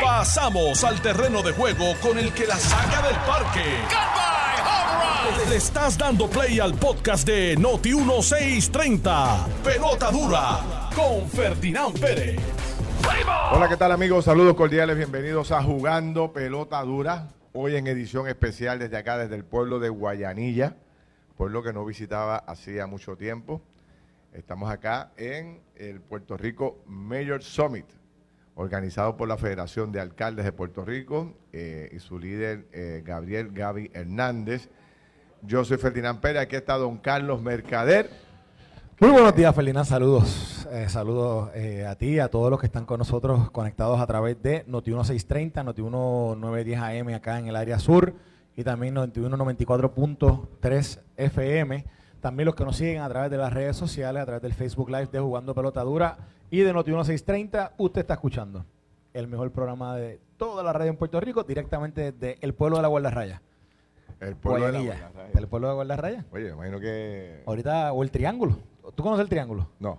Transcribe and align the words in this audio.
Pasamos 0.00 0.84
al 0.84 1.00
terreno 1.00 1.42
de 1.42 1.52
juego 1.52 1.94
con 2.00 2.18
el 2.18 2.32
que 2.32 2.46
la 2.46 2.56
saca 2.56 3.06
del 3.06 3.16
parque. 3.16 3.64
Le 5.48 5.56
estás 5.56 5.98
dando 5.98 6.28
play 6.28 6.60
al 6.60 6.74
podcast 6.74 7.26
de 7.26 7.56
Noti 7.56 7.94
1630. 7.94 9.46
Pelota 9.64 10.10
dura 10.10 10.90
con 10.94 11.28
Ferdinand 11.28 11.98
Pérez. 11.98 12.40
Hola, 13.52 13.68
¿qué 13.68 13.76
tal 13.76 13.92
amigos? 13.92 14.24
Saludos 14.24 14.54
cordiales, 14.54 14.96
bienvenidos 14.96 15.50
a 15.52 15.62
Jugando 15.62 16.32
Pelota 16.32 16.82
Dura. 16.82 17.28
Hoy 17.52 17.76
en 17.76 17.86
edición 17.86 18.28
especial 18.28 18.78
desde 18.78 18.96
acá, 18.96 19.18
desde 19.18 19.34
el 19.34 19.44
pueblo 19.44 19.78
de 19.78 19.88
Guayanilla, 19.88 20.76
pueblo 21.36 21.62
que 21.62 21.72
no 21.72 21.84
visitaba 21.84 22.36
hacía 22.36 22.86
mucho 22.86 23.16
tiempo. 23.16 23.60
Estamos 24.32 24.70
acá 24.70 25.12
en 25.16 25.60
el 25.76 26.00
Puerto 26.00 26.36
Rico 26.36 26.78
Mayor 26.86 27.42
Summit, 27.42 27.86
organizado 28.54 29.16
por 29.16 29.28
la 29.28 29.36
Federación 29.36 29.92
de 29.92 30.00
Alcaldes 30.00 30.44
de 30.44 30.52
Puerto 30.52 30.84
Rico 30.84 31.34
eh, 31.52 31.90
y 31.92 31.98
su 31.98 32.18
líder 32.18 32.66
eh, 32.72 33.02
Gabriel 33.04 33.50
Gaby 33.52 33.90
Hernández. 33.94 34.68
Yo 35.42 35.64
soy 35.64 35.78
Ferdinand 35.78 36.20
Pérez, 36.20 36.42
aquí 36.42 36.56
está 36.56 36.76
don 36.76 36.98
Carlos 36.98 37.42
Mercader. 37.42 38.10
Muy 39.00 39.10
buenos 39.10 39.34
días, 39.34 39.54
Felina. 39.54 39.84
Saludos. 39.84 40.68
Eh, 40.70 40.88
saludos 40.88 41.50
a 41.88 41.94
ti, 41.96 42.20
a 42.20 42.28
todos 42.28 42.50
los 42.50 42.60
que 42.60 42.66
están 42.66 42.86
con 42.86 42.98
nosotros 42.98 43.50
conectados 43.50 44.00
a 44.00 44.06
través 44.06 44.40
de 44.42 44.64
Noti 44.68 44.90
1630, 44.90 45.64
Noti 45.64 45.82
1910 45.82 46.78
AM 46.78 47.08
acá 47.14 47.38
en 47.38 47.48
el 47.48 47.56
área 47.56 47.78
sur 47.78 48.14
y 48.56 48.62
también 48.62 48.94
Noti 48.94 49.20
94.3 49.20 51.00
FM. 51.16 51.84
También 52.22 52.46
los 52.46 52.54
que 52.54 52.64
nos 52.64 52.76
siguen 52.76 53.02
a 53.02 53.08
través 53.08 53.32
de 53.32 53.36
las 53.36 53.52
redes 53.52 53.76
sociales, 53.76 54.22
a 54.22 54.24
través 54.24 54.42
del 54.42 54.54
Facebook 54.54 54.88
Live 54.88 55.08
de 55.10 55.18
Jugando 55.18 55.56
Pelota 55.56 55.82
Dura 55.82 56.18
y 56.52 56.60
de 56.60 56.72
Noti 56.72 56.92
1630. 56.92 57.72
Usted 57.78 58.02
está 58.02 58.14
escuchando 58.14 58.64
el 59.12 59.26
mejor 59.26 59.50
programa 59.50 59.96
de 59.96 60.20
toda 60.36 60.62
la 60.62 60.72
radio 60.72 60.90
en 60.90 60.96
Puerto 60.96 61.20
Rico, 61.20 61.42
directamente 61.42 62.12
desde 62.12 62.38
el 62.40 62.54
pueblo 62.54 62.76
de 62.76 62.82
la 62.82 62.88
Guardarraya. 62.88 63.42
El 64.20 64.36
pueblo 64.36 64.66
de 64.66 64.72
la 64.72 64.78
Guardarraya. 64.82 65.32
el 65.34 65.48
pueblo 65.48 65.68
de 65.68 65.74
Guardarraya. 65.74 66.24
Oye, 66.30 66.50
imagino 66.50 66.78
que... 66.78 67.42
Ahorita, 67.44 67.92
o 67.92 68.04
el 68.04 68.12
triángulo. 68.12 68.56
¿Tú 68.94 69.02
conoces 69.02 69.24
el 69.24 69.28
triángulo? 69.28 69.66
No. 69.80 69.98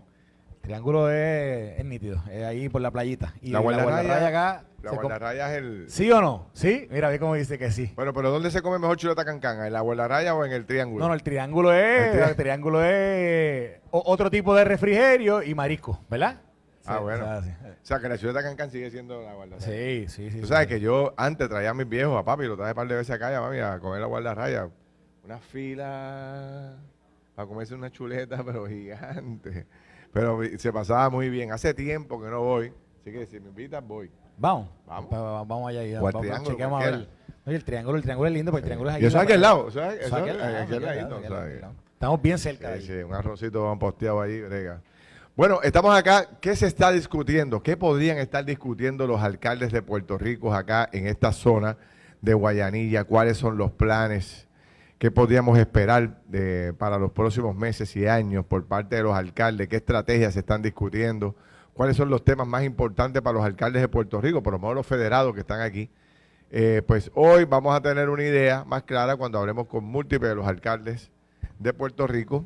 El 0.63 0.67
triángulo 0.69 1.09
es, 1.11 1.77
es 1.77 1.83
nítido, 1.83 2.23
es 2.31 2.41
ahí 2.45 2.69
por 2.69 2.79
la 2.79 2.89
playita. 2.89 3.33
Y 3.41 3.51
La 3.51 3.59
Guardarraya- 3.59 4.27
acá. 4.27 4.63
La 4.81 4.91
Guardarraya 4.91 5.51
es 5.51 5.57
el... 5.57 5.85
¿Sí 5.89 6.09
o 6.09 6.21
no? 6.21 6.47
¿Sí? 6.53 6.87
Mira, 6.89 7.09
ve 7.09 7.19
cómo 7.19 7.35
dice 7.35 7.57
que 7.57 7.69
sí. 7.69 7.91
Bueno, 7.97 8.13
pero 8.13 8.31
¿dónde 8.31 8.49
se 8.49 8.61
come 8.61 8.79
mejor 8.79 8.95
chuleta 8.95 9.25
cancán? 9.25 9.65
¿En 9.65 9.73
la 9.73 9.81
Guardarraya 9.81 10.33
o 10.35 10.45
en 10.45 10.53
el 10.53 10.65
Triángulo? 10.65 11.03
No, 11.03 11.09
no, 11.09 11.13
el 11.15 11.21
triángulo 11.23 11.73
es. 11.73 12.15
El 12.15 12.21
tri- 12.21 12.29
El 12.29 12.35
triángulo 12.37 12.81
es 12.83 13.79
otro 13.91 14.29
tipo 14.31 14.55
de 14.55 14.63
refrigerio 14.63 15.43
y 15.43 15.53
marisco, 15.53 15.99
¿verdad? 16.09 16.39
Ah, 16.85 16.99
bueno. 16.99 17.25
o 17.25 17.27
sea, 17.27 17.41
sí. 17.43 17.49
O 17.61 17.85
sea, 17.85 17.99
que 17.99 18.07
la 18.09 18.17
chuleta 18.17 18.41
cancán 18.41 18.71
sigue 18.71 18.89
siendo 18.89 19.21
la 19.21 19.33
Guardarraya. 19.33 19.65
Sí, 19.65 20.05
sí, 20.07 20.31
sí. 20.31 20.39
Tú 20.39 20.47
sí. 20.47 20.53
sabes 20.53 20.67
que 20.67 20.79
yo 20.79 21.13
antes 21.17 21.49
traía 21.49 21.71
a 21.71 21.73
mis 21.73 21.89
viejos, 21.89 22.17
a 22.17 22.23
papi, 22.23 22.45
lo 22.45 22.55
traje 22.55 22.71
un 22.71 22.75
par 22.75 22.87
de 22.87 22.95
veces 22.95 23.13
acá, 23.13 23.31
y 23.31 23.35
a 23.35 23.41
mami, 23.41 23.59
a 23.59 23.79
comer 23.79 23.99
la 23.99 24.07
guardarraya. 24.07 24.69
Una 25.25 25.39
fila 25.39 26.75
para 27.35 27.47
comerse 27.47 27.75
una 27.75 27.89
chuleta, 27.91 28.41
pero 28.45 28.65
gigante. 28.67 29.65
Pero 30.13 30.39
se 30.57 30.71
pasaba 30.71 31.09
muy 31.09 31.29
bien. 31.29 31.51
Hace 31.51 31.73
tiempo 31.73 32.21
que 32.21 32.29
no 32.29 32.41
voy, 32.41 32.71
así 33.01 33.11
que 33.11 33.25
si 33.25 33.39
me 33.39 33.49
invitas, 33.49 33.85
voy. 33.85 34.09
Vamos. 34.37 34.69
Vamos. 34.87 35.09
Pa- 35.09 35.43
Vamos 35.43 35.69
allá. 35.69 35.83
y 35.85 35.95
O 35.95 36.05
al 36.07 36.13
vamos, 36.13 36.81
a 36.83 36.85
ver. 36.91 37.07
Oye, 37.45 37.55
el 37.57 37.63
triángulo, 37.63 37.97
el 37.97 38.03
triángulo 38.03 38.27
es 38.29 38.33
lindo, 38.33 38.51
porque 38.51 38.61
el 38.61 38.65
triángulo 38.65 38.89
es 38.91 38.95
aquí 38.95 39.05
aquí 39.05 39.17
aquí 39.17 39.33
al 39.33 39.41
lado. 39.41 39.67
Estamos 41.93 42.21
bien 42.21 42.37
cerca 42.37 42.69
de 42.71 42.81
Sí, 42.81 42.91
ahí. 42.91 42.97
sí, 42.99 43.03
un 43.03 43.13
arrocito 43.13 43.77
posteado 43.79 44.21
ahí, 44.21 44.41
brega. 44.41 44.81
Bueno, 45.35 45.59
estamos 45.63 45.95
acá. 45.97 46.27
¿Qué 46.41 46.55
se 46.55 46.67
está 46.67 46.91
discutiendo? 46.91 47.63
¿Qué 47.63 47.75
podrían 47.77 48.17
estar 48.17 48.45
discutiendo 48.45 49.07
los 49.07 49.21
alcaldes 49.21 49.71
de 49.71 49.81
Puerto 49.81 50.17
Rico 50.17 50.53
acá 50.53 50.89
en 50.91 51.07
esta 51.07 51.31
zona 51.31 51.77
de 52.21 52.33
Guayanilla? 52.33 53.05
¿Cuáles 53.05 53.37
son 53.37 53.57
los 53.57 53.71
planes? 53.71 54.47
¿Qué 54.97 55.11
podríamos 55.11 55.57
esperar 55.59 56.21
de- 56.27 56.73
para 56.77 56.97
los 56.97 57.11
próximos 57.11 57.55
meses 57.55 57.95
y 57.95 58.07
años 58.07 58.45
por 58.45 58.65
parte 58.65 58.95
de 58.95 59.03
los 59.03 59.13
alcaldes? 59.15 59.67
¿Qué 59.67 59.75
estrategias 59.77 60.33
se 60.33 60.39
están 60.39 60.61
discutiendo? 60.61 61.35
¿Cuáles 61.73 61.97
son 61.97 62.09
los 62.09 62.23
temas 62.23 62.47
más 62.47 62.63
importantes 62.63 63.21
para 63.21 63.33
los 63.33 63.43
alcaldes 63.45 63.81
de 63.81 63.87
Puerto 63.89 64.21
Rico, 64.21 64.41
por 64.43 64.53
lo 64.53 64.59
menos 64.59 64.75
los 64.75 64.87
federados 64.87 65.33
que 65.33 65.41
están 65.41 65.59
aquí? 65.61 65.89
Eh, 66.51 66.83
pues 66.85 67.11
hoy 67.15 67.45
vamos 67.45 67.75
a 67.75 67.81
tener 67.81 68.09
una 68.09 68.23
idea 68.23 68.63
más 68.63 68.83
clara 68.83 69.15
cuando 69.17 69.39
hablemos 69.39 69.67
con 69.67 69.83
múltiples 69.83 70.29
de 70.29 70.35
los 70.35 70.47
alcaldes 70.47 71.09
de 71.59 71.73
Puerto 71.73 72.05
Rico 72.07 72.45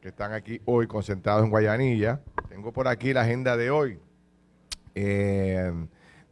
que 0.00 0.08
están 0.08 0.32
aquí 0.32 0.60
hoy 0.64 0.86
concentrados 0.88 1.44
en 1.44 1.50
Guayanilla. 1.50 2.20
Tengo 2.48 2.72
por 2.72 2.88
aquí 2.88 3.12
la 3.12 3.22
agenda 3.22 3.56
de 3.56 3.70
hoy. 3.70 3.98
Eh, 4.94 5.72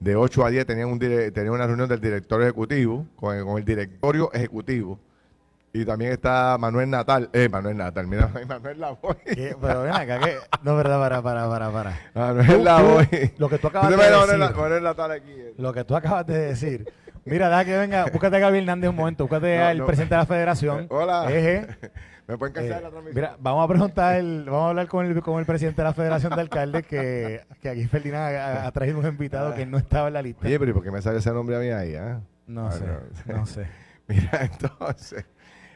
de 0.01 0.17
8 0.17 0.45
a 0.45 0.51
10 0.51 0.67
tenían, 0.67 0.89
un 0.89 0.99
tenían 0.99 1.51
una 1.51 1.67
reunión 1.67 1.89
del 1.89 2.01
director 2.01 2.43
ejecutivo 2.43 3.07
con 3.17 3.37
el 3.59 3.65
directorio 3.65 4.33
ejecutivo. 4.33 4.99
Y 5.77 5.85
también 5.85 6.13
está 6.13 6.57
Manuel 6.57 6.89
Natal. 6.89 7.29
Eh, 7.33 7.49
Manuel 7.49 7.77
Natal, 7.77 8.07
mira, 8.07 8.29
Manuel 8.49 8.79
Lavoy. 8.81 9.17
¿Qué? 9.25 9.57
Pero 9.61 9.83
ven 9.83 9.93
acá, 9.93 10.21
que. 10.21 10.37
No, 10.63 10.77
verdad, 10.77 11.01
para, 11.01 11.21
para, 11.21 11.49
para, 11.49 11.71
para. 11.71 12.01
Manuel 12.15 12.63
Lavoy. 12.65 13.33
lo 13.39 13.49
que 13.49 13.59
tú 13.59 13.67
acabas 13.67 13.89
¿Tú 13.91 13.97
de 13.99 14.05
decir. 14.09 14.39
Manuel, 14.55 14.83
Natal 14.85 15.11
aquí. 15.11 15.33
eh? 15.33 15.55
Lo 15.59 15.73
que 15.73 15.83
tú 15.85 15.97
acabas 15.97 16.27
de 16.29 16.39
decir. 16.39 16.93
Mira, 17.25 17.49
deja 17.49 17.65
que 17.65 17.77
venga, 17.77 18.05
búscate 18.05 18.37
a 18.37 18.39
Gabriel 18.39 18.65
Hernández 18.65 18.91
un 18.91 18.97
momento, 18.97 19.25
búscate 19.25 19.59
No, 19.59 19.65
al 19.65 19.79
no. 19.79 19.87
presidente 19.87 20.15
de 20.15 20.19
la 20.21 20.27
federación. 20.27 20.87
Hola. 20.91 21.27
Eje. 21.33 21.67
¿Me 22.29 22.39
pueden 22.39 22.55
cancelar 22.55 22.79
Eh, 22.79 22.83
la 22.85 22.91
transmisión? 22.91 23.15
mira, 23.25 23.37
vamos 23.41 23.65
a 23.65 23.69
preguntar, 23.69 24.17
el- 24.17 24.45
vamos 24.47 24.63
a 24.67 24.69
hablar 24.71 24.87
con 24.87 25.05
el, 25.07 25.21
con 25.23 25.41
el 25.41 25.45
presidente 25.47 25.83
de 25.83 25.89
la 25.89 25.93
Federación 25.93 26.35
de 26.35 26.41
Alcaldes, 26.41 26.87
que, 26.87 27.41
que 27.61 27.69
aquí 27.69 27.85
Ferdinand 27.87 28.35
ha, 28.37 28.67
ha 28.67 28.73
traído 28.73 28.99
un 29.01 29.07
invitado 29.07 29.55
que 29.55 29.67
no 29.67 29.77
estaba 29.77 30.07
en 30.09 30.15
la 30.15 30.23
lista. 30.23 30.47
Oye, 30.47 30.59
pero 30.59 30.71
¿y 30.71 30.75
por 30.75 30.83
qué 30.85 30.91
me 30.91 31.03
sale 31.03 31.19
ese 31.19 31.33
nombre 31.33 31.57
a 31.57 31.59
mí 31.59 31.69
ahí? 31.69 31.97
ah? 31.97 32.21
No 32.47 32.69
Ah, 32.69 32.73
sé, 32.73 32.85
no. 33.27 33.37
no 33.39 33.47
sé. 33.47 33.67
Mira, 34.07 34.41
entonces, 34.43 35.25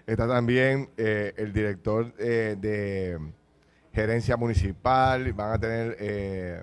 está 0.09 0.27
también 0.27 0.89
eh, 0.97 1.35
el 1.37 1.53
director 1.53 2.13
eh, 2.19 2.57
de 2.59 3.19
gerencia 3.93 4.37
municipal, 4.37 5.33
van 5.35 5.53
a 5.53 5.59
tener 5.59 5.97
eh, 6.01 6.63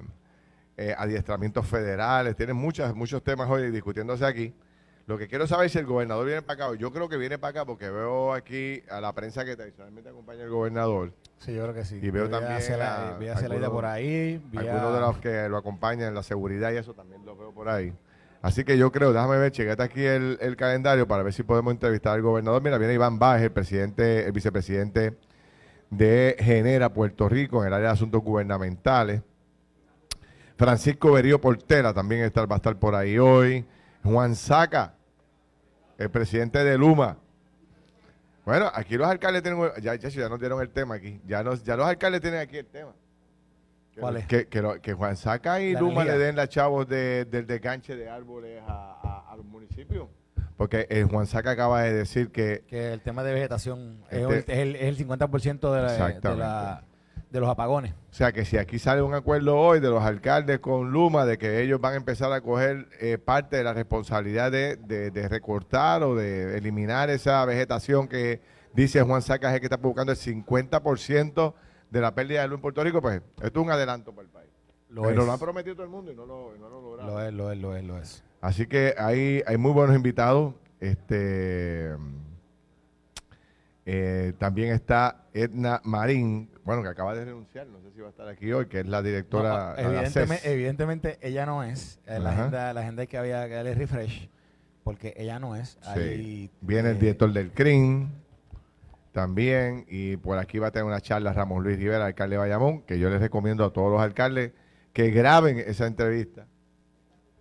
eh, 0.77 0.95
adiestramientos 0.97 1.65
federales, 1.67 2.35
tienen 2.35 2.55
muchas, 2.55 2.95
muchos 2.95 3.23
temas 3.23 3.49
hoy 3.49 3.69
discutiéndose 3.71 4.25
aquí. 4.25 4.53
Lo 5.07 5.19
que 5.19 5.27
quiero 5.27 5.45
saber 5.45 5.67
es 5.67 5.71
si 5.73 5.77
el 5.77 5.85
gobernador 5.85 6.25
viene 6.25 6.41
para 6.41 6.65
acá. 6.69 6.75
Yo 6.79 6.91
creo 6.91 7.07
que 7.07 7.17
viene 7.17 7.37
para 7.37 7.51
acá 7.51 7.65
porque 7.65 7.87
veo 7.91 8.33
aquí 8.33 8.81
a 8.89 8.99
la 8.99 9.13
prensa 9.13 9.45
que 9.45 9.55
tradicionalmente 9.55 10.09
acompaña 10.09 10.43
el 10.43 10.49
gobernador, 10.49 11.13
Sí, 11.37 11.53
yo 11.53 11.61
creo 11.63 11.75
que 11.75 11.85
sí. 11.85 11.99
Y 12.01 12.09
veo 12.09 12.27
también 12.29 12.53
a 12.53 12.59
Cela- 12.59 13.13
a 13.13 13.17
vi 13.19 13.27
a 13.27 13.35
Celaida 13.35 13.67
algunos- 13.67 13.71
por 13.71 13.85
ahí. 13.85 14.41
algunos 14.57 14.81
a- 14.83 14.93
de 14.95 14.99
los 15.01 15.17
que 15.19 15.49
lo 15.49 15.57
acompañan 15.57 16.07
en 16.07 16.15
la 16.15 16.23
seguridad 16.23 16.71
y 16.71 16.77
eso 16.77 16.93
también 16.95 17.23
lo 17.25 17.35
veo 17.37 17.51
por 17.51 17.69
ahí. 17.69 17.93
Así 18.45 18.63
que 18.63 18.77
yo 18.77 18.91
creo, 18.91 19.11
déjame 19.11 19.39
ver, 19.39 19.51
chequete 19.51 19.81
aquí 19.81 20.05
el, 20.05 20.55
calendario 20.55 21.07
para 21.07 21.23
ver 21.23 21.33
si 21.33 21.41
podemos 21.41 21.71
entrevistar 21.73 22.13
al 22.13 22.21
gobernador. 22.21 22.61
Mira, 22.61 22.77
viene 22.77 22.93
Iván 22.93 23.17
Baez, 23.17 23.41
el 23.41 23.51
presidente, 23.51 24.23
el 24.23 24.31
vicepresidente 24.33 25.17
de 25.89 26.35
Genera 26.37 26.93
Puerto 26.93 27.27
Rico 27.27 27.61
en 27.61 27.69
el 27.69 27.73
área 27.73 27.87
de 27.87 27.93
asuntos 27.93 28.21
gubernamentales. 28.21 29.23
Francisco 30.57 31.13
Berío 31.13 31.41
Portela 31.41 31.91
también 31.91 32.21
está, 32.21 32.45
va 32.45 32.53
a 32.53 32.57
estar 32.57 32.77
por 32.77 32.93
ahí 32.93 33.17
hoy. 33.17 33.65
Juan 34.03 34.35
Saca, 34.35 34.93
el 35.97 36.11
presidente 36.11 36.63
de 36.63 36.77
Luma. 36.77 37.17
Bueno, 38.45 38.69
aquí 38.75 38.95
los 38.95 39.07
alcaldes 39.07 39.41
tienen, 39.41 39.59
ya, 39.81 39.95
ya, 39.95 40.29
nos 40.29 40.39
dieron 40.39 40.61
el 40.61 40.69
tema 40.69 40.93
aquí. 40.93 41.19
Ya 41.25 41.41
los 41.41 41.67
alcaldes 41.67 42.21
tienen 42.21 42.41
aquí 42.41 42.57
el 42.57 42.67
tema. 42.67 42.93
Que, 43.95 44.01
¿Cuál 44.01 44.17
es? 44.17 44.27
Que, 44.27 44.47
que, 44.47 44.61
lo- 44.61 44.81
que 44.81 44.93
Juan 44.93 45.15
Saca 45.15 45.61
y 45.61 45.73
La 45.73 45.79
Luma 45.79 46.01
energía. 46.03 46.17
le 46.17 46.25
den 46.25 46.35
las 46.35 46.49
chavos 46.49 46.87
de- 46.87 47.25
del 47.25 47.47
desganche 47.47 47.95
de 47.95 48.09
árboles 48.09 48.61
a, 48.67 49.23
a- 49.27 49.31
a 49.31 49.35
los 49.37 49.45
municipios. 49.45 50.07
Porque 50.57 50.85
el 50.89 51.05
Juan 51.05 51.25
Saca 51.27 51.51
acaba 51.51 51.81
de 51.83 51.93
decir 51.93 52.29
que 52.31 52.63
Que 52.67 52.93
el 52.93 53.01
tema 53.01 53.23
de 53.23 53.33
vegetación 53.33 54.03
es, 54.11 54.19
Este- 54.29 54.61
el, 54.61 54.75
es 54.75 54.81
el, 54.81 54.87
es 54.89 54.99
el 54.99 55.07
50% 55.07 55.73
de, 55.73 55.81
la- 55.81 56.07
de, 56.31 56.35
la- 56.37 56.83
de 57.31 57.39
los 57.39 57.49
apagones. 57.49 57.93
O 58.11 58.13
sea, 58.13 58.31
que 58.31 58.45
si 58.45 58.57
aquí 58.57 58.79
sale 58.79 59.01
un 59.01 59.13
acuerdo 59.13 59.57
hoy 59.57 59.79
de 59.79 59.89
los 59.89 60.03
alcaldes 60.03 60.59
con 60.59 60.91
Luma 60.91 61.25
de 61.25 61.37
que 61.37 61.61
ellos 61.61 61.79
van 61.81 61.93
a 61.93 61.97
empezar 61.97 62.31
a 62.31 62.39
coger 62.41 62.87
eh, 63.01 63.17
parte 63.17 63.57
de 63.57 63.63
la 63.63 63.73
responsabilidad 63.73 64.51
de, 64.51 64.75
de- 64.77 65.09
de 65.11 65.27
recortar 65.29 66.03
o 66.03 66.15
de 66.15 66.57
eliminar 66.57 67.09
esa 67.09 67.43
vegetación 67.45 68.07
que 68.07 68.39
dice 68.73 69.01
Juan 69.01 69.21
Sacas 69.21 69.53
es 69.53 69.59
que 69.61 69.65
está 69.67 69.77
buscando 69.77 70.11
el 70.11 70.17
50% 70.17 71.53
de 71.89 72.01
la 72.01 72.13
pérdida 72.13 72.41
de 72.41 72.47
luz 72.47 72.57
en 72.57 72.61
Puerto 72.61 72.83
Rico, 72.83 73.01
pues 73.01 73.21
esto 73.41 73.59
es 73.59 73.65
un 73.65 73.71
adelanto 73.71 74.11
para 74.11 74.25
el 74.25 74.31
país. 74.31 74.49
Lo 74.89 75.03
Pero 75.03 75.21
es. 75.21 75.27
lo 75.27 75.33
han 75.33 75.39
prometido 75.39 75.75
todo 75.75 75.85
el 75.85 75.91
mundo 75.91 76.11
y 76.11 76.15
no 76.15 76.25
lo, 76.25 76.55
y 76.55 76.59
no 76.59 76.69
lo 76.69 76.81
lograron. 76.81 77.13
Lo 77.13 77.21
es, 77.21 77.33
lo 77.33 77.51
es, 77.51 77.57
lo 77.57 77.75
es, 77.75 77.83
lo 77.83 77.97
es. 77.97 78.23
Así 78.41 78.67
que 78.67 78.93
hay, 78.97 79.41
hay 79.45 79.57
muy 79.57 79.71
buenos 79.71 79.95
invitados. 79.95 80.53
Este 80.79 81.95
eh, 83.85 84.33
también 84.39 84.73
está 84.73 85.25
Edna 85.33 85.79
Marín, 85.83 86.49
bueno, 86.63 86.81
que 86.81 86.89
acaba 86.89 87.13
de 87.13 87.25
renunciar, 87.25 87.67
no 87.67 87.79
sé 87.81 87.91
si 87.91 88.01
va 88.01 88.07
a 88.07 88.09
estar 88.09 88.27
aquí 88.27 88.51
hoy, 88.51 88.65
que 88.65 88.79
es 88.79 88.87
la 88.87 89.03
directora 89.03 89.75
No, 89.77 89.91
la 89.91 90.39
evidentemente, 90.43 91.19
ella 91.21 91.45
no 91.45 91.63
es. 91.63 91.99
Eh, 92.07 92.19
La 92.19 92.31
agenda, 92.31 92.73
la 92.73 92.81
agenda 92.81 93.05
que 93.05 93.17
había 93.17 93.47
que 93.47 93.53
darle 93.53 93.75
refresh, 93.75 94.27
porque 94.83 95.13
ella 95.17 95.37
no 95.37 95.55
es. 95.55 95.77
Sí. 95.81 95.89
Ahí, 95.99 96.51
Viene 96.61 96.89
el 96.89 96.95
eh, 96.97 96.99
director 96.99 97.31
del 97.31 97.51
CRIM 97.51 98.09
también, 99.15 99.85
y 99.87 100.17
por 100.17 100.37
aquí 100.37 100.59
va 100.59 100.67
a 100.67 100.71
tener 100.71 100.85
una 100.85 101.01
charla 101.01 101.33
Ramón 101.33 101.63
Luis 101.63 101.79
Rivera, 101.79 102.05
alcalde 102.05 102.35
de 102.35 102.39
Bayamón, 102.39 102.83
que 102.83 102.99
yo 102.99 103.09
les 103.09 103.19
recomiendo 103.19 103.65
a 103.65 103.73
todos 103.73 103.91
los 103.91 103.99
alcaldes 103.99 104.51
que 104.93 105.09
graben 105.09 105.57
esa 105.57 105.87
entrevista 105.87 106.45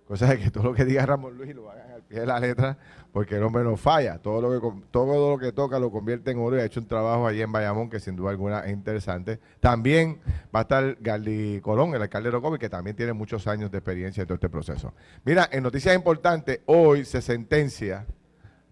Cosa 0.07 0.27
de 0.27 0.39
que 0.39 0.51
todo 0.51 0.65
lo 0.65 0.75
que 0.75 0.85
diga 0.85 1.07
Ramón 1.07 1.37
Luis 1.39 1.55
lo 1.55 1.71
hagan 1.71 1.91
al 1.91 2.03
pie 2.03 2.21
de 2.21 2.27
la 2.27 2.39
letra, 2.39 2.77
porque 3.11 3.37
el 3.37 3.43
hombre 3.43 3.65
no 3.65 3.75
falla. 3.77 4.19
Todo 4.19 4.43
lo 4.43 4.61
que 4.61 4.87
todo 4.91 5.31
lo 5.31 5.39
que 5.39 5.51
toca 5.53 5.79
lo 5.79 5.91
convierte 5.91 6.31
en 6.31 6.39
oro 6.39 6.59
y 6.59 6.61
ha 6.61 6.65
hecho 6.67 6.81
un 6.81 6.87
trabajo 6.87 7.27
allí 7.27 7.41
en 7.41 7.51
Bayamón 7.51 7.89
que 7.89 7.99
sin 7.99 8.15
duda 8.15 8.31
alguna 8.31 8.61
es 8.61 8.73
interesante. 8.73 9.41
También 9.61 10.21
va 10.55 10.61
a 10.61 10.63
estar 10.63 10.99
Gali 11.01 11.59
Colón, 11.63 11.95
el 11.95 12.03
alcalde 12.03 12.29
de 12.29 12.33
Rocovi, 12.33 12.59
que 12.59 12.69
también 12.69 12.95
tiene 12.95 13.15
muchos 13.15 13.47
años 13.47 13.71
de 13.71 13.79
experiencia 13.79 14.21
en 14.21 14.27
todo 14.27 14.35
este 14.35 14.51
proceso. 14.51 14.93
Mira, 15.25 15.49
en 15.51 15.63
noticias 15.63 15.95
importantes, 15.95 16.61
hoy 16.67 17.07
se 17.07 17.23
sentencia 17.23 18.05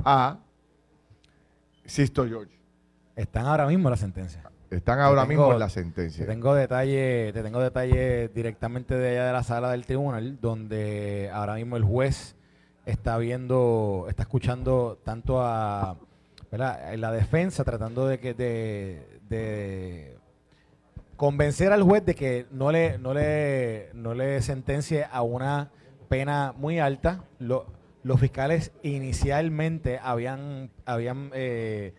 a 0.04 0.38
Sisto 1.86 2.26
George. 2.26 2.61
Están 3.16 3.46
ahora 3.46 3.66
mismo 3.66 3.90
la 3.90 3.96
sentencia. 3.96 4.42
Están 4.70 5.00
ahora 5.00 5.26
mismo 5.26 5.52
en 5.52 5.58
la 5.58 5.68
sentencia. 5.68 6.24
Te 6.24 6.32
tengo 6.32 6.54
detalles, 6.54 7.34
te 7.34 7.42
tengo 7.42 7.60
detalles 7.60 8.32
directamente 8.34 8.94
de 8.94 9.10
allá 9.10 9.26
de 9.26 9.32
la 9.32 9.42
sala 9.42 9.70
del 9.70 9.84
tribunal, 9.84 10.38
donde 10.40 11.30
ahora 11.32 11.56
mismo 11.56 11.76
el 11.76 11.84
juez 11.84 12.36
está 12.86 13.18
viendo, 13.18 14.06
está 14.08 14.22
escuchando 14.22 14.98
tanto 15.04 15.42
a 15.42 15.98
¿verdad? 16.50 16.94
la 16.96 17.12
defensa, 17.12 17.64
tratando 17.64 18.06
de 18.06 18.18
que 18.18 18.32
de, 18.32 20.16
convencer 21.16 21.70
al 21.72 21.82
juez 21.82 22.04
de 22.06 22.14
que 22.14 22.46
no 22.50 22.72
le, 22.72 22.98
no 22.98 23.12
le, 23.12 23.90
no 23.92 24.14
le 24.14 24.40
sentencie 24.40 25.06
a 25.10 25.20
una 25.20 25.70
pena 26.08 26.54
muy 26.56 26.78
alta. 26.78 27.24
los 27.38 28.20
fiscales 28.20 28.72
inicialmente 28.82 30.00
habían, 30.02 30.70
habían 30.86 31.30
eh, 31.34 31.94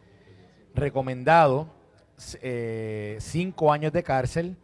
recomendado 0.75 1.67
eh, 2.41 3.17
cinco 3.19 3.71
años 3.71 3.91
de 3.93 4.03
cárcel 4.03 4.55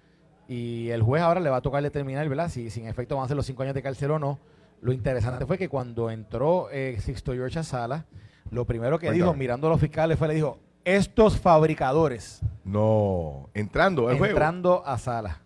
y 0.48 0.90
el 0.90 1.04
juez 1.04 1.22
ahora 1.22 1.40
le 1.40 1.50
va 1.50 1.58
a 1.58 1.62
tocar 1.62 1.84
determinar, 1.84 2.28
¿verdad? 2.28 2.50
Si, 2.50 2.70
sin 2.70 2.88
efecto 2.88 3.16
van 3.16 3.26
a 3.26 3.28
ser 3.28 3.38
los 3.38 3.46
cinco 3.46 3.64
años 3.64 3.76
de 3.76 3.82
cárcel 3.82 4.12
o 4.12 4.20
no. 4.20 4.40
Lo 4.82 4.94
interesante 4.94 5.46
fue 5.46 5.58
que 5.58 5.68
cuando 5.68 6.10
entró 6.10 6.70
eh, 6.72 6.98
Sixto 7.02 7.34
George 7.34 7.60
a 7.60 7.64
sala, 7.64 8.06
lo 8.50 8.66
primero 8.66 8.98
que 8.98 9.12
dijo, 9.12 9.34
mirando 9.34 9.68
a 9.68 9.72
los 9.72 9.80
fiscales, 9.80 10.18
fue 10.18 10.28
le 10.28 10.36
dijo, 10.36 10.58
estos 10.86 11.38
fabricadores. 11.38 12.42
No, 12.64 13.50
entrando 13.54 14.10
Entrando 14.10 14.84
a 14.86 14.98
sala. 14.98 15.42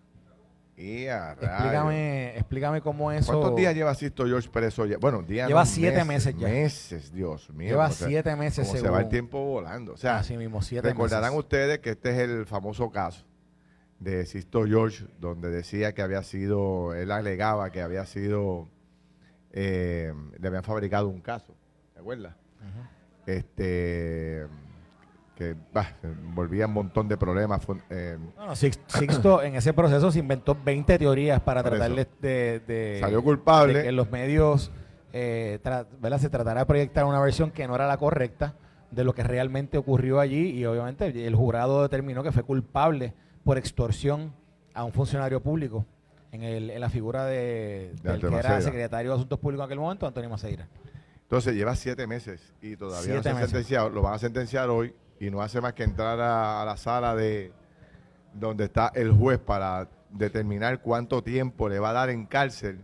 Explícame, 0.76 2.36
explícame 2.36 2.80
cómo 2.80 3.12
eso. 3.12 3.32
¿Cuántos 3.32 3.56
días 3.56 3.74
lleva 3.74 3.94
Sisto 3.94 4.26
George 4.26 4.48
preso? 4.50 4.86
Ya? 4.86 4.98
Bueno, 4.98 5.22
días. 5.22 5.48
Lleva 5.48 5.64
siete 5.66 6.04
meses, 6.04 6.34
ya. 6.36 6.48
Meses, 6.48 7.12
Dios 7.12 7.50
mío. 7.50 7.70
Lleva 7.70 7.90
siete 7.90 8.34
meses. 8.36 8.68
se 8.68 8.88
va 8.88 9.00
el 9.00 9.08
tiempo 9.08 9.38
volando. 9.44 9.94
O 9.94 9.96
sea, 9.96 10.18
Así 10.18 10.36
mismo, 10.36 10.62
siete 10.62 10.88
recordarán 10.88 11.34
ustedes 11.34 11.78
que 11.78 11.90
este 11.90 12.10
es 12.10 12.18
el 12.18 12.46
famoso 12.46 12.90
caso 12.90 13.24
de 13.98 14.26
Sisto 14.26 14.66
George, 14.66 15.06
donde 15.18 15.48
decía 15.50 15.94
que 15.94 16.02
había 16.02 16.22
sido, 16.22 16.94
él 16.94 17.10
alegaba 17.10 17.70
que 17.70 17.80
había 17.80 18.04
sido, 18.04 18.68
eh, 19.52 20.12
le 20.38 20.48
habían 20.48 20.64
fabricado 20.64 21.08
un 21.08 21.20
caso. 21.20 21.56
¿Te 21.94 22.00
acuerdas? 22.00 22.34
Este 23.26 24.46
que 25.34 25.56
volvía 26.34 26.66
un 26.66 26.72
montón 26.72 27.08
de 27.08 27.16
problemas. 27.16 27.60
Eh, 27.90 28.18
Sixto 28.54 29.42
en 29.42 29.56
ese 29.56 29.72
proceso 29.72 30.10
se 30.10 30.20
inventó 30.20 30.56
20 30.64 30.98
teorías 30.98 31.40
para 31.40 31.62
tratar 31.62 31.90
de, 32.20 32.98
Salió 33.00 33.22
culpable. 33.22 33.82
que 33.82 33.92
los 33.92 34.10
medios 34.10 34.70
eh, 35.12 35.58
se 36.18 36.30
tratará 36.30 36.60
de 36.60 36.66
proyectar 36.66 37.04
una 37.04 37.20
versión 37.20 37.50
que 37.50 37.66
no 37.66 37.74
era 37.74 37.86
la 37.86 37.96
correcta 37.96 38.54
de 38.90 39.02
lo 39.02 39.14
que 39.14 39.24
realmente 39.24 39.76
ocurrió 39.76 40.20
allí 40.20 40.50
y 40.50 40.64
obviamente 40.66 41.26
el 41.26 41.34
jurado 41.34 41.82
determinó 41.82 42.22
que 42.22 42.30
fue 42.30 42.44
culpable 42.44 43.12
por 43.42 43.58
extorsión 43.58 44.32
a 44.72 44.84
un 44.84 44.92
funcionario 44.92 45.42
público 45.42 45.84
en, 46.30 46.42
el, 46.42 46.70
en 46.70 46.80
la 46.80 46.90
figura 46.90 47.24
de, 47.26 47.92
del 48.02 48.20
que 48.20 48.26
era 48.26 48.60
secretario 48.60 49.10
de 49.10 49.16
Asuntos 49.16 49.38
Públicos 49.38 49.64
en 49.64 49.66
aquel 49.66 49.78
momento, 49.80 50.06
Antonio 50.06 50.30
Maceira. 50.30 50.68
Entonces 51.22 51.54
lleva 51.54 51.74
siete 51.74 52.06
meses 52.06 52.52
y 52.60 52.76
todavía 52.76 53.14
no 53.16 53.22
se 53.22 53.30
ha 53.30 53.40
sentenciado. 53.40 53.88
Lo 53.90 54.02
van 54.02 54.14
a 54.14 54.18
sentenciar 54.18 54.68
hoy 54.68 54.94
y 55.20 55.30
no 55.30 55.40
hace 55.40 55.60
más 55.60 55.74
que 55.74 55.84
entrar 55.84 56.20
a, 56.20 56.64
la 56.64 56.76
sala 56.76 57.14
de 57.14 57.52
donde 58.32 58.64
está 58.64 58.90
el 58.94 59.12
juez 59.12 59.38
para 59.38 59.88
determinar 60.10 60.80
cuánto 60.80 61.22
tiempo 61.22 61.68
le 61.68 61.78
va 61.78 61.90
a 61.90 61.92
dar 61.92 62.10
en 62.10 62.26
cárcel. 62.26 62.80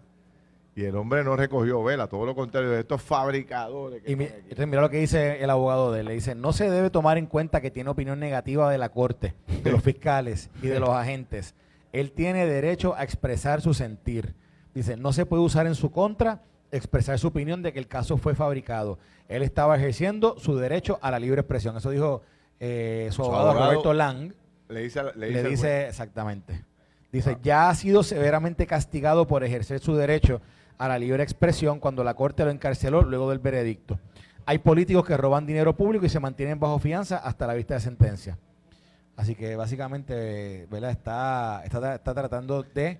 Y 0.76 0.84
el 0.84 0.96
hombre 0.96 1.24
no 1.24 1.36
recogió 1.36 1.82
vela, 1.82 2.06
todo 2.06 2.24
lo 2.24 2.34
contrario 2.34 2.70
de 2.70 2.80
estos 2.80 3.02
fabricadores. 3.02 4.02
y 4.06 4.14
mira 4.16 4.80
lo 4.80 4.88
que 4.88 4.98
dice 4.98 5.42
el 5.42 5.50
abogado 5.50 5.92
de 5.92 6.00
él. 6.00 6.06
Le 6.06 6.14
dice, 6.14 6.34
no 6.34 6.52
se 6.52 6.70
debe 6.70 6.90
tomar 6.90 7.18
en 7.18 7.26
cuenta 7.26 7.60
que 7.60 7.70
tiene 7.70 7.90
opinión 7.90 8.20
negativa 8.20 8.70
de 8.70 8.78
la 8.78 8.90
corte, 8.90 9.34
de 9.62 9.72
los 9.72 9.82
fiscales 9.84 10.48
y 10.62 10.68
de 10.68 10.80
los 10.80 10.90
agentes. 10.90 11.54
Él 11.92 12.12
tiene 12.12 12.46
derecho 12.46 12.94
a 12.94 13.02
expresar 13.02 13.60
su 13.60 13.74
sentir. 13.74 14.34
Dice, 14.72 14.96
no 14.96 15.12
se 15.12 15.26
puede 15.26 15.42
usar 15.42 15.66
en 15.66 15.74
su 15.74 15.90
contra 15.90 16.42
expresar 16.72 17.18
su 17.18 17.28
opinión 17.28 17.62
de 17.62 17.72
que 17.72 17.78
el 17.78 17.88
caso 17.88 18.16
fue 18.16 18.34
fabricado. 18.34 18.98
Él 19.28 19.42
estaba 19.42 19.76
ejerciendo 19.76 20.36
su 20.38 20.56
derecho 20.56 20.98
a 21.02 21.10
la 21.10 21.18
libre 21.18 21.40
expresión. 21.40 21.76
Eso 21.76 21.90
dijo 21.90 22.22
eh, 22.58 23.08
su, 23.12 23.22
abogado, 23.22 23.54
Roberto 23.54 23.92
Lang. 23.92 24.32
Le 24.68 24.82
dice, 24.82 25.02
le 25.16 25.42
dice, 25.42 25.88
exactamente. 25.88 26.64
Dice, 27.12 27.32
ah. 27.32 27.40
ya 27.42 27.70
ha 27.70 27.74
sido 27.74 28.02
severamente 28.02 28.66
castigado 28.66 29.26
por 29.26 29.42
ejercer 29.42 29.80
su 29.80 29.96
derecho 29.96 30.40
a 30.78 30.88
la 30.88 30.98
libre 30.98 31.22
expresión 31.22 31.80
cuando 31.80 32.04
la 32.04 32.14
Corte 32.14 32.44
lo 32.44 32.50
encarceló 32.50 33.02
luego 33.02 33.30
del 33.30 33.38
veredicto. 33.38 33.98
Hay 34.46 34.58
políticos 34.58 35.04
que 35.04 35.16
roban 35.16 35.46
dinero 35.46 35.76
público 35.76 36.06
y 36.06 36.08
se 36.08 36.20
mantienen 36.20 36.58
bajo 36.58 36.78
fianza 36.78 37.18
hasta 37.18 37.46
la 37.46 37.54
vista 37.54 37.74
de 37.74 37.80
sentencia. 37.80 38.38
Así 39.16 39.34
que 39.34 39.54
básicamente 39.56 40.66
¿verdad? 40.70 40.90
Está, 40.90 41.62
está, 41.64 41.96
está 41.96 42.14
tratando 42.14 42.62
de 42.62 42.98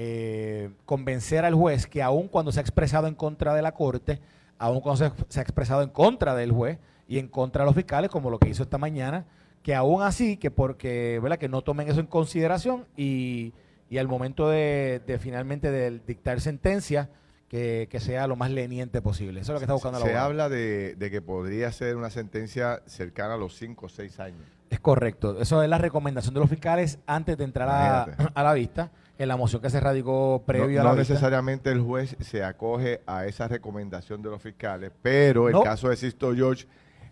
eh, 0.00 0.70
convencer 0.84 1.44
al 1.44 1.56
juez 1.56 1.88
que 1.88 2.04
aun 2.04 2.28
cuando 2.28 2.52
se 2.52 2.60
ha 2.60 2.62
expresado 2.62 3.08
en 3.08 3.16
contra 3.16 3.52
de 3.52 3.62
la 3.62 3.72
Corte, 3.72 4.20
aun 4.56 4.80
cuando 4.80 5.12
se, 5.28 5.40
ha 5.40 5.42
expresado 5.42 5.82
en 5.82 5.88
contra 5.88 6.36
del 6.36 6.52
juez 6.52 6.78
y 7.08 7.18
en 7.18 7.26
contra 7.26 7.64
de 7.64 7.66
los 7.66 7.74
fiscales, 7.74 8.08
como 8.08 8.30
lo 8.30 8.38
que 8.38 8.48
hizo 8.48 8.62
esta 8.62 8.78
mañana, 8.78 9.26
que 9.60 9.74
aún 9.74 10.02
así, 10.02 10.36
que 10.36 10.52
porque, 10.52 11.18
¿verdad? 11.20 11.38
que 11.38 11.48
no 11.48 11.62
tomen 11.62 11.88
eso 11.88 11.98
en 11.98 12.06
consideración 12.06 12.86
y, 12.96 13.52
al 13.98 14.06
momento 14.06 14.48
de, 14.48 15.18
finalmente 15.20 15.72
de 15.72 15.98
dictar 16.06 16.40
sentencia, 16.40 17.10
que, 17.48 17.88
sea 17.98 18.28
lo 18.28 18.36
más 18.36 18.52
leniente 18.52 19.02
posible. 19.02 19.40
Eso 19.40 19.50
es 19.50 19.54
lo 19.54 19.58
que 19.58 19.64
está 19.64 19.74
buscando 19.74 19.98
la 19.98 20.04
Se 20.04 20.16
habla 20.16 20.48
de, 20.48 20.96
que 21.10 21.20
podría 21.20 21.72
ser 21.72 21.96
una 21.96 22.10
sentencia 22.10 22.82
cercana 22.86 23.34
a 23.34 23.36
los 23.36 23.56
5 23.56 23.86
o 23.86 23.88
6 23.88 24.20
años. 24.20 24.42
Es 24.70 24.78
correcto. 24.78 25.40
Eso 25.40 25.60
es 25.60 25.68
la 25.68 25.78
recomendación 25.78 26.34
de 26.34 26.40
los 26.40 26.48
fiscales 26.48 27.00
antes 27.04 27.36
de 27.36 27.42
entrar 27.42 27.68
a, 27.68 28.02
a 28.34 28.42
la 28.44 28.52
vista 28.52 28.92
en 29.18 29.28
la 29.28 29.36
moción 29.36 29.60
que 29.60 29.68
se 29.68 29.80
radicó 29.80 30.44
previo 30.46 30.80
a 30.80 30.84
la 30.84 30.90
No 30.90 30.96
necesariamente 30.96 31.70
el 31.70 31.80
juez 31.80 32.16
se 32.20 32.44
acoge 32.44 33.02
a 33.06 33.26
esa 33.26 33.48
recomendación 33.48 34.22
de 34.22 34.30
los 34.30 34.40
fiscales, 34.40 34.92
pero 35.02 35.48
el 35.48 35.60
caso 35.62 35.88
de 35.88 35.96
Sisto 35.96 36.34
George 36.34 36.66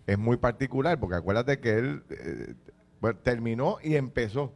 es 0.07 0.17
muy 0.17 0.37
particular, 0.37 0.99
porque 1.01 1.17
acuérdate 1.17 1.59
que 1.59 1.79
él 1.79 2.05
eh, 2.11 2.55
terminó 3.23 3.79
y 3.83 3.97
empezó 3.97 4.53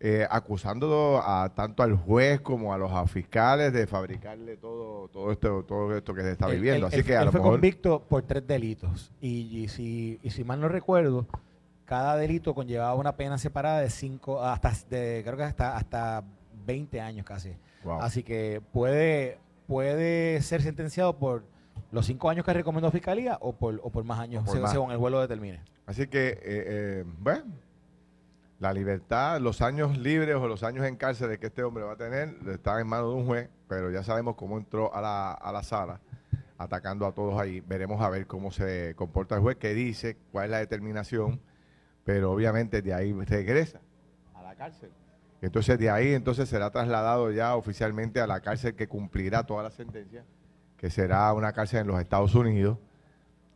eh, 0.00 0.26
acusando 0.30 1.20
a 1.24 1.52
tanto 1.54 1.82
al 1.82 1.94
juez 1.96 2.40
como 2.40 2.72
a 2.72 2.78
los 2.78 2.90
fiscales 3.10 3.72
de 3.72 3.86
fabricarle 3.86 4.56
todo 4.56 5.08
todo 5.08 5.32
esto 5.32 5.64
todo 5.64 5.96
esto 5.96 6.14
que 6.14 6.22
se 6.22 6.32
está 6.32 6.46
viviendo. 6.46 6.86
Así 6.86 7.02
que 7.02 7.16
a 7.16 7.22
él 7.22 7.30
fue 7.30 7.40
convicto 7.40 8.04
por 8.08 8.22
tres 8.22 8.46
delitos. 8.46 9.12
Y, 9.20 9.66
si, 9.68 10.20
y 10.22 10.30
si 10.30 10.44
mal 10.44 10.60
no 10.60 10.68
recuerdo, 10.68 11.26
cada 11.84 12.16
delito 12.16 12.54
conllevaba 12.54 12.94
una 12.94 13.16
pena 13.16 13.38
separada 13.38 13.80
de 13.80 13.90
cinco 13.90 14.40
hasta 14.42 14.72
de, 14.88 15.22
creo 15.24 15.36
que 15.36 15.42
hasta 15.44 15.76
hasta 15.76 16.24
20 16.68 17.00
años 17.00 17.26
casi. 17.26 17.56
Así 18.00 18.22
que 18.22 18.62
puede, 18.72 19.38
puede 19.66 20.40
ser 20.42 20.60
sentenciado 20.60 21.18
por 21.18 21.44
los 21.90 22.04
cinco 22.04 22.28
años 22.28 22.44
que 22.44 22.52
recomendó 22.52 22.90
Fiscalía 22.90 23.38
o 23.40 23.54
por, 23.54 23.80
o 23.82 23.90
por 23.90 24.04
más 24.04 24.20
años, 24.20 24.44
según, 24.70 24.92
el 24.92 24.98
vuelo 24.98 25.20
determine. 25.20 25.62
Así 25.86 26.06
que, 26.06 26.28
eh, 26.28 26.38
eh, 26.44 27.04
bueno, 27.18 27.46
la 28.60 28.74
libertad, 28.74 29.40
los 29.40 29.62
años 29.62 29.96
libres 29.96 30.36
o 30.36 30.46
los 30.46 30.62
años 30.62 30.84
en 30.84 30.96
cárcel 30.96 31.38
que 31.38 31.46
este 31.46 31.62
hombre 31.62 31.84
va 31.84 31.92
a 31.92 31.96
tener 31.96 32.36
están 32.50 32.80
en 32.80 32.86
manos 32.86 33.14
de 33.14 33.14
un 33.14 33.26
juez, 33.26 33.48
pero 33.66 33.90
ya 33.90 34.02
sabemos 34.02 34.36
cómo 34.36 34.58
entró 34.58 34.94
a 34.94 35.00
la, 35.00 35.32
a 35.32 35.50
la 35.50 35.62
sala 35.62 36.00
atacando 36.58 37.06
a 37.06 37.12
todos 37.12 37.40
ahí. 37.40 37.60
Veremos 37.60 38.02
a 38.02 38.10
ver 38.10 38.26
cómo 38.26 38.50
se 38.50 38.94
comporta 38.94 39.36
el 39.36 39.40
juez, 39.40 39.56
qué 39.56 39.72
dice, 39.72 40.18
cuál 40.32 40.46
es 40.46 40.50
la 40.50 40.58
determinación, 40.58 41.40
pero 42.04 42.30
obviamente 42.30 42.82
de 42.82 42.92
ahí 42.92 43.14
regresa 43.14 43.80
a 44.34 44.42
la 44.42 44.54
cárcel. 44.54 44.90
Entonces 45.40 45.78
de 45.78 45.90
ahí 45.90 46.14
entonces 46.14 46.48
será 46.48 46.70
trasladado 46.70 47.30
ya 47.30 47.54
oficialmente 47.54 48.20
a 48.20 48.26
la 48.26 48.40
cárcel 48.40 48.74
que 48.74 48.88
cumplirá 48.88 49.44
toda 49.44 49.62
la 49.62 49.70
sentencia, 49.70 50.24
que 50.76 50.90
será 50.90 51.32
una 51.32 51.52
cárcel 51.52 51.80
en 51.80 51.86
los 51.86 52.00
Estados 52.00 52.34
Unidos. 52.34 52.78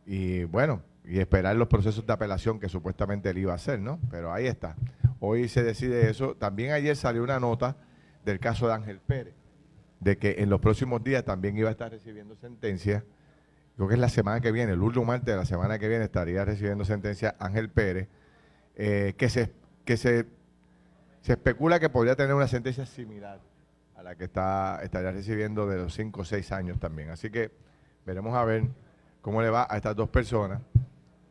Y 0.05 0.45
bueno, 0.45 0.81
y 1.05 1.19
esperar 1.19 1.55
los 1.55 1.67
procesos 1.67 2.05
de 2.05 2.13
apelación 2.13 2.59
que 2.59 2.69
supuestamente 2.69 3.29
él 3.29 3.37
iba 3.37 3.51
a 3.51 3.55
hacer, 3.55 3.79
¿no? 3.79 3.99
Pero 4.09 4.31
ahí 4.31 4.47
está. 4.47 4.75
Hoy 5.19 5.49
se 5.49 5.63
decide 5.63 6.09
eso. 6.09 6.35
También 6.35 6.71
ayer 6.71 6.95
salió 6.95 7.23
una 7.23 7.39
nota 7.39 7.75
del 8.23 8.39
caso 8.39 8.67
de 8.67 8.73
Ángel 8.73 8.99
Pérez, 8.99 9.33
de 9.99 10.17
que 10.17 10.35
en 10.39 10.49
los 10.49 10.61
próximos 10.61 11.03
días 11.03 11.25
también 11.25 11.57
iba 11.57 11.67
a 11.69 11.71
estar 11.71 11.91
recibiendo 11.91 12.35
sentencia. 12.35 13.03
Creo 13.75 13.87
que 13.87 13.95
es 13.95 13.99
la 13.99 14.09
semana 14.09 14.39
que 14.39 14.51
viene, 14.51 14.73
el 14.73 14.81
último 14.81 15.05
martes 15.05 15.25
de 15.25 15.35
la 15.35 15.45
semana 15.45 15.79
que 15.79 15.87
viene 15.87 16.05
estaría 16.05 16.45
recibiendo 16.45 16.85
sentencia 16.85 17.35
Ángel 17.39 17.69
Pérez, 17.69 18.07
eh, 18.75 19.15
que 19.17 19.29
se 19.29 19.51
que 19.83 19.97
se 19.97 20.25
se 21.23 21.31
especula 21.31 21.79
que 21.79 21.87
podría 21.89 22.17
tener 22.17 22.35
una 22.35 22.49
sentencia 22.49 22.85
similar 22.85 23.39
a 23.95 24.03
la 24.03 24.15
que 24.15 24.25
está 24.25 24.81
estaría 24.83 25.11
recibiendo 25.11 25.65
de 25.65 25.77
los 25.77 25.93
5 25.93 26.19
o 26.19 26.25
6 26.25 26.51
años 26.51 26.79
también. 26.79 27.09
Así 27.11 27.29
que 27.29 27.49
veremos 28.05 28.35
a 28.35 28.43
ver 28.43 28.65
cómo 29.21 29.41
le 29.41 29.49
va 29.49 29.65
a 29.69 29.77
estas 29.77 29.95
dos 29.95 30.09
personas, 30.09 30.61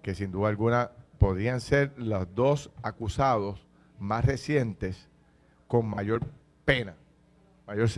que 0.01 0.15
sin 0.15 0.33
duda 0.33 0.49
alguna 0.49 0.91
podrían 1.19 1.61
ser 1.61 1.93
los 1.99 2.35
dos 2.35 2.71
acusados 2.83 3.67
más 3.99 4.25
recientes 4.25 5.11
con 5.69 5.87
mayor 5.87 6.23
pena, 6.65 6.95
mayor, 7.67 7.91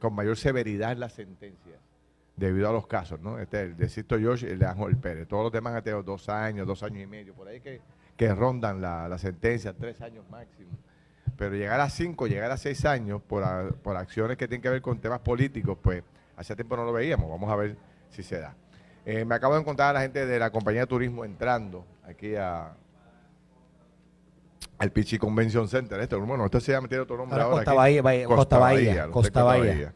con, 0.00 0.14
mayor 0.14 0.36
severidad 0.36 0.90
en 0.90 0.98
la 0.98 1.08
sentencia, 1.08 1.78
debido 2.34 2.68
a 2.68 2.72
los 2.72 2.88
casos, 2.88 3.20
¿no? 3.20 3.38
Este, 3.38 3.62
el 3.62 3.76
de 3.76 3.88
Sisto 3.88 4.18
George 4.18 4.48
y 4.48 4.50
el 4.50 4.58
de 4.58 4.66
Ángel 4.66 4.96
Pérez. 4.96 5.28
Todos 5.28 5.44
los 5.44 5.52
demás 5.52 5.76
han 5.76 5.84
tenido 5.84 6.02
dos 6.02 6.28
años, 6.28 6.66
dos 6.66 6.82
años 6.82 7.04
y 7.04 7.06
medio, 7.06 7.34
por 7.34 7.46
ahí 7.46 7.60
que, 7.60 7.80
que 8.16 8.34
rondan 8.34 8.80
la, 8.80 9.08
la 9.08 9.16
sentencia, 9.16 9.72
tres 9.72 10.00
años 10.00 10.28
máximo. 10.28 10.70
Pero 11.36 11.54
llegar 11.54 11.80
a 11.80 11.90
cinco, 11.90 12.26
llegar 12.26 12.50
a 12.50 12.56
seis 12.56 12.84
años 12.84 13.20
por, 13.22 13.74
por 13.76 13.96
acciones 13.96 14.36
que 14.36 14.48
tienen 14.48 14.62
que 14.62 14.70
ver 14.70 14.82
con 14.82 14.98
temas 14.98 15.20
políticos, 15.20 15.78
pues 15.82 16.02
hace 16.36 16.54
tiempo 16.54 16.76
no 16.76 16.84
lo 16.84 16.92
veíamos. 16.92 17.28
Vamos 17.28 17.50
a 17.50 17.56
ver 17.56 17.76
si 18.10 18.22
se 18.22 18.38
da. 18.38 18.54
Eh, 19.04 19.24
me 19.24 19.34
acabo 19.34 19.54
de 19.54 19.60
encontrar 19.60 19.90
a 19.90 19.92
la 19.92 20.00
gente 20.00 20.26
de 20.26 20.38
la 20.38 20.50
compañía 20.50 20.80
de 20.82 20.86
turismo 20.86 21.24
entrando 21.24 21.84
aquí 22.04 22.34
a, 22.34 22.72
al 24.78 24.90
Pichi 24.90 25.18
Convention 25.18 25.68
Center. 25.68 26.00
Este, 26.00 26.16
bueno, 26.16 26.44
usted 26.44 26.60
se 26.60 26.72
llama, 26.72 26.88
tiene 26.88 27.02
otro 27.02 27.16
nombre 27.16 27.40
ahora. 27.40 27.56
Costa, 27.56 27.74
Bahía, 27.74 28.02
Costa, 28.26 28.58
Bahía, 28.58 29.08
Costa 29.08 29.42
Bahía. 29.44 29.94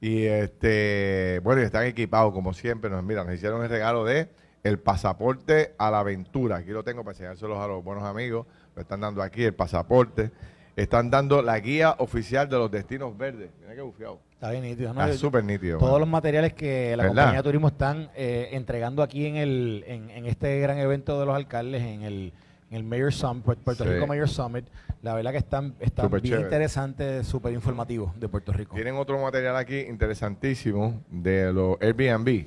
Y 0.00 0.24
este, 0.24 1.40
bueno, 1.44 1.60
están 1.60 1.84
equipados 1.84 2.32
como 2.32 2.54
siempre. 2.54 2.88
Nos 2.88 3.04
mira, 3.04 3.24
nos 3.24 3.34
hicieron 3.34 3.62
el 3.62 3.68
regalo 3.68 4.04
de 4.04 4.30
el 4.62 4.78
pasaporte 4.78 5.74
a 5.78 5.90
la 5.90 6.00
aventura. 6.00 6.56
Aquí 6.56 6.70
lo 6.70 6.82
tengo 6.82 7.02
para 7.04 7.12
enseñárselos 7.12 7.58
a 7.58 7.66
los 7.66 7.84
buenos 7.84 8.04
amigos. 8.04 8.46
Me 8.74 8.82
están 8.82 9.00
dando 9.00 9.22
aquí 9.22 9.44
el 9.44 9.54
pasaporte. 9.54 10.30
Están 10.76 11.10
dando 11.10 11.42
la 11.42 11.58
guía 11.58 11.94
oficial 11.98 12.48
de 12.48 12.56
los 12.56 12.70
destinos 12.70 13.16
verdes. 13.16 13.50
Mira 13.60 13.74
qué 13.74 13.82
bufiado. 13.82 14.20
Está 14.40 14.52
bien 14.52 14.62
nítido. 14.62 14.94
¿no? 14.94 15.04
Está 15.04 15.18
súper 15.18 15.44
nítido. 15.44 15.78
Todos 15.78 16.00
los 16.00 16.08
materiales 16.08 16.54
que 16.54 16.96
la 16.96 17.08
compañía 17.08 17.38
de 17.38 17.42
turismo 17.42 17.68
están 17.68 18.10
eh, 18.14 18.48
entregando 18.52 19.02
aquí 19.02 19.26
en, 19.26 19.36
el, 19.36 19.84
en, 19.86 20.24
este 20.24 20.58
gran 20.60 20.78
evento 20.78 21.20
de 21.20 21.26
los 21.26 21.34
alcaldes, 21.34 21.82
en 21.82 22.02
el, 22.02 22.32
en 22.70 22.76
el 22.76 22.84
Mayor 22.84 23.12
Summit, 23.12 23.44
Puerto 23.44 23.84
Rico 23.84 24.06
Mayor 24.06 24.28
Summit, 24.28 24.64
la 25.02 25.14
verdad 25.14 25.32
que 25.32 25.38
están, 25.38 25.74
están 25.80 26.10
bien 26.22 26.40
interesantes, 26.40 27.26
súper 27.26 27.52
informativos 27.52 28.18
de 28.18 28.28
Puerto 28.28 28.52
Rico. 28.52 28.74
Tienen 28.74 28.96
otro 28.96 29.20
material 29.20 29.56
aquí 29.56 29.78
interesantísimo 29.80 31.02
de 31.10 31.52
los 31.52 31.76
Airbnb. 31.80 32.46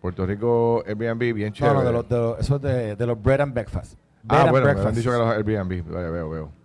Puerto 0.00 0.26
Rico 0.26 0.82
Airbnb, 0.84 1.34
bien 1.34 1.52
chévere. 1.52 1.74
No, 1.74 1.82
no, 1.82 1.86
de 1.86 1.92
los, 1.92 2.08
de 2.08 2.40
eso 2.42 2.56
es 2.56 2.62
de, 2.62 2.96
de, 2.96 3.06
los 3.06 3.22
Bread 3.22 3.42
and 3.42 3.54
Breakfast. 3.54 3.96
ah, 4.28 4.48
bueno, 4.50 4.74
me 4.74 4.80
han 4.80 4.94
dicho 4.94 5.12
que 5.12 5.18
los 5.18 5.28
Airbnb, 5.28 5.84
veo, 5.84 6.12
veo. 6.12 6.30
veo. 6.30 6.61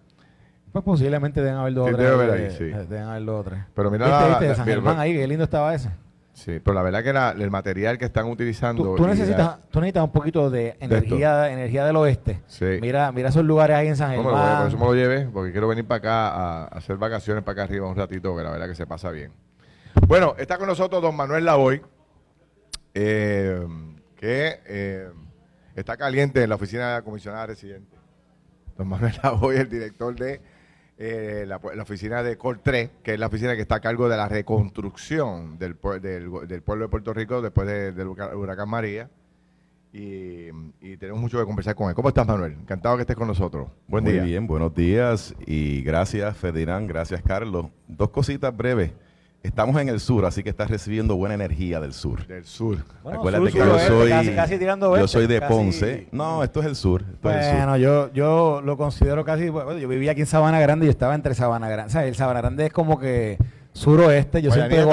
Pues 0.71 0.83
posiblemente 0.83 1.41
deben 1.41 1.57
haber 1.57 1.73
dos 1.73 1.89
sí, 1.89 1.95
Debe 1.95 2.09
haber 2.09 2.31
ahí, 2.31 2.51
sí. 2.51 2.65
Deben 2.65 3.03
haber 3.03 3.25
dos 3.25 3.47
o 3.47 3.51
Pero 3.73 3.91
mira 3.91 4.05
¿Viste, 4.05 4.21
la, 4.21 4.39
viste, 4.39 4.55
San 4.55 4.65
Germán 4.65 4.99
ahí, 4.99 5.13
qué 5.13 5.27
lindo 5.27 5.43
estaba 5.43 5.73
ese. 5.73 5.89
Sí, 6.37 6.59
pero 6.63 6.75
la 6.75 6.83
verdad 6.83 7.03
que 7.03 7.11
la, 7.11 7.31
el 7.31 7.49
material 7.49 7.97
que 7.97 8.05
están 8.05 8.27
utilizando... 8.27 8.93
Tú, 8.93 9.07
necesitas, 9.07 9.57
tú 9.71 9.79
necesitas 9.79 10.03
un 10.03 10.11
poquito 10.11 10.51
de 10.51 10.77
energía, 10.79 11.35
de 11.37 11.53
energía 11.53 11.83
del 11.83 11.95
oeste. 11.95 12.43
Sí. 12.45 12.77
Mira, 12.79 13.11
mira 13.11 13.29
esos 13.29 13.43
lugares 13.43 13.75
ahí 13.75 13.87
en 13.87 13.95
San 13.95 14.11
Germán. 14.11 14.35
No, 14.35 14.57
por 14.59 14.67
eso 14.67 14.77
me 14.77 14.85
lo 14.85 14.93
llevé, 14.93 15.25
porque 15.33 15.51
quiero 15.51 15.67
venir 15.67 15.87
para 15.87 15.97
acá 15.97 16.27
a, 16.27 16.63
hacer 16.65 16.97
vacaciones 16.97 17.43
para 17.43 17.53
acá 17.53 17.63
arriba 17.63 17.87
un 17.89 17.95
ratito, 17.95 18.37
que 18.37 18.43
la 18.43 18.51
verdad 18.51 18.67
que 18.67 18.75
se 18.75 18.85
pasa 18.85 19.09
bien. 19.09 19.31
Bueno, 20.05 20.35
está 20.37 20.59
con 20.59 20.67
nosotros 20.67 21.01
don 21.01 21.15
Manuel 21.15 21.43
Lavoy, 21.43 21.81
eh, 22.93 23.67
que 24.15 24.59
eh, 24.67 25.09
está 25.75 25.97
caliente 25.97 26.43
en 26.43 26.49
la 26.49 26.55
oficina 26.55 26.89
de 26.89 26.95
la 26.97 27.01
comisionada 27.01 27.47
residente. 27.47 27.97
Don 28.77 28.87
Manuel 28.87 29.15
Lavoy, 29.23 29.55
el 29.55 29.69
director 29.69 30.15
de 30.15 30.39
eh, 30.97 31.45
la, 31.47 31.57
oficina 31.81 32.23
de 32.23 32.37
Col 32.37 32.59
3, 32.61 32.89
que 33.03 33.13
es 33.13 33.19
la 33.19 33.27
oficina 33.27 33.55
que 33.55 33.61
está 33.61 33.75
a 33.75 33.79
cargo 33.79 34.09
de 34.09 34.17
la 34.17 34.27
reconstrucción 34.27 35.59
del, 35.59 35.77
del, 36.01 36.61
pueblo 36.63 36.85
de 36.85 36.89
Puerto 36.89 37.13
Rico 37.13 37.41
después 37.41 37.67
del 37.67 38.07
huracán 38.07 38.69
María. 38.69 39.09
Y, 39.93 40.97
tenemos 40.97 41.21
mucho 41.21 41.39
que 41.39 41.45
conversar 41.45 41.75
con 41.75 41.89
él. 41.89 41.95
¿Cómo 41.95 42.09
estás, 42.09 42.27
Manuel? 42.27 42.53
Encantado 42.53 42.95
que 42.97 43.01
estés 43.01 43.15
con 43.15 43.27
nosotros. 43.27 43.69
Buen 43.87 44.05
día. 44.05 44.21
Muy 44.21 44.29
bien, 44.29 44.47
buenos 44.47 44.73
días 44.73 45.35
y 45.45 45.81
gracias, 45.81 46.35
Ferdinand, 46.37 46.87
gracias, 46.87 47.21
Carlos. 47.21 47.67
Dos 47.87 48.09
cositas 48.09 48.55
breves. 48.55 48.91
Estamos 49.43 49.79
en 49.81 49.87
el 49.87 49.99
sur, 49.99 50.25
así 50.25 50.43
que 50.43 50.49
estás 50.49 50.69
recibiendo 50.69 51.15
buena 51.15 51.35
energía 51.35 51.79
del 51.79 51.93
sur. 51.93 52.25
Del 52.27 52.43
sur. 52.43 52.77
Acuérdate 53.05 53.51
que 53.51 53.57
yo 53.57 53.79
soy, 53.79 54.09
yo 54.99 55.07
soy 55.07 55.27
de 55.27 55.41
Ponce. 55.41 56.07
No, 56.11 56.43
esto 56.43 56.59
es 56.59 56.65
el 56.65 56.75
sur. 56.75 57.03
bueno, 57.21 57.77
Yo, 57.77 58.11
yo 58.13 58.61
lo 58.63 58.77
considero 58.77 59.23
casi. 59.23 59.49
Bueno, 59.49 59.77
yo 59.77 59.87
vivía 59.87 60.11
aquí 60.11 60.21
en 60.21 60.27
Sabana 60.27 60.59
Grande 60.59 60.85
y 60.85 60.87
yo 60.87 60.91
estaba 60.91 61.15
entre 61.15 61.33
Sabana 61.33 61.69
Grande. 61.69 61.89
O 61.89 61.91
sea, 61.91 62.05
el 62.05 62.15
Sabana 62.15 62.41
Grande 62.41 62.65
es 62.65 62.73
como 62.73 62.99
que 62.99 63.37
suroeste. 63.77 64.41
Yo 64.41 64.51
siempre 64.51 64.83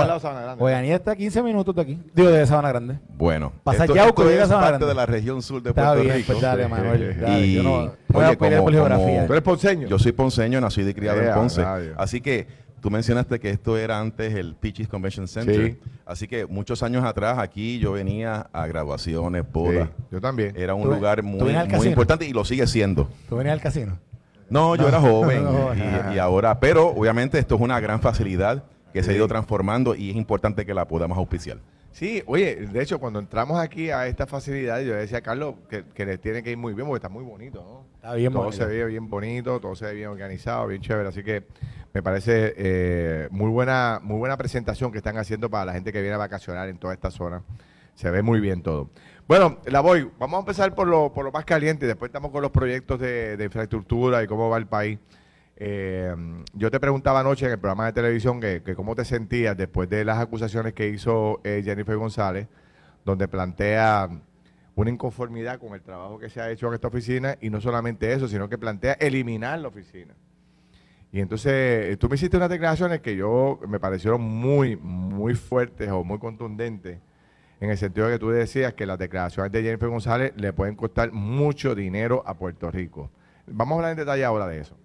está 0.92 1.10
a 1.10 1.16
15 1.16 1.42
minutos 1.42 1.74
de 1.74 1.82
aquí. 1.82 1.98
Digo, 2.14 2.30
de 2.30 2.46
Sabana 2.46 2.68
Grande. 2.68 2.98
Bueno, 3.16 3.52
Pasa 3.64 3.84
esto, 3.84 3.96
esto 3.96 4.30
es 4.30 4.48
parte 4.48 4.68
Grande. 4.68 4.86
de 4.86 4.94
la 4.94 5.06
región 5.06 5.42
sur 5.42 5.62
de 5.62 5.72
Puerto 5.72 6.00
bien, 6.02 6.14
Rico. 6.14 6.32
Pues 6.32 6.42
dale, 6.42 6.68
Manuel, 6.68 7.20
dale. 7.20 7.46
Y, 7.46 7.54
yo 7.54 7.62
no 7.62 7.92
voy 8.08 8.24
a 8.24 8.36
por 8.36 8.72
geografía. 8.72 9.26
¿Tú 9.26 9.32
eres 9.32 9.42
ponceño? 9.42 9.88
Yo 9.88 9.98
soy 9.98 10.12
ponceño, 10.12 10.60
nací 10.60 10.82
y 10.82 10.94
criado 10.94 11.20
en 11.20 11.34
Ponce. 11.34 11.64
Así 11.96 12.20
que 12.20 12.63
Tú 12.84 12.90
mencionaste 12.90 13.40
que 13.40 13.48
esto 13.48 13.78
era 13.78 13.98
antes 13.98 14.34
el 14.34 14.56
Peaches 14.56 14.88
Convention 14.88 15.26
Center. 15.26 15.78
Así 16.04 16.28
que 16.28 16.44
muchos 16.44 16.82
años 16.82 17.02
atrás 17.02 17.38
aquí 17.38 17.78
yo 17.78 17.92
venía 17.92 18.50
a 18.52 18.66
graduaciones, 18.66 19.42
bodas. 19.50 19.88
yo 20.10 20.20
también. 20.20 20.52
Era 20.54 20.74
un 20.74 20.86
lugar 20.86 21.22
muy, 21.22 21.54
muy 21.66 21.86
importante 21.86 22.26
y 22.26 22.34
lo 22.34 22.44
sigue 22.44 22.66
siendo. 22.66 23.08
¿Tú 23.26 23.36
venías 23.36 23.54
al 23.54 23.62
casino? 23.62 23.98
No, 24.50 24.76
yo 24.76 24.86
era 24.86 25.00
joven 25.00 25.46
y, 26.14 26.18
ahora, 26.18 26.60
pero 26.60 26.88
obviamente 26.88 27.38
esto 27.38 27.54
es 27.54 27.62
una 27.62 27.80
gran 27.80 28.02
facilidad 28.02 28.64
que 28.92 29.02
se 29.02 29.12
ha 29.12 29.14
ido 29.14 29.28
transformando 29.28 29.94
y 29.94 30.10
es 30.10 30.16
importante 30.16 30.66
que 30.66 30.74
la 30.74 30.86
podamos 30.86 31.16
auspiciar. 31.16 31.56
Sí, 31.94 32.24
oye, 32.26 32.56
de 32.56 32.82
hecho, 32.82 32.98
cuando 32.98 33.20
entramos 33.20 33.56
aquí 33.60 33.90
a 33.90 34.08
esta 34.08 34.26
facilidad, 34.26 34.80
yo 34.80 34.94
decía 34.94 35.18
a 35.18 35.20
Carlos 35.20 35.54
que, 35.70 35.84
que 35.94 36.04
les 36.04 36.20
tiene 36.20 36.42
que 36.42 36.50
ir 36.50 36.56
muy 36.56 36.74
bien 36.74 36.88
porque 36.88 36.96
está 36.96 37.08
muy 37.08 37.22
bonito, 37.22 37.62
¿no? 37.62 37.86
Está 37.94 38.14
bien 38.14 38.32
Todo 38.32 38.50
se 38.50 38.66
ve 38.66 38.84
bien 38.86 39.08
bonito, 39.08 39.60
todo 39.60 39.76
se 39.76 39.84
ve 39.84 39.94
bien 39.94 40.08
organizado, 40.08 40.66
bien 40.66 40.82
chévere. 40.82 41.08
Así 41.08 41.22
que 41.22 41.44
me 41.92 42.02
parece 42.02 42.52
eh, 42.56 43.28
muy 43.30 43.48
buena 43.48 44.00
muy 44.02 44.18
buena 44.18 44.36
presentación 44.36 44.90
que 44.90 44.98
están 44.98 45.18
haciendo 45.18 45.48
para 45.48 45.66
la 45.66 45.72
gente 45.72 45.92
que 45.92 46.00
viene 46.00 46.16
a 46.16 46.18
vacacionar 46.18 46.68
en 46.68 46.78
toda 46.78 46.94
esta 46.94 47.12
zona. 47.12 47.44
Se 47.94 48.10
ve 48.10 48.22
muy 48.22 48.40
bien 48.40 48.64
todo. 48.64 48.90
Bueno, 49.28 49.58
la 49.66 49.78
voy. 49.78 50.10
Vamos 50.18 50.38
a 50.38 50.40
empezar 50.40 50.74
por 50.74 50.88
lo, 50.88 51.12
por 51.12 51.24
lo 51.24 51.30
más 51.30 51.44
caliente 51.44 51.86
después 51.86 52.08
estamos 52.08 52.32
con 52.32 52.42
los 52.42 52.50
proyectos 52.50 52.98
de, 52.98 53.36
de 53.36 53.44
infraestructura 53.44 54.20
y 54.20 54.26
cómo 54.26 54.50
va 54.50 54.56
el 54.56 54.66
país. 54.66 54.98
Eh, 55.56 56.14
yo 56.52 56.70
te 56.70 56.80
preguntaba 56.80 57.20
anoche 57.20 57.46
en 57.46 57.52
el 57.52 57.58
programa 57.58 57.86
de 57.86 57.92
televisión 57.92 58.40
que, 58.40 58.62
cómo 58.74 58.94
te 58.94 59.04
sentías 59.04 59.56
después 59.56 59.88
de 59.88 60.04
las 60.04 60.18
acusaciones 60.18 60.72
que 60.72 60.88
hizo 60.88 61.40
eh, 61.44 61.62
Jennifer 61.64 61.96
González, 61.96 62.48
donde 63.04 63.28
plantea 63.28 64.08
una 64.74 64.90
inconformidad 64.90 65.60
con 65.60 65.74
el 65.74 65.82
trabajo 65.82 66.18
que 66.18 66.28
se 66.28 66.40
ha 66.40 66.50
hecho 66.50 66.66
en 66.68 66.74
esta 66.74 66.88
oficina 66.88 67.36
y 67.40 67.50
no 67.50 67.60
solamente 67.60 68.12
eso, 68.12 68.26
sino 68.26 68.48
que 68.48 68.58
plantea 68.58 68.94
eliminar 68.94 69.58
la 69.60 69.68
oficina. 69.68 70.14
Y 71.12 71.20
entonces 71.20 71.96
tú 72.00 72.08
me 72.08 72.16
hiciste 72.16 72.36
unas 72.36 72.50
declaraciones 72.50 73.00
que 73.00 73.14
yo 73.14 73.60
me 73.68 73.78
parecieron 73.78 74.20
muy, 74.20 74.76
muy 74.76 75.34
fuertes 75.34 75.88
o 75.90 76.02
muy 76.02 76.18
contundentes 76.18 76.98
en 77.60 77.70
el 77.70 77.78
sentido 77.78 78.08
de 78.08 78.14
que 78.14 78.18
tú 78.18 78.30
decías 78.30 78.74
que 78.74 78.84
las 78.84 78.98
declaraciones 78.98 79.52
de 79.52 79.62
Jennifer 79.62 79.88
González 79.88 80.32
le 80.36 80.52
pueden 80.52 80.74
costar 80.74 81.12
mucho 81.12 81.76
dinero 81.76 82.24
a 82.26 82.34
Puerto 82.34 82.68
Rico. 82.70 83.10
Vamos 83.46 83.74
a 83.74 83.76
hablar 83.76 83.90
en 83.92 83.98
detalle 83.98 84.24
ahora 84.24 84.48
de 84.48 84.58
eso. 84.58 84.76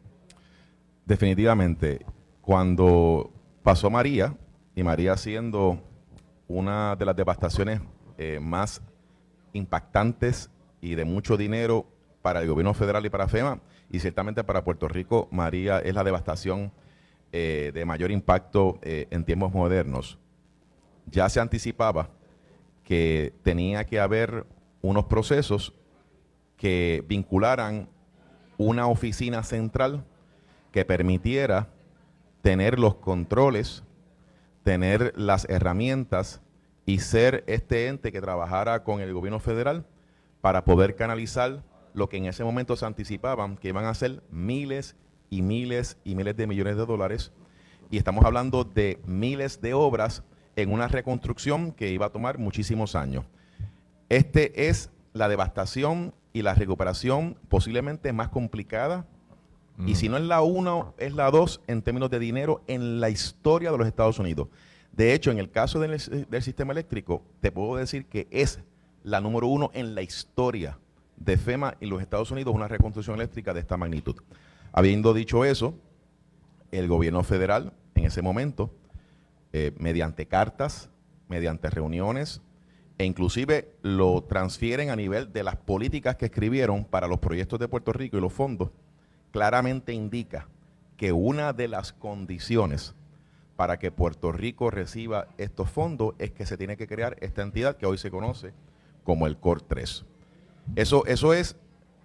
Definitivamente, 1.09 2.05
cuando 2.39 3.31
pasó 3.63 3.89
María, 3.89 4.37
y 4.75 4.83
María 4.83 5.17
siendo 5.17 5.81
una 6.47 6.95
de 6.95 7.03
las 7.03 7.15
devastaciones 7.15 7.81
eh, 8.19 8.39
más 8.39 8.79
impactantes 9.53 10.51
y 10.81 10.93
de 10.93 11.05
mucho 11.05 11.35
dinero 11.35 11.87
para 12.21 12.43
el 12.43 12.47
gobierno 12.47 12.75
federal 12.75 13.07
y 13.07 13.09
para 13.09 13.27
FEMA, 13.27 13.59
y 13.89 13.97
ciertamente 13.97 14.43
para 14.43 14.63
Puerto 14.63 14.87
Rico, 14.87 15.27
María 15.31 15.79
es 15.79 15.95
la 15.95 16.03
devastación 16.03 16.71
eh, 17.31 17.71
de 17.73 17.85
mayor 17.85 18.11
impacto 18.11 18.77
eh, 18.83 19.07
en 19.09 19.25
tiempos 19.25 19.51
modernos. 19.51 20.19
Ya 21.07 21.27
se 21.29 21.39
anticipaba 21.39 22.11
que 22.83 23.33
tenía 23.41 23.83
que 23.83 23.99
haber 23.99 24.45
unos 24.83 25.05
procesos 25.05 25.73
que 26.55 27.03
vincularan 27.07 27.89
una 28.59 28.85
oficina 28.85 29.41
central 29.41 30.05
que 30.71 30.85
permitiera 30.85 31.69
tener 32.41 32.79
los 32.79 32.95
controles, 32.95 33.83
tener 34.63 35.13
las 35.15 35.47
herramientas 35.49 36.41
y 36.85 36.99
ser 36.99 37.43
este 37.47 37.87
ente 37.87 38.11
que 38.11 38.21
trabajara 38.21 38.83
con 38.83 39.01
el 39.01 39.13
gobierno 39.13 39.39
federal 39.39 39.85
para 40.41 40.63
poder 40.63 40.95
canalizar 40.95 41.63
lo 41.93 42.07
que 42.09 42.17
en 42.17 42.25
ese 42.25 42.43
momento 42.43 42.75
se 42.75 42.85
anticipaban, 42.85 43.57
que 43.57 43.69
iban 43.69 43.85
a 43.85 43.93
ser 43.93 44.23
miles 44.31 44.95
y 45.29 45.41
miles 45.41 45.97
y 46.03 46.15
miles 46.15 46.35
de 46.35 46.47
millones 46.47 46.77
de 46.77 46.85
dólares. 46.85 47.31
Y 47.91 47.97
estamos 47.97 48.25
hablando 48.25 48.63
de 48.63 48.99
miles 49.05 49.61
de 49.61 49.73
obras 49.73 50.23
en 50.55 50.71
una 50.71 50.87
reconstrucción 50.87 51.71
que 51.71 51.89
iba 51.89 52.07
a 52.07 52.11
tomar 52.11 52.37
muchísimos 52.37 52.95
años. 52.95 53.25
Este 54.09 54.69
es 54.69 54.91
la 55.13 55.27
devastación 55.27 56.13
y 56.33 56.41
la 56.41 56.53
recuperación 56.53 57.37
posiblemente 57.49 58.13
más 58.13 58.29
complicada 58.29 59.07
Y 59.85 59.95
si 59.95 60.09
no 60.09 60.17
es 60.17 60.23
la 60.23 60.41
1, 60.41 60.95
es 60.97 61.13
la 61.13 61.31
2 61.31 61.61
en 61.67 61.81
términos 61.81 62.09
de 62.09 62.19
dinero 62.19 62.61
en 62.67 62.99
la 62.99 63.09
historia 63.09 63.71
de 63.71 63.77
los 63.77 63.87
Estados 63.87 64.19
Unidos. 64.19 64.49
De 64.91 65.13
hecho, 65.13 65.31
en 65.31 65.39
el 65.39 65.49
caso 65.49 65.79
del, 65.79 65.97
del 66.29 66.43
sistema 66.43 66.73
eléctrico, 66.73 67.23
te 67.39 67.51
puedo 67.51 67.77
decir 67.77 68.05
que 68.05 68.27
es 68.29 68.59
la 69.03 69.21
número 69.21 69.47
uno 69.47 69.71
en 69.73 69.95
la 69.95 70.01
historia 70.01 70.77
de 71.15 71.37
FEMA 71.37 71.75
en 71.79 71.89
los 71.89 72.01
Estados 72.01 72.31
Unidos, 72.31 72.53
una 72.53 72.67
reconstrucción 72.67 73.15
eléctrica 73.15 73.53
de 73.53 73.61
esta 73.61 73.77
magnitud. 73.77 74.15
Habiendo 74.71 75.13
dicho 75.13 75.45
eso, 75.45 75.75
el 76.71 76.87
gobierno 76.87 77.23
federal 77.23 77.73
en 77.95 78.05
ese 78.05 78.21
momento, 78.21 78.71
eh, 79.53 79.73
mediante 79.77 80.27
cartas, 80.27 80.89
mediante 81.27 81.69
reuniones, 81.69 82.41
e 82.97 83.05
inclusive 83.05 83.73
lo 83.81 84.23
transfieren 84.23 84.89
a 84.89 84.95
nivel 84.95 85.31
de 85.31 85.43
las 85.43 85.55
políticas 85.55 86.17
que 86.17 86.25
escribieron 86.25 86.85
para 86.85 87.07
los 87.07 87.19
proyectos 87.19 87.59
de 87.59 87.67
Puerto 87.67 87.93
Rico 87.93 88.17
y 88.17 88.21
los 88.21 88.33
fondos, 88.33 88.71
claramente 89.31 89.93
indica 89.93 90.47
que 90.97 91.11
una 91.11 91.53
de 91.53 91.67
las 91.67 91.93
condiciones 91.93 92.95
para 93.55 93.77
que 93.77 93.91
Puerto 93.91 94.31
Rico 94.31 94.71
reciba 94.71 95.27
estos 95.37 95.69
fondos 95.69 96.15
es 96.17 96.31
que 96.31 96.45
se 96.45 96.57
tiene 96.57 96.77
que 96.77 96.87
crear 96.87 97.17
esta 97.19 97.41
entidad 97.41 97.77
que 97.77 97.85
hoy 97.85 97.97
se 97.97 98.11
conoce 98.11 98.53
como 99.03 99.27
el 99.27 99.37
COR 99.37 99.61
3. 99.61 100.05
Eso, 100.75 101.05
eso 101.05 101.33
es 101.33 101.55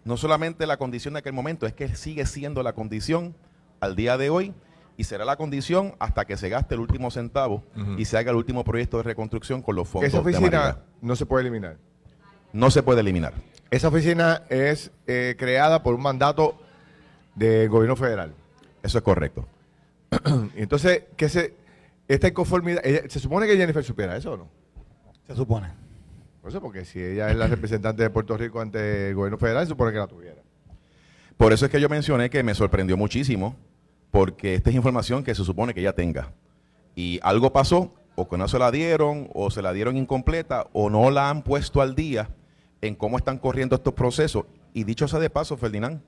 no 0.05 0.17
solamente 0.17 0.67
la 0.67 0.77
condición 0.77 1.15
de 1.15 1.21
aquel 1.21 1.33
momento, 1.33 1.67
es 1.67 1.73
que 1.73 1.95
sigue 1.95 2.27
siendo 2.27 2.63
la 2.63 2.73
condición 2.73 3.35
al 3.81 3.97
día 3.97 4.17
de 4.19 4.31
hoy 4.31 4.55
y 4.97 5.05
será 5.05 5.25
la 5.25 5.37
condición 5.37 5.95
hasta 5.99 6.25
que 6.25 6.37
se 6.37 6.49
gaste 6.49 6.75
el 6.75 6.81
último 6.81 7.11
centavo 7.11 7.65
y 7.99 8.05
se 8.05 8.17
haga 8.17 8.31
el 8.31 8.37
último 8.37 8.65
proyecto 8.65 8.99
de 8.99 9.03
reconstrucción 9.03 9.63
con 9.63 9.75
los 9.77 9.89
fondos. 9.89 10.09
Esa 10.09 10.21
oficina 10.21 10.79
no 11.01 11.17
se 11.17 11.27
puede 11.27 11.43
eliminar. 11.43 11.79
No 12.53 12.71
se 12.71 12.83
puede 12.83 13.01
eliminar. 13.01 13.35
Esa 13.71 13.89
oficina 13.89 14.43
es 14.49 14.93
eh, 15.07 15.35
creada 15.39 15.83
por 15.83 15.95
un 15.95 16.03
mandato 16.03 16.57
del 17.35 17.69
gobierno 17.69 17.97
federal. 17.97 18.33
Eso 18.83 18.99
es 18.99 19.05
correcto. 19.05 19.47
Entonces, 20.57 21.05
¿qué 21.17 21.29
se, 21.29 21.55
esta 22.09 22.29
inconformidad, 22.29 22.83
se 22.83 23.19
supone 23.19 23.47
que 23.47 23.57
Jennifer 23.57 23.83
supiera 23.85 24.17
eso 24.17 24.33
o 24.33 24.37
no? 24.37 24.49
Se 25.27 25.35
supone. 25.35 25.69
Por 26.41 26.51
eso, 26.51 26.61
porque 26.61 26.85
si 26.85 27.03
ella 27.03 27.31
es 27.31 27.37
la 27.37 27.47
representante 27.47 28.03
de 28.03 28.11
Puerto 28.11 28.37
Rico 28.37 28.61
ante 28.61 29.09
el 29.09 29.15
gobierno 29.15 29.39
federal, 29.39 29.65
se 29.65 29.71
supone 29.71 29.93
que 29.93 29.99
la 29.99 30.07
tuviera. 30.07 30.43
Por 31.37 31.53
eso 31.53 31.65
es 31.65 31.71
que 31.71 31.81
yo 31.81 31.89
mencioné 31.89 32.31
que 32.31 32.43
me 32.43 32.55
sorprendió 32.55 32.97
muchísimo 32.97 33.57
porque 34.11 34.55
esta 34.55 34.71
es 34.71 34.77
información 34.77 35.25
que 35.25 35.35
se 35.35 35.43
supone 35.43 35.75
que 35.75 35.81
ella 35.81 35.95
tenga. 35.95 36.33
Y 36.95 37.19
algo 37.23 37.53
pasó, 37.53 37.93
o 38.15 38.29
que 38.29 38.37
no 38.37 38.47
se 38.47 38.59
la 38.59 38.71
dieron, 38.71 39.29
o 39.35 39.51
se 39.51 39.61
la 39.61 39.73
dieron 39.73 39.97
incompleta, 39.97 40.69
o 40.73 40.91
no 40.91 41.11
la 41.11 41.31
han 41.31 41.43
puesto 41.43 41.81
al 41.81 41.95
día 41.95 42.29
en 42.81 42.95
cómo 42.95 43.17
están 43.17 43.39
corriendo 43.39 43.75
estos 43.75 43.95
procesos. 43.95 44.45
Y 44.73 44.85
dicho 44.85 45.09
sea 45.09 45.19
de 45.19 45.31
paso, 45.31 45.57
Ferdinand, 45.57 46.01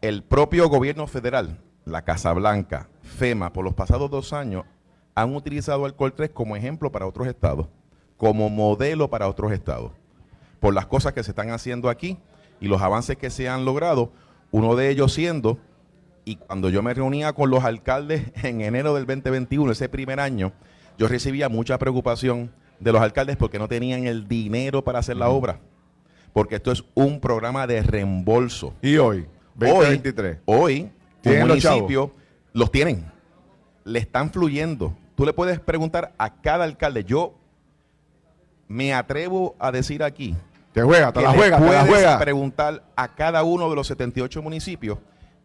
el 0.00 0.22
propio 0.22 0.68
gobierno 0.68 1.06
federal, 1.06 1.58
la 1.84 2.02
Casa 2.02 2.32
Blanca, 2.32 2.88
FEMA, 3.02 3.52
por 3.52 3.64
los 3.64 3.74
pasados 3.74 4.10
dos 4.10 4.32
años, 4.32 4.64
han 5.14 5.34
utilizado 5.34 5.86
el 5.86 5.94
COL 5.94 6.14
3 6.14 6.30
como 6.30 6.56
ejemplo 6.56 6.90
para 6.90 7.06
otros 7.06 7.26
estados, 7.26 7.66
como 8.16 8.48
modelo 8.48 9.10
para 9.10 9.28
otros 9.28 9.52
estados, 9.52 9.92
por 10.58 10.74
las 10.74 10.86
cosas 10.86 11.12
que 11.12 11.22
se 11.22 11.32
están 11.32 11.50
haciendo 11.50 11.88
aquí 11.88 12.18
y 12.60 12.68
los 12.68 12.80
avances 12.80 13.16
que 13.16 13.30
se 13.30 13.48
han 13.48 13.64
logrado, 13.64 14.12
uno 14.50 14.74
de 14.76 14.90
ellos 14.90 15.12
siendo 15.12 15.58
y 16.24 16.36
cuando 16.36 16.68
yo 16.70 16.82
me 16.82 16.94
reunía 16.94 17.32
con 17.32 17.50
los 17.50 17.64
alcaldes 17.64 18.32
en 18.42 18.60
enero 18.60 18.94
del 18.94 19.06
2021, 19.06 19.72
ese 19.72 19.88
primer 19.88 20.20
año, 20.20 20.52
yo 20.98 21.08
recibía 21.08 21.48
mucha 21.48 21.78
preocupación 21.78 22.52
de 22.78 22.92
los 22.92 23.02
alcaldes 23.02 23.36
porque 23.36 23.58
no 23.58 23.68
tenían 23.68 24.06
el 24.06 24.28
dinero 24.28 24.82
para 24.82 25.00
hacer 25.00 25.16
la 25.16 25.28
obra. 25.28 25.60
Porque 26.32 26.56
esto 26.56 26.70
es 26.70 26.84
un 26.94 27.20
programa 27.20 27.66
de 27.66 27.82
reembolso. 27.82 28.74
¿Y 28.80 28.96
hoy? 28.98 29.26
2023. 29.54 30.38
Hoy, 30.44 30.90
hoy 31.24 31.32
el 31.32 31.46
municipio 31.46 32.12
los 32.52 32.70
tienen. 32.70 33.10
Le 33.84 33.98
están 33.98 34.30
fluyendo. 34.30 34.94
Tú 35.14 35.24
le 35.24 35.32
puedes 35.32 35.60
preguntar 35.60 36.12
a 36.18 36.40
cada 36.40 36.64
alcalde. 36.64 37.04
Yo 37.04 37.34
me 38.68 38.94
atrevo 38.94 39.56
a 39.58 39.72
decir 39.72 40.02
aquí. 40.02 40.34
Te 40.72 40.82
juega, 40.82 41.12
te 41.12 41.20
la 41.20 41.32
juega, 41.32 41.58
te 41.58 41.64
la 41.64 41.84
juega. 41.84 42.18
preguntar 42.18 42.84
a 42.94 43.14
cada 43.14 43.42
uno 43.42 43.68
de 43.68 43.74
los 43.74 43.88
78 43.88 44.40
municipios 44.40 44.98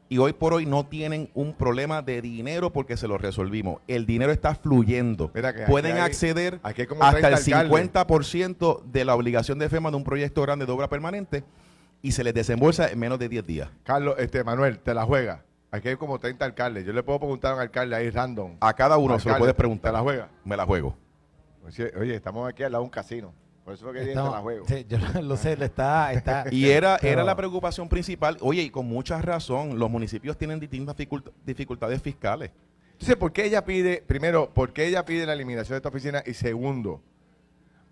y 0.07 0.19
hoy 0.19 0.33
por 0.33 0.53
hoy 0.53 0.65
no 0.65 0.85
tienen 0.85 1.29
un 1.33 1.53
problema 1.53 2.01
de 2.01 2.21
dinero 2.21 2.71
porque 2.71 2.95
se 2.97 3.07
lo 3.07 3.17
resolvimos. 3.17 3.81
El 3.87 4.05
dinero 4.05 4.31
está 4.31 4.53
fluyendo. 4.53 5.31
Pueden 5.67 5.97
acceder 5.97 6.59
hasta 6.63 7.27
el 7.29 7.35
50% 7.37 8.83
de 8.83 9.05
la 9.05 9.15
obligación 9.15 9.57
de 9.57 9.69
FEMA 9.69 9.89
de 9.89 9.97
un 9.97 10.03
proyecto 10.03 10.43
grande 10.43 10.65
de 10.65 10.71
obra 10.71 10.89
permanente 10.89 11.43
y 12.01 12.11
se 12.11 12.23
les 12.23 12.33
desembolsa 12.33 12.89
en 12.89 12.99
menos 12.99 13.19
de 13.19 13.29
10 13.29 13.45
días. 13.45 13.69
Carlos, 13.83 14.15
este 14.19 14.43
Manuel, 14.43 14.79
te 14.79 14.93
la 14.93 15.05
juega. 15.05 15.43
Aquí 15.71 15.89
hay 15.89 15.95
como 15.97 16.19
30 16.19 16.45
alcaldes. 16.45 16.85
Yo 16.85 16.93
le 16.93 17.03
puedo 17.03 17.19
preguntar 17.19 17.51
a 17.51 17.55
un 17.55 17.61
alcalde 17.61 17.95
ahí 17.95 18.09
random. 18.09 18.57
A 18.61 18.73
cada 18.73 18.97
uno 18.97 19.19
se 19.19 19.29
lo 19.29 19.37
puedes 19.37 19.55
preguntar. 19.55 19.91
¿Te 19.91 19.97
la 19.97 20.03
juega? 20.03 20.29
Me 20.43 20.55
la 20.55 20.65
juego. 20.65 20.95
Oye, 21.99 22.15
estamos 22.15 22.47
aquí 22.47 22.63
al 22.63 22.71
lado 22.71 22.83
de 22.83 22.85
un 22.85 22.91
casino. 22.91 23.33
Por 23.65 23.73
eso 23.73 23.91
es 23.91 24.05
que 24.05 24.13
la 24.13 24.23
juego. 24.41 24.65
Sí, 24.67 24.85
yo 24.87 24.99
lo 25.21 25.35
sé, 25.35 25.57
está, 25.59 26.13
está. 26.13 26.45
Y 26.51 26.69
era, 26.69 26.97
era 27.01 27.23
la 27.23 27.35
preocupación 27.35 27.89
principal. 27.89 28.37
Oye, 28.41 28.61
y 28.61 28.69
con 28.69 28.85
mucha 28.85 29.19
razón, 29.19 29.79
los 29.79 29.89
municipios 29.89 30.37
tienen 30.37 30.59
distintas 30.59 30.95
dificultades 31.43 32.01
fiscales. 32.01 32.51
Entonces, 32.91 33.15
¿por 33.15 33.33
qué 33.33 33.45
ella 33.45 33.65
pide, 33.65 34.03
primero, 34.05 34.53
por 34.53 34.71
qué 34.71 34.85
ella 34.85 35.03
pide 35.03 35.25
la 35.25 35.33
eliminación 35.33 35.73
de 35.73 35.77
esta 35.77 35.89
oficina? 35.89 36.23
Y 36.25 36.35
segundo, 36.35 37.01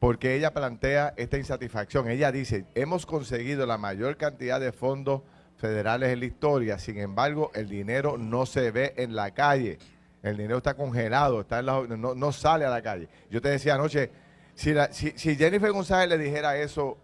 ¿por 0.04 0.20
qué 0.20 0.36
ella 0.36 0.54
plantea 0.54 1.14
esta 1.16 1.38
insatisfacción? 1.38 2.10
Ella 2.10 2.30
dice, 2.30 2.66
hemos 2.76 3.06
conseguido 3.06 3.66
la 3.66 3.78
mayor 3.78 4.18
cantidad 4.18 4.60
de 4.60 4.74
fondos 4.74 5.22
federales 5.56 6.12
en 6.12 6.20
la 6.20 6.26
historia, 6.26 6.78
sin 6.78 6.98
embargo, 6.98 7.52
el 7.56 7.70
dinero 7.70 8.18
no 8.18 8.46
se 8.46 8.72
ve 8.72 8.94
en 8.98 9.16
la 9.16 9.34
calle. 9.34 9.78
El 10.22 10.36
dinero 10.36 10.58
está 10.58 10.74
congelado, 10.74 11.40
está 11.40 11.60
en 11.60 12.02
no, 12.02 12.16
no 12.16 12.32
sale 12.34 12.66
a 12.66 12.70
la 12.70 12.82
calle. 12.82 13.08
Yo 13.30 13.42
te 13.42 13.48
decía 13.48 13.76
anoche, 13.76 14.12
si, 14.56 14.74
si, 14.92 15.38
Jennifer 15.38 15.72
González 15.72 16.10
le 16.20 16.22
dijera 16.22 16.58
eso 16.58 16.98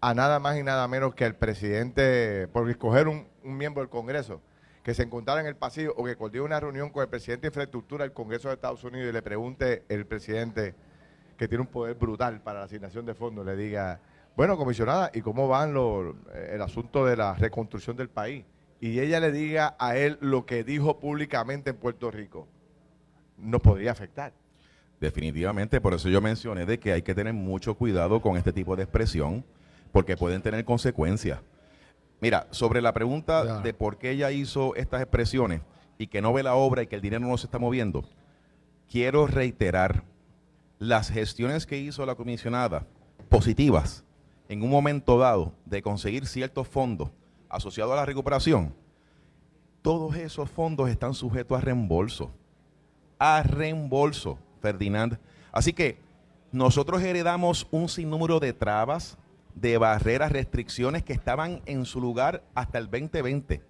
a 0.00 0.14
nada 0.14 0.38
más 0.38 0.56
y 0.56 0.62
nada 0.62 0.88
menos 0.88 1.14
que 1.14 1.26
al 1.26 1.34
presidente, 1.34 2.48
por 2.48 2.70
escoger 2.70 3.06
un, 3.06 3.26
miembro 3.42 3.82
del 3.82 3.90
Congreso, 3.90 4.40
que 4.82 4.94
se 4.94 5.02
encontrara 5.02 5.42
en 5.42 5.46
el 5.46 5.56
pasillo 5.56 5.92
o 5.94 6.06
que 6.06 6.16
coordine 6.16 6.42
una 6.42 6.58
reunión 6.58 6.88
con 6.88 7.02
el 7.02 7.10
presidente 7.10 7.42
de 7.42 7.48
infraestructura 7.48 8.04
del 8.04 8.14
Congreso 8.14 8.48
de 8.48 8.54
Estados 8.54 8.82
Unidos 8.82 9.10
y 9.10 9.12
le 9.12 9.20
pregunte 9.20 9.84
el 9.90 10.06
presidente 10.06 10.74
que 11.40 11.48
tiene 11.48 11.62
un 11.62 11.68
poder 11.68 11.94
brutal 11.94 12.42
para 12.42 12.58
la 12.58 12.66
asignación 12.66 13.06
de 13.06 13.14
fondos, 13.14 13.46
le 13.46 13.56
diga, 13.56 13.98
bueno, 14.36 14.58
comisionada, 14.58 15.10
¿y 15.14 15.22
cómo 15.22 15.48
van 15.48 15.74
eh, 15.74 16.50
el 16.52 16.60
asunto 16.60 17.06
de 17.06 17.16
la 17.16 17.32
reconstrucción 17.32 17.96
del 17.96 18.10
país? 18.10 18.44
Y 18.78 19.00
ella 19.00 19.20
le 19.20 19.32
diga 19.32 19.74
a 19.78 19.96
él 19.96 20.18
lo 20.20 20.44
que 20.44 20.64
dijo 20.64 21.00
públicamente 21.00 21.70
en 21.70 21.76
Puerto 21.76 22.10
Rico, 22.10 22.46
nos 23.38 23.62
podría 23.62 23.90
afectar. 23.90 24.34
Definitivamente, 25.00 25.80
por 25.80 25.94
eso 25.94 26.10
yo 26.10 26.20
mencioné 26.20 26.66
de 26.66 26.78
que 26.78 26.92
hay 26.92 27.00
que 27.00 27.14
tener 27.14 27.32
mucho 27.32 27.74
cuidado 27.74 28.20
con 28.20 28.36
este 28.36 28.52
tipo 28.52 28.76
de 28.76 28.82
expresión, 28.82 29.42
porque 29.92 30.18
pueden 30.18 30.42
tener 30.42 30.62
consecuencias. 30.66 31.40
Mira, 32.20 32.48
sobre 32.50 32.82
la 32.82 32.92
pregunta 32.92 33.62
de 33.62 33.72
por 33.72 33.96
qué 33.96 34.10
ella 34.10 34.30
hizo 34.30 34.74
estas 34.74 35.00
expresiones 35.00 35.62
y 35.96 36.08
que 36.08 36.20
no 36.20 36.34
ve 36.34 36.42
la 36.42 36.52
obra 36.52 36.82
y 36.82 36.86
que 36.86 36.96
el 36.96 37.00
dinero 37.00 37.26
no 37.26 37.38
se 37.38 37.46
está 37.46 37.58
moviendo, 37.58 38.04
quiero 38.90 39.26
reiterar 39.26 40.04
las 40.80 41.10
gestiones 41.10 41.66
que 41.66 41.78
hizo 41.78 42.04
la 42.06 42.14
comisionada 42.14 42.86
positivas 43.28 44.02
en 44.48 44.62
un 44.62 44.70
momento 44.70 45.18
dado 45.18 45.52
de 45.66 45.82
conseguir 45.82 46.26
ciertos 46.26 46.66
fondos 46.66 47.10
asociados 47.50 47.92
a 47.92 47.96
la 47.96 48.06
recuperación, 48.06 48.74
todos 49.82 50.16
esos 50.16 50.50
fondos 50.50 50.88
están 50.88 51.12
sujetos 51.12 51.58
a 51.58 51.60
reembolso. 51.60 52.32
A 53.18 53.42
reembolso. 53.42 54.38
Ferdinand. 54.60 55.18
Así 55.52 55.72
que 55.72 55.98
nosotros 56.50 57.02
heredamos 57.02 57.66
un 57.70 57.88
sinnúmero 57.88 58.40
de 58.40 58.52
trabas, 58.52 59.18
de 59.54 59.76
barreras, 59.78 60.32
restricciones 60.32 61.02
que 61.02 61.12
estaban 61.12 61.60
en 61.66 61.84
su 61.84 62.00
lugar 62.00 62.42
hasta 62.54 62.78
el 62.78 62.90
2020. 62.90 63.62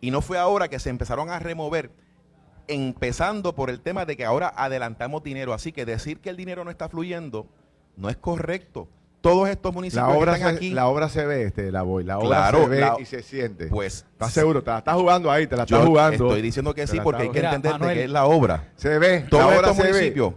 Y 0.00 0.10
no 0.12 0.20
fue 0.20 0.38
ahora 0.38 0.68
que 0.68 0.78
se 0.78 0.90
empezaron 0.90 1.30
a 1.30 1.38
remover, 1.40 1.90
empezando 2.68 3.54
por 3.54 3.70
el 3.70 3.80
tema 3.80 4.04
de 4.04 4.16
que 4.16 4.24
ahora 4.24 4.52
adelantamos 4.56 5.22
dinero. 5.22 5.52
Así 5.52 5.72
que 5.72 5.84
decir 5.84 6.20
que 6.20 6.30
el 6.30 6.36
dinero 6.36 6.64
no 6.64 6.70
está 6.70 6.88
fluyendo 6.88 7.48
no 7.98 8.08
es 8.08 8.16
correcto. 8.16 8.88
Todos 9.20 9.48
estos 9.48 9.74
municipios 9.74 10.06
la 10.06 10.16
obra 10.16 10.32
que 10.32 10.38
están 10.38 10.52
se, 10.52 10.56
aquí. 10.58 10.70
La 10.70 10.86
obra 10.86 11.08
se 11.08 11.26
ve, 11.26 11.42
este, 11.42 11.72
la 11.72 11.82
voy. 11.82 12.04
La 12.04 12.18
obra 12.20 12.52
se 12.52 12.68
ve 12.68 12.88
y 13.00 13.04
se 13.04 13.22
siente. 13.22 13.66
Pues. 13.66 14.06
¿Estás 14.12 14.32
seguro? 14.32 14.62
Te 14.62 14.70
la 14.70 14.78
estás 14.78 14.94
jugando 14.94 15.30
ahí, 15.30 15.48
te 15.48 15.56
la 15.56 15.64
estás 15.64 15.84
jugando. 15.84 16.26
Estoy 16.26 16.40
diciendo 16.40 16.72
que 16.72 16.86
sí, 16.86 17.00
porque 17.02 17.24
hay 17.24 17.30
que 17.30 17.40
entender 17.40 17.72
que 17.80 18.04
es 18.04 18.10
la 18.10 18.26
obra. 18.26 18.72
Se 18.76 18.98
ve. 18.98 19.26
Todos 19.28 19.52
estos 19.52 19.76
municipios. 19.76 20.34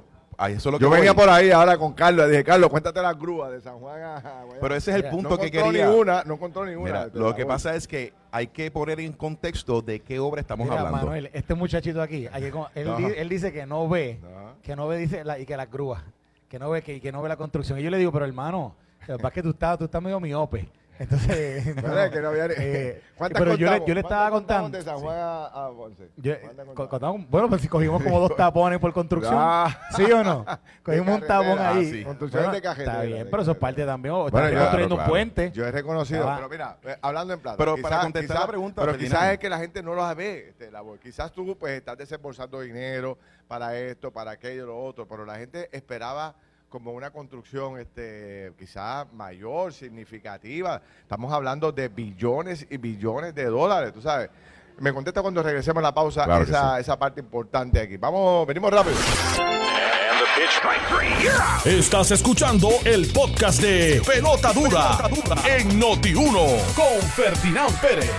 Eso 0.49 0.71
lo 0.71 0.79
Yo 0.79 0.89
venía 0.89 1.13
por 1.13 1.29
ahí 1.29 1.51
ahora 1.51 1.77
con 1.77 1.93
Carlos, 1.93 2.25
le 2.25 2.31
dije, 2.31 2.43
Carlos, 2.43 2.69
cuéntate 2.69 3.01
la 3.01 3.13
grúa 3.13 3.49
de 3.49 3.61
San 3.61 3.79
Juan 3.79 4.01
a, 4.01 4.43
Pero 4.59 4.75
ese 4.75 4.91
es 4.91 4.97
el 4.97 5.09
punto 5.09 5.37
que 5.37 5.51
quería. 5.51 5.87
Ninguna, 5.87 6.23
no 6.25 6.35
encontró 6.35 6.65
ninguna. 6.65 7.07
lo 7.13 7.35
que 7.35 7.45
pasa 7.45 7.75
es 7.75 7.87
que 7.87 8.13
hay 8.31 8.47
que 8.47 8.71
poner 8.71 8.99
en 8.99 9.13
contexto 9.13 9.81
de 9.81 9.99
qué 9.99 10.19
obra 10.19 10.41
estamos 10.41 10.69
hablando. 10.69 10.91
Manuel, 10.91 11.29
este 11.33 11.53
muchachito 11.53 12.01
aquí, 12.01 12.27
él, 12.75 13.29
dice 13.29 13.51
que 13.51 13.65
no 13.65 13.87
ve, 13.87 14.19
que 14.63 14.75
no 14.75 14.87
ve 14.87 14.97
dice 14.97 15.23
y 15.39 15.45
que 15.45 15.57
la 15.57 15.65
grúa, 15.65 16.03
que 16.49 16.59
no 16.59 16.69
ve 16.69 16.81
que, 16.81 16.99
que 16.99 17.11
no 17.11 17.21
ve 17.21 17.29
la 17.29 17.37
construcción. 17.37 17.79
Y 17.79 17.83
yo 17.83 17.89
le 17.89 17.97
digo, 17.97 18.11
pero 18.11 18.25
hermano, 18.25 18.75
lo 19.07 19.17
que 19.17 19.21
pasa 19.21 19.27
es 19.29 19.33
que 19.33 19.43
tú 19.43 19.49
estás, 19.49 19.77
tú 19.77 19.85
estás 19.85 20.01
medio 20.01 20.19
miope. 20.19 20.69
Entonces, 21.01 21.75
no, 21.75 22.11
que 22.11 22.21
no 22.21 22.27
había- 22.29 22.45
eh, 22.57 23.01
¿Cuántas 23.17 23.41
pero 23.41 23.55
yo 23.55 23.69
le, 23.71 23.83
yo 23.85 23.93
le 23.93 24.01
estaba 24.01 24.29
¿Cuántas 24.29 24.61
contamos 24.61 24.63
contando. 24.63 24.77
de 24.77 24.83
San 24.83 24.97
sí. 24.97 25.03
Juan 25.03 25.17
a, 25.17 25.45
a 25.45 25.69
Ponce? 25.71 26.09
Yo- 26.17 26.39
¿Cuántas 26.41 26.65
co- 26.65 26.73
contamos? 26.75 26.89
contamos- 26.89 27.29
bueno, 27.29 27.49
pues 27.49 27.61
si 27.61 27.67
cogimos 27.67 28.03
como 28.03 28.19
dos 28.27 28.35
tapones 28.35 28.79
por 28.79 28.93
construcción. 28.93 29.35
Ah. 29.37 29.79
¿Sí 29.95 30.03
o 30.11 30.23
no? 30.23 30.45
Cogimos 30.83 31.21
un 31.21 31.27
tapón 31.27 31.59
ah, 31.59 31.69
ahí. 31.69 31.91
sí. 31.91 32.03
Construcción 32.03 32.43
Bueno, 32.43 32.53
de 32.55 32.61
carretera, 32.61 32.91
Está 32.93 33.03
bien, 33.05 33.19
de 33.19 33.25
pero 33.25 33.41
eso 33.41 33.51
es 33.51 33.57
parte 33.57 33.85
también. 33.85 34.13
Bueno, 34.13 34.29
claro, 34.31 34.57
construyendo 34.59 34.95
un 34.95 35.05
puente. 35.05 35.51
Yo 35.51 35.65
he 35.65 35.71
reconocido, 35.71 36.27
Ah. 36.29 36.35
pero 36.37 36.49
mira, 36.49 36.77
eh, 36.83 36.97
hablando 37.01 37.33
en 37.33 37.39
plata. 37.39 37.57
Pero 37.57 37.75
quizás- 37.75 37.89
para 37.89 38.01
contestar 38.03 38.35
quizás- 38.35 38.41
la 38.45 38.47
pregunta, 38.47 38.81
Pero 38.85 38.97
quizás 38.97 39.33
es 39.33 39.39
que 39.39 39.49
la 39.49 39.57
gente 39.57 39.81
no 39.83 39.95
lo 39.95 40.15
ve, 40.15 40.49
este, 40.49 40.69
la 40.71 40.81
voz. 40.81 40.99
Quizás 40.99 41.31
tú 41.31 41.57
pues 41.59 41.73
estás 41.73 41.97
desembolsando 41.97 42.61
dinero 42.61 43.17
para 43.47 43.77
esto, 43.77 44.11
para 44.11 44.31
aquello, 44.31 44.65
lo 44.67 44.83
otro, 44.83 45.07
pero 45.07 45.25
la 45.25 45.35
gente 45.37 45.67
esperaba 45.75 46.35
como 46.71 46.93
una 46.93 47.11
construcción 47.11 47.77
este 47.79 48.53
quizás 48.57 49.05
mayor, 49.13 49.73
significativa. 49.73 50.81
Estamos 51.01 51.31
hablando 51.33 51.71
de 51.71 51.89
billones 51.89 52.65
y 52.69 52.77
billones 52.77 53.35
de 53.35 53.45
dólares, 53.45 53.93
tú 53.93 54.01
sabes. 54.01 54.29
Me 54.79 54.93
contesta 54.93 55.21
cuando 55.21 55.43
regresemos 55.43 55.81
a 55.81 55.87
la 55.87 55.93
pausa 55.93 56.23
Claro 56.23 56.43
esa, 56.43 56.79
esa 56.79 56.97
parte 56.97 57.19
importante 57.19 57.79
aquí. 57.81 57.97
Vamos, 57.97 58.47
venimos 58.47 58.71
rápido. 58.71 58.95
Estás 61.65 62.11
escuchando 62.11 62.69
el 62.85 63.11
podcast 63.11 63.61
de 63.61 64.01
Pelota 64.07 64.53
Dura, 64.53 64.97
en 65.45 65.79
Noti1 65.79 66.73
con 66.73 67.01
Ferdinand 67.09 67.81
Pérez. 67.81 68.11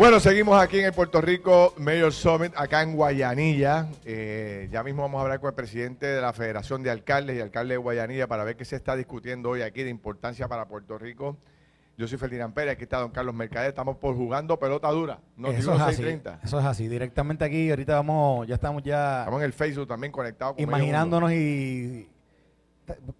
Bueno, 0.00 0.18
seguimos 0.18 0.58
aquí 0.58 0.78
en 0.78 0.86
el 0.86 0.92
Puerto 0.94 1.20
Rico 1.20 1.74
Mayor 1.76 2.14
Summit, 2.14 2.54
acá 2.56 2.80
en 2.82 2.94
Guayanilla. 2.96 3.86
Eh, 4.06 4.66
ya 4.72 4.82
mismo 4.82 5.02
vamos 5.02 5.18
a 5.18 5.22
hablar 5.24 5.40
con 5.40 5.48
el 5.50 5.54
presidente 5.54 6.06
de 6.06 6.22
la 6.22 6.32
Federación 6.32 6.82
de 6.82 6.88
Alcaldes 6.90 7.36
y 7.36 7.40
alcalde 7.40 7.74
de 7.74 7.78
Guayanilla 7.78 8.26
para 8.26 8.42
ver 8.44 8.56
qué 8.56 8.64
se 8.64 8.76
está 8.76 8.96
discutiendo 8.96 9.50
hoy 9.50 9.60
aquí 9.60 9.82
de 9.82 9.90
importancia 9.90 10.48
para 10.48 10.64
Puerto 10.66 10.96
Rico. 10.96 11.36
Yo 11.98 12.08
soy 12.08 12.16
Ferdinand 12.16 12.54
Pérez, 12.54 12.72
aquí 12.72 12.84
está 12.84 12.96
don 12.98 13.10
Carlos 13.10 13.34
Mercader, 13.34 13.68
estamos 13.68 13.98
por 13.98 14.16
jugando 14.16 14.58
pelota 14.58 14.88
dura. 14.88 15.20
No 15.36 15.48
eso 15.48 15.74
es 15.74 15.80
así. 15.82 15.96
630. 15.96 16.40
Eso 16.44 16.58
es 16.60 16.64
así. 16.64 16.88
Directamente 16.88 17.44
aquí, 17.44 17.68
ahorita 17.68 17.96
vamos, 17.96 18.46
ya 18.48 18.54
estamos 18.54 18.82
ya 18.82 19.18
Estamos 19.20 19.40
en 19.40 19.44
el 19.44 19.52
Facebook 19.52 19.86
también 19.86 20.12
conectados 20.12 20.54
con 20.54 20.62
imaginándonos 20.62 21.30
y 21.32 22.08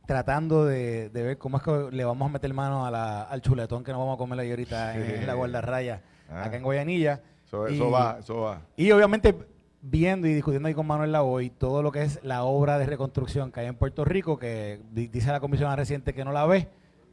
tratando 0.07 0.65
de, 0.65 1.11
de 1.11 1.23
ver 1.23 1.37
cómo 1.37 1.59
es 1.59 1.63
que 1.63 1.89
le 1.93 2.05
vamos 2.05 2.27
a 2.31 2.33
meter 2.33 2.55
mano 2.55 2.87
a 2.87 2.91
la- 2.91 3.23
al 3.25 3.43
chuletón 3.43 3.85
que 3.85 3.93
nos 3.93 3.99
vamos 4.01 4.15
a 4.15 4.19
comer 4.19 4.41
ahí 4.41 4.49
ahorita 4.51 4.97
en 4.97 5.27
la 5.27 5.35
guardarraya, 5.35 6.01
Ah. 6.31 6.45
acá 6.45 6.57
en 6.57 6.63
Guayanilla. 6.63 7.21
Eso, 7.47 7.69
Y- 7.69 7.75
eso 7.75 7.91
va, 7.91 8.19
eso 8.21 8.41
va. 8.41 8.63
Y 8.77 8.91
obviamente 8.93 9.35
viendo 9.83 10.27
y 10.29 10.35
discutiendo 10.35 10.69
ahí 10.69 10.75
con 10.75 10.87
Manuel 10.87 11.11
Lavoy 11.13 11.51
todo 11.51 11.83
lo 11.83 11.91
que 11.91 12.03
es 12.03 12.21
la 12.23 12.43
obra 12.45 12.79
de 12.79 12.87
reconstrucción 12.87 13.51
que 13.51 13.61
hay 13.61 13.67
en 13.67 13.75
Puerto 13.77 14.05
Rico, 14.05 14.39
que 14.39 14.81
di- 14.93 15.09
dice 15.09 15.33
la 15.33 15.41
comisión 15.41 15.75
reciente 15.77 16.13
que 16.13 16.23
no 16.25 16.33
la 16.33 16.45
ve, 16.47 16.69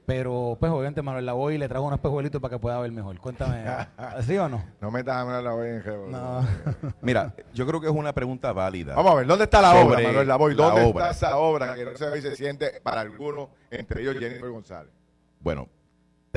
pero 0.05 0.57
pues 0.59 0.71
obviamente 0.71 1.01
Manuel 1.01 1.25
Lavoy 1.25 1.57
le 1.57 1.67
trajo 1.69 1.85
unos 1.85 1.97
espejuelitos 1.97 2.41
para 2.41 2.55
que 2.55 2.59
pueda 2.59 2.79
ver 2.79 2.91
mejor. 2.91 3.17
Cuéntame, 3.19 3.63
¿así 3.97 4.37
o 4.37 4.47
no? 4.49 4.63
No 4.81 4.91
metas 4.91 5.15
a 5.15 5.25
Manuel 5.25 5.43
Lavoy 5.45 5.69
en 5.69 5.81
jevo. 5.81 6.07
No. 6.09 6.45
Mira, 7.01 7.33
yo 7.53 7.65
creo 7.65 7.79
que 7.81 7.87
es 7.87 7.93
una 7.93 8.13
pregunta 8.13 8.51
válida. 8.53 8.95
Vamos 8.95 9.13
a 9.13 9.15
ver, 9.15 9.27
¿dónde 9.27 9.45
está 9.45 9.61
la 9.61 9.75
obra, 9.75 10.01
Manuel 10.01 10.27
Lavoy? 10.27 10.55
la 10.55 10.65
¿Dónde 10.65 10.81
obra. 10.83 11.09
está 11.09 11.27
esa 11.27 11.37
obra 11.37 11.73
que 11.73 11.85
no 11.85 11.95
se 11.97 12.09
ve 12.09 12.19
y 12.19 12.21
se 12.21 12.35
siente 12.35 12.79
para 12.83 13.01
algunos, 13.01 13.47
entre 13.71 14.01
ellos 14.01 14.17
Jennifer 14.19 14.49
González? 14.49 14.91
Bueno, 15.39 15.67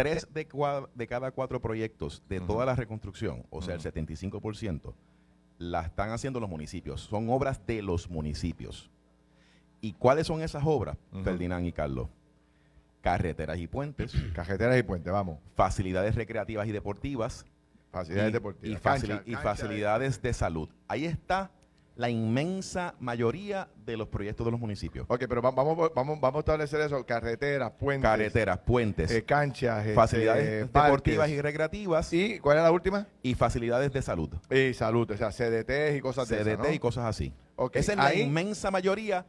tres 0.02 0.28
de, 0.32 1.06
cada 1.06 1.30
cuatro 1.30 1.60
proyectos 1.60 2.22
de 2.28 2.40
toda 2.40 2.64
la 2.66 2.74
reconstrucción, 2.76 3.44
o 3.50 3.62
sea, 3.62 3.74
el 3.74 3.80
75%, 3.80 4.92
la 5.58 5.82
están 5.82 6.10
haciendo 6.10 6.40
los 6.40 6.48
municipios. 6.48 7.00
Son 7.02 7.28
obras 7.30 7.64
de 7.66 7.82
los 7.82 8.08
municipios. 8.10 8.90
¿Y 9.80 9.92
cuáles 9.94 10.26
son 10.26 10.42
esas 10.42 10.62
obras, 10.66 10.96
Ujú. 11.12 11.22
Ferdinand 11.24 11.66
y 11.66 11.72
Carlos? 11.72 12.08
Carreteras 13.02 13.58
y 13.58 13.66
puentes, 13.66 14.12
Cajeteras 14.34 14.78
y 14.78 14.82
puentes, 14.82 15.12
vamos. 15.12 15.38
facilidades 15.56 16.14
recreativas 16.14 16.66
y 16.68 16.72
deportivas, 16.72 17.46
Facilidades 17.90 18.30
y, 18.30 18.32
deportivas. 18.32 18.78
y 18.80 18.82
facili- 18.82 19.08
Cancha- 19.08 19.22
y 19.26 19.32
cancha 19.32 19.42
facilidades 19.42 20.22
de 20.22 20.32
salud. 20.32 20.68
Ahí 20.86 21.06
está 21.06 21.50
la 22.00 22.08
inmensa 22.08 22.94
mayoría 22.98 23.68
de 23.84 23.94
los 23.98 24.08
proyectos 24.08 24.46
de 24.46 24.50
los 24.52 24.58
municipios. 24.58 25.04
Ok, 25.06 25.24
pero 25.28 25.42
va- 25.42 25.50
vamos, 25.50 25.76
vamos, 25.94 26.18
vamos 26.18 26.36
a 26.36 26.38
establecer 26.38 26.80
eso. 26.80 27.04
Carreteras, 27.04 27.72
puentes. 27.78 28.08
Carreteras, 28.10 28.58
puentes, 28.60 29.10
eh, 29.10 29.22
canchas. 29.22 29.80
este, 29.80 29.94
facilidades 29.94 30.72
deportivas 30.72 31.28
y 31.28 31.38
recreativas 31.42 32.10
y, 32.14 32.22
¿Y 32.36 32.38
cuál 32.38 32.56
es 32.56 32.62
la 32.64 32.72
última? 32.72 33.06
facilidades 33.36 33.92
de 33.92 34.00
salud. 34.00 34.30
Y 34.50 34.72
salud, 34.72 35.10
o 35.10 35.16
sea, 35.18 35.30
CDT 35.30 35.96
y 35.96 36.00
cosas 36.00 36.26
de 36.28 36.36
CDT 36.38 36.48
esas, 36.52 36.66
¿no? 36.68 36.72
y 36.72 36.78
cosas 36.78 37.04
así. 37.04 37.34
Ok, 37.56 37.76
Esa 37.76 37.92
es 37.92 37.98
ahí- 37.98 38.18
la 38.20 38.24
inmensa 38.24 38.70
mayoría 38.70 39.26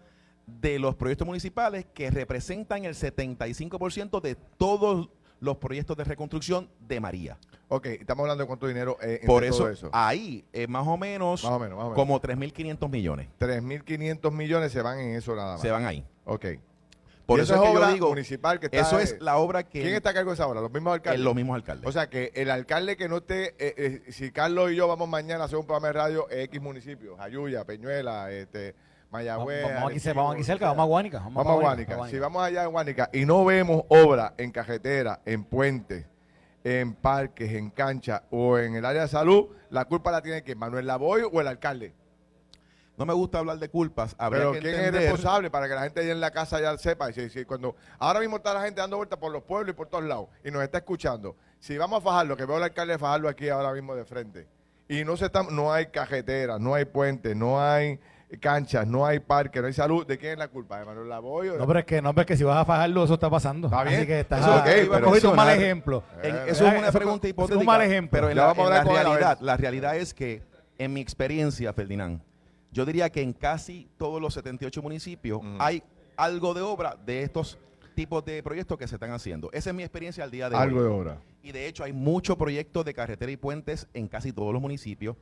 de 0.47 0.79
los 0.79 0.95
proyectos 0.95 1.27
municipales 1.27 1.85
que 1.93 2.09
representan 2.09 2.85
el 2.85 2.95
75% 2.95 4.21
de 4.21 4.35
todos 4.57 5.09
los 5.41 5.57
proyectos 5.57 5.97
de 5.97 6.05
reconstrucción 6.05 6.69
de 6.79 6.99
María. 6.99 7.37
Ok, 7.67 7.87
estamos 7.87 8.23
hablando 8.23 8.43
de 8.43 8.47
cuánto 8.47 8.67
dinero 8.67 8.97
eh, 9.01 9.21
Por 9.25 9.45
todo 9.47 9.69
eso, 9.69 9.89
ahí 9.91 10.45
es 10.53 10.69
más 10.69 10.87
o 10.87 10.97
menos, 10.97 11.43
Más 11.43 11.51
o 11.51 11.59
menos, 11.59 11.77
más 11.77 11.87
o 11.87 11.89
menos. 11.89 11.95
como 11.95 12.21
3.500 12.21 12.89
millones 12.89 13.27
3.500 13.39 14.31
millones 14.31 14.71
se 14.71 14.81
van 14.81 14.99
en 14.99 15.15
eso 15.15 15.35
nada 15.35 15.53
más. 15.53 15.61
se 15.61 15.71
van 15.71 15.85
ahí. 15.85 16.05
Ok. 16.25 16.45
Por 17.25 17.39
eso, 17.39 17.53
eso 17.53 17.55
es 17.55 17.59
es 17.61 17.67
que 17.67 17.73
yo 17.73 17.79
obra 17.79 17.93
digo, 17.93 18.09
municipal 18.09 18.59
que 18.59 18.65
está, 18.65 18.79
eso 18.79 18.99
eh, 18.99 19.03
es 19.03 19.21
la 19.21 19.37
obra 19.37 19.63
que 19.63 19.81
¿Quién 19.81 19.93
está 19.95 20.09
a 20.09 20.13
cargo 20.13 20.31
de 20.31 20.35
esa 20.35 20.47
obra? 20.47 20.59
¿Los 20.59 20.71
mismos 20.71 20.93
alcaldes? 20.93 21.21
los 21.21 21.35
mismos 21.35 21.55
alcaldes. 21.55 21.87
O 21.87 21.91
sea, 21.91 22.09
que 22.09 22.31
el 22.35 22.51
alcalde 22.51 22.97
que 22.97 23.07
no 23.07 23.17
esté, 23.17 23.55
eh, 23.57 23.73
eh, 23.77 24.11
si 24.11 24.31
Carlos 24.31 24.71
y 24.71 24.75
yo 24.75 24.87
vamos 24.87 25.07
mañana 25.07 25.43
a 25.43 25.45
hacer 25.45 25.57
un 25.57 25.65
programa 25.65 25.87
de 25.87 25.93
radio 25.93 26.27
X 26.29 26.61
municipios, 26.61 27.19
Ayuya, 27.19 27.63
Peñuela, 27.63 28.31
este, 28.31 28.75
Mayagüez. 29.11 29.63
Vamos, 29.63 29.77
aquí, 29.83 29.85
Arecibo, 29.91 30.15
vamos 30.15 30.33
aquí 30.35 30.43
cerca, 30.43 30.65
vamos 30.67 30.83
a 30.83 30.87
Guánica. 30.87 31.19
Vamos 31.19 31.45
a 31.47 31.53
Guánica. 31.53 32.07
Si 32.07 32.19
vamos 32.19 32.43
allá 32.43 32.63
a 32.63 32.67
Guánica 32.67 33.09
y 33.13 33.25
no 33.25 33.43
vemos 33.45 33.83
obra 33.89 34.33
en 34.37 34.51
carretera, 34.51 35.19
en 35.25 35.43
puentes, 35.43 36.05
en 36.63 36.93
parques, 36.93 37.51
en 37.51 37.69
canchas 37.71 38.21
o 38.31 38.57
en 38.57 38.75
el 38.75 38.85
área 38.85 39.01
de 39.03 39.07
salud, 39.07 39.47
la 39.69 39.85
culpa 39.85 40.11
la 40.11 40.21
tiene 40.21 40.43
que 40.43 40.55
Manuel 40.55 40.87
Lavoy 40.87 41.23
o 41.31 41.41
el 41.41 41.47
alcalde. 41.47 41.93
no 42.97 43.05
me 43.07 43.13
gusta 43.15 43.39
hablar 43.39 43.57
de 43.57 43.67
culpas. 43.67 44.15
Habría 44.19 44.41
Pero 44.41 44.51
que 44.51 44.59
¿quién 44.59 44.75
es 44.75 44.93
responsable 44.93 45.49
para 45.49 45.67
que 45.67 45.73
la 45.73 45.81
gente 45.81 46.01
allá 46.01 46.11
en 46.11 46.19
la 46.21 46.29
casa 46.29 46.61
ya 46.61 46.77
sepa? 46.77 47.09
Y 47.09 47.13
si- 47.13 47.29
si 47.31 47.45
cuando 47.45 47.75
ahora 47.97 48.19
mismo 48.19 48.35
está 48.37 48.53
la 48.53 48.61
gente 48.61 48.79
dando 48.79 48.97
vueltas 48.97 49.17
por 49.17 49.31
los 49.31 49.41
pueblos 49.41 49.73
y 49.73 49.75
por 49.75 49.87
todos 49.87 50.03
lados 50.03 50.27
y 50.43 50.51
nos 50.51 50.61
está 50.61 50.77
escuchando. 50.79 51.35
Si 51.59 51.75
vamos 51.79 51.97
a 51.99 52.01
fajarlo, 52.01 52.37
que 52.37 52.45
veo 52.45 52.57
al 52.57 52.63
alcalde 52.63 52.99
fajarlo 52.99 53.27
aquí 53.27 53.49
ahora 53.49 53.73
mismo 53.73 53.95
de 53.95 54.05
frente. 54.05 54.47
Y 54.87 55.03
no 55.03 55.17
se 55.17 55.25
está, 55.25 55.41
no 55.41 55.73
hay 55.73 55.87
cajetera, 55.87 56.59
no 56.59 56.75
hay 56.75 56.85
puentes, 56.85 57.35
no 57.35 57.59
hay 57.59 57.99
canchas, 58.39 58.87
no 58.87 59.05
hay 59.05 59.19
parque, 59.19 59.59
no 59.61 59.67
hay 59.67 59.73
salud. 59.73 60.05
¿De 60.05 60.17
quién 60.17 60.33
es 60.33 60.37
la 60.39 60.47
culpa? 60.47 60.79
¿De 60.79 60.85
Manuel 60.85 61.09
No, 61.57 61.67
pero 61.67 61.79
es 61.79 61.85
que, 61.85 62.01
no, 62.01 62.13
pero 62.13 62.21
es 62.21 62.27
que 62.27 62.37
si 62.37 62.43
vas 62.43 62.57
a 62.57 62.65
fajarlo, 62.65 63.03
eso 63.03 63.15
está 63.15 63.29
pasando. 63.29 63.67
Está 63.67 63.83
bien. 63.83 63.97
Así 63.97 64.07
que 64.07 64.19
estás 64.21 64.39
Eso, 64.39 64.91
pero 64.91 65.29
un 65.31 65.35
mal 65.35 65.49
ejemplo. 65.49 66.03
En- 66.23 66.35
Eh, 66.35 66.39
eso 66.47 66.65
es 66.67 66.73
eh, 66.73 66.77
una 66.79 66.91
pregunta 66.91 67.27
es 67.27 67.33
un 67.33 67.39
hipotética. 67.43 67.65
mal 67.65 67.81
ejemplo. 67.81 68.17
Pero 68.17 68.29
en 68.29 68.37
la, 68.37 68.45
vamos 68.45 68.67
en 68.67 68.73
la 68.73 68.83
realidad, 68.83 69.37
la 69.41 69.57
realidad 69.57 69.97
es 69.97 70.13
que, 70.13 70.43
en 70.77 70.93
mi 70.93 71.01
experiencia, 71.01 71.73
Ferdinand, 71.73 72.21
yo 72.71 72.85
diría 72.85 73.09
que 73.09 73.21
en 73.21 73.33
casi 73.33 73.89
todos 73.97 74.21
los 74.21 74.33
78 74.33 74.81
municipios 74.81 75.41
Mm. 75.43 75.57
hay 75.59 75.83
algo 76.15 76.53
de 76.53 76.61
obra 76.61 76.95
de 77.05 77.23
estos 77.23 77.57
tipos 77.95 78.23
de 78.23 78.41
proyectos 78.41 78.77
que 78.77 78.87
se 78.87 78.95
están 78.95 79.11
haciendo. 79.11 79.49
Esa 79.51 79.71
es 79.71 79.75
mi 79.75 79.83
experiencia 79.83 80.23
al 80.23 80.31
día 80.31 80.49
de 80.49 80.55
algo 80.55 80.77
hoy. 80.79 80.83
de 80.83 80.89
obra. 80.89 81.17
Y 81.43 81.51
de 81.51 81.67
hecho 81.67 81.83
hay 81.83 81.91
muchos 81.91 82.37
proyectos 82.37 82.85
de 82.85 82.93
carretera 82.93 83.31
y 83.31 83.35
puentes 83.37 83.87
en 83.93 84.07
casi 84.07 84.31
todos 84.31 84.53
los 84.53 84.61
municipios. 84.61 85.17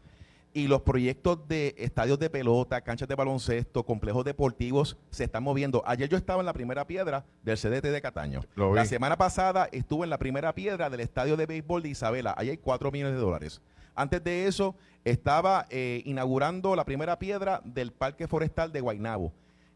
Y 0.51 0.67
los 0.67 0.81
proyectos 0.81 1.47
de 1.47 1.75
estadios 1.77 2.17
de 2.17 2.29
pelota, 2.29 2.81
canchas 2.81 3.07
de 3.07 3.13
baloncesto, 3.13 3.85
complejos 3.85 4.25
deportivos 4.25 4.97
se 5.11 5.23
están 5.23 5.43
moviendo. 5.43 5.83
Ayer 5.85 6.09
yo 6.09 6.17
estaba 6.17 6.41
en 6.41 6.47
la 6.47 6.53
primera 6.53 6.87
piedra 6.87 7.23
del 7.43 7.57
CDT 7.57 7.85
de 7.85 8.01
Cataño. 8.01 8.41
La 8.55 8.85
semana 8.85 9.15
pasada 9.15 9.69
estuve 9.71 10.05
en 10.05 10.09
la 10.09 10.17
primera 10.17 10.55
piedra 10.55 10.89
del 10.89 11.01
estadio 11.01 11.37
de 11.37 11.45
béisbol 11.45 11.83
de 11.83 11.89
Isabela. 11.89 12.33
Ahí 12.35 12.49
hay 12.49 12.57
4 12.57 12.91
millones 12.91 13.13
de 13.13 13.19
dólares. 13.21 13.61
Antes 13.93 14.23
de 14.23 14.47
eso, 14.47 14.75
estaba 15.03 15.67
eh, 15.69 16.01
inaugurando 16.05 16.75
la 16.75 16.85
primera 16.85 17.19
piedra 17.19 17.61
del 17.63 17.91
Parque 17.91 18.27
Forestal 18.27 18.71
de 18.71 18.81
Guaynabo. 18.81 19.33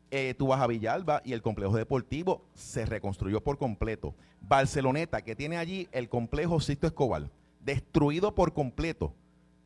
Eh, 0.09 0.33
tú 0.38 0.47
vas 0.47 0.62
a 0.62 0.67
Villalba 0.67 1.21
y 1.23 1.33
el 1.33 1.41
complejo 1.41 1.75
deportivo 1.75 2.45
se 2.53 2.86
reconstruyó 2.86 3.41
por 3.41 3.57
completo. 3.57 4.15
Barceloneta, 4.41 5.21
que 5.21 5.36
tiene 5.36 5.57
allí 5.57 5.88
el 5.91 6.09
complejo 6.09 6.59
Sisto 6.59 6.88
Escobar, 6.88 7.29
destruido 7.62 8.33
por 8.33 8.53
completo 8.53 9.13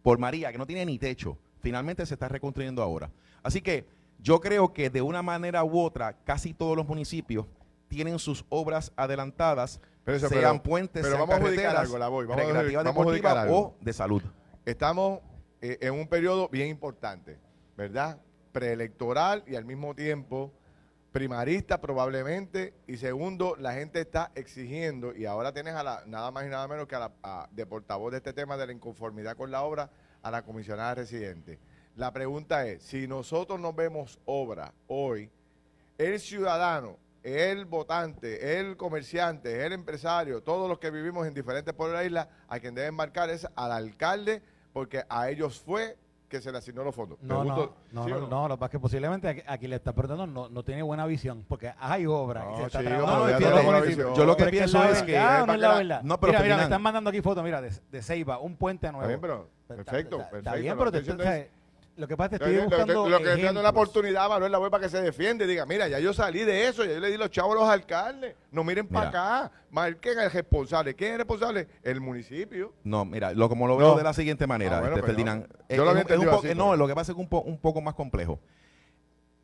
por 0.08 0.20
María, 0.20 0.54
que 0.54 0.58
no 0.58 0.65
tiene 0.65 0.86
ni 0.86 0.98
techo. 0.98 1.38
Finalmente 1.60 2.06
se 2.06 2.13
está 2.13 2.30
reconstruyendo 2.30 2.82
ahora. 2.82 3.12
Así 3.43 3.60
que 3.62 3.86
yo 4.20 4.39
creo 4.39 4.72
que 4.72 4.89
de 4.89 5.02
una 5.02 5.22
manera 5.22 5.65
u 5.65 5.82
otra, 5.82 6.13
casi 6.24 6.54
todos 6.54 6.78
los 6.78 6.88
municipios 6.88 7.46
tienen 7.89 8.17
sus 8.17 8.46
obras 8.48 8.93
adelantadas, 8.96 9.82
Pero 10.06 10.15
eso, 10.15 10.30
sean 10.30 10.41
pero- 10.41 10.63
puentes, 10.63 11.02
pero 11.04 11.17
sean 11.17 11.28
vamos 11.28 11.36
a 11.36 11.39
carreteras, 11.43 11.76
algo, 11.76 11.98
la 11.98 12.08
voy, 12.08 12.26
vamos 12.26 12.41
a 12.41 12.48
recreativas 12.62 13.36
a 13.36 13.41
algo. 13.41 13.58
o 13.60 13.76
de 13.82 13.91
salud. 13.91 14.24
Estamos 14.63 15.20
eh, 15.60 15.78
en 15.82 15.93
un 15.93 16.08
periodo 16.08 16.48
bien 16.48 16.70
importante, 16.70 17.38
¿verdad? 17.76 18.17
Preelectoral 18.54 19.43
y 19.46 19.56
al 19.56 19.65
mismo 19.65 19.93
tiempo 19.93 20.54
primarista 21.17 21.82
probablemente. 21.82 22.75
Y 22.86 22.97
segundo, 22.97 23.56
la 23.56 23.73
gente 23.73 23.99
está 24.01 24.32
exigiendo, 24.36 25.15
y 25.15 25.25
ahora 25.25 25.51
tienes 25.51 25.73
a 25.73 25.82
la, 25.82 26.03
nada 26.06 26.30
más 26.30 26.45
y 26.45 26.49
nada 26.49 26.67
menos 26.67 26.88
que 26.88 26.93
a 26.93 26.99
la 26.99 27.12
a- 27.23 27.49
de 27.51 27.65
portavoz 27.65 28.12
de 28.12 28.17
este 28.17 28.34
tema 28.34 28.56
de 28.56 28.67
la 28.67 28.71
inconformidad 28.71 29.36
con 29.36 29.49
la 29.49 29.63
obra, 29.63 29.89
a 30.21 30.30
la 30.30 30.43
comisionada 30.43 30.93
residente. 30.93 31.58
La 31.95 32.13
pregunta 32.13 32.67
es, 32.67 32.84
si 32.84 33.08
nosotros 33.08 33.60
no 33.60 33.73
vemos 33.73 34.19
obra 34.25 34.75
hoy, 34.86 35.32
el 35.97 36.19
ciudadano 36.19 36.99
el 37.23 37.65
votante, 37.65 38.60
el 38.60 38.77
comerciante, 38.77 39.65
el 39.65 39.73
empresario, 39.73 40.43
todos 40.43 40.69
los 40.69 40.77
que 40.77 40.91
vivimos 40.91 41.25
en 41.25 41.34
diferentes 41.34 41.73
pueblos 41.73 41.97
de 41.97 42.03
la 42.03 42.08
isla, 42.08 42.30
a 42.47 42.60
quien 42.60 42.75
deben 42.75 42.93
marcar 42.93 43.32
es 43.32 43.47
al 43.56 43.71
alcalde, 43.71 44.43
porque 44.71 45.03
a 45.10 45.32
ellos 45.32 45.60
fue 45.60 45.97
que 46.28 46.42
se 46.42 46.52
le 46.52 46.58
asignó 46.58 46.84
los 46.84 46.94
fondos. 46.94 47.18
No, 47.22 47.44
no, 47.44 47.74
no, 47.92 48.08
no, 48.08 48.28
no, 48.28 48.48
lo 48.48 48.56
que 48.56 48.60
pasa 48.60 48.66
es 48.66 48.72
que 48.72 48.80
posiblemente 48.80 49.44
aquí, 49.48 49.68
le 49.68 49.78
está 49.78 49.94
preguntando 49.94 50.28
no, 50.28 50.50
no 50.50 50.63
tiene 50.63 50.82
buena 50.82 51.06
visión, 51.06 51.46
porque 51.48 51.74
hay 51.80 52.06
obra. 52.06 52.46
yo 54.16 54.26
lo 54.26 54.36
que 54.36 54.46
pienso 54.46 54.84
es 54.84 55.04
que... 55.04 55.18
no 55.18 55.54
es 55.54 55.60
la 55.60 55.76
verdad. 55.76 56.02
mira, 56.04 56.42
mira, 56.42 56.58
me 56.58 56.63
están 56.63 56.82
mandando 56.82 57.10
aquí 57.10 57.22
fotos, 57.22 57.44
mira, 57.44 57.62
de, 57.62 57.72
de 57.92 58.02
Ceiba, 58.02 58.40
un 58.40 58.56
puente 58.58 58.92
nuevo. 58.92 59.04
Está 59.04 59.08
bien, 59.08 59.22
pero, 59.22 59.50
perfecto, 59.68 60.18
perfecto. 60.18 60.38
Está 60.38 60.56
bien, 60.56 60.78
pero 60.78 60.92
te, 60.92 61.57
lo 61.98 62.08
que 62.08 62.16
pasa 62.16 62.36
es 62.36 62.42
que 62.42 62.50
estoy 62.50 62.66
buscando 62.66 63.10
Lo, 63.10 63.18
que 63.18 63.30
estoy 63.30 63.44
dando 63.44 63.62
la 63.62 63.70
oportunidad 63.70 64.30
Manuel 64.30 64.52
la 64.52 64.60
web 64.60 64.70
para 64.70 64.84
que 64.84 64.90
se 64.90 65.02
defiende 65.02 65.46
y 65.46 65.48
diga, 65.48 65.66
mira, 65.66 65.88
ya 65.88 66.00
yo 66.00 66.14
salí 66.14 66.44
de 66.44 66.68
eso, 66.68 66.86
ya 66.86 66.94
yo 66.94 67.00
le 67.00 67.10
di 67.10 67.18
los 67.18 67.32
chavos 67.32 67.56
a 67.56 67.60
los 67.60 67.70
alcaldes. 67.70 68.36
No 68.52 68.64
miren 68.64 68.88
para 68.88 69.10
acá, 69.10 69.52
marquen 69.72 70.20
al 70.20 70.32
responsable. 70.32 70.96
¿Quién 70.96 71.10
es 71.10 71.14
el 71.14 71.20
responsable? 71.20 71.68
El 71.84 72.00
municipio. 72.00 72.74
No, 72.84 73.04
mira, 73.04 73.34
lo 73.34 73.50
como 73.50 73.68
lo 73.68 73.78
veo 73.78 73.96
de 73.96 74.04
la 74.04 74.14
siguiente 74.14 74.46
manera, 74.46 74.80
ah, 74.80 74.90
este, 74.90 75.02
Ferdinand. 75.02 75.48
Yo 75.70 75.86
lo 75.86 75.96
es, 75.98 76.56
No, 76.56 76.76
lo 76.76 76.88
que 76.88 76.94
pasa 76.94 77.12
es 77.12 77.16
que 77.16 77.22
es 77.22 77.30
un, 77.30 77.42
un 77.46 77.58
poco 77.58 77.82
más 77.82 77.96
complejo. 77.96 78.40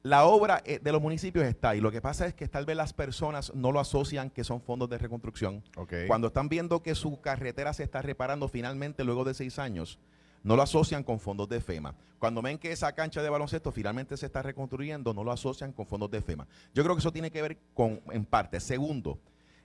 La 0.04 0.26
obra 0.26 0.62
eh, 0.66 0.80
de 0.84 0.92
los 0.92 1.02
municipios 1.02 1.46
está 1.46 1.76
y 1.78 1.80
lo 1.80 1.90
que 1.90 2.02
pasa 2.02 2.28
es 2.28 2.34
que 2.34 2.48
tal 2.50 2.66
vez 2.66 2.76
las 2.76 2.92
personas 2.92 3.56
no 3.56 3.72
lo 3.72 3.80
asocian 3.80 4.30
que 4.30 4.44
son 4.44 4.62
fondos 4.62 4.90
de 4.90 4.98
reconstrucción. 4.98 5.64
Cuando 6.08 6.28
están 6.28 6.50
viendo 6.50 6.84
que 6.84 6.94
su 6.94 7.22
carretera 7.22 7.72
se 7.74 7.84
está 7.84 8.02
reparando 8.02 8.50
finalmente 8.50 9.06
luego 9.06 9.24
de 9.24 9.34
seis 9.34 9.60
años, 9.60 9.98
no 10.44 10.56
lo 10.56 10.62
asocian 10.62 11.04
con 11.04 11.20
fondos 11.20 11.50
de 11.50 11.62
FEMA. 11.62 11.96
Cuando 12.20 12.42
ven 12.42 12.58
que 12.58 12.72
esa 12.72 12.94
cancha 12.94 13.22
de 13.22 13.30
baloncesto 13.30 13.72
finalmente 13.72 14.16
se 14.18 14.26
está 14.26 14.42
reconstruyendo, 14.42 15.14
no 15.14 15.24
lo 15.24 15.32
asocian 15.32 15.72
con 15.72 15.86
fondos 15.86 16.12
de 16.12 16.22
FEMA. 16.22 16.48
Yo 16.74 16.84
creo 16.84 16.96
que 16.96 17.00
eso 17.00 17.12
tiene 17.12 17.32
que 17.32 17.42
ver 17.42 17.58
con, 17.74 18.02
en 18.12 18.26
parte. 18.26 18.60
Segundo, 18.60 19.18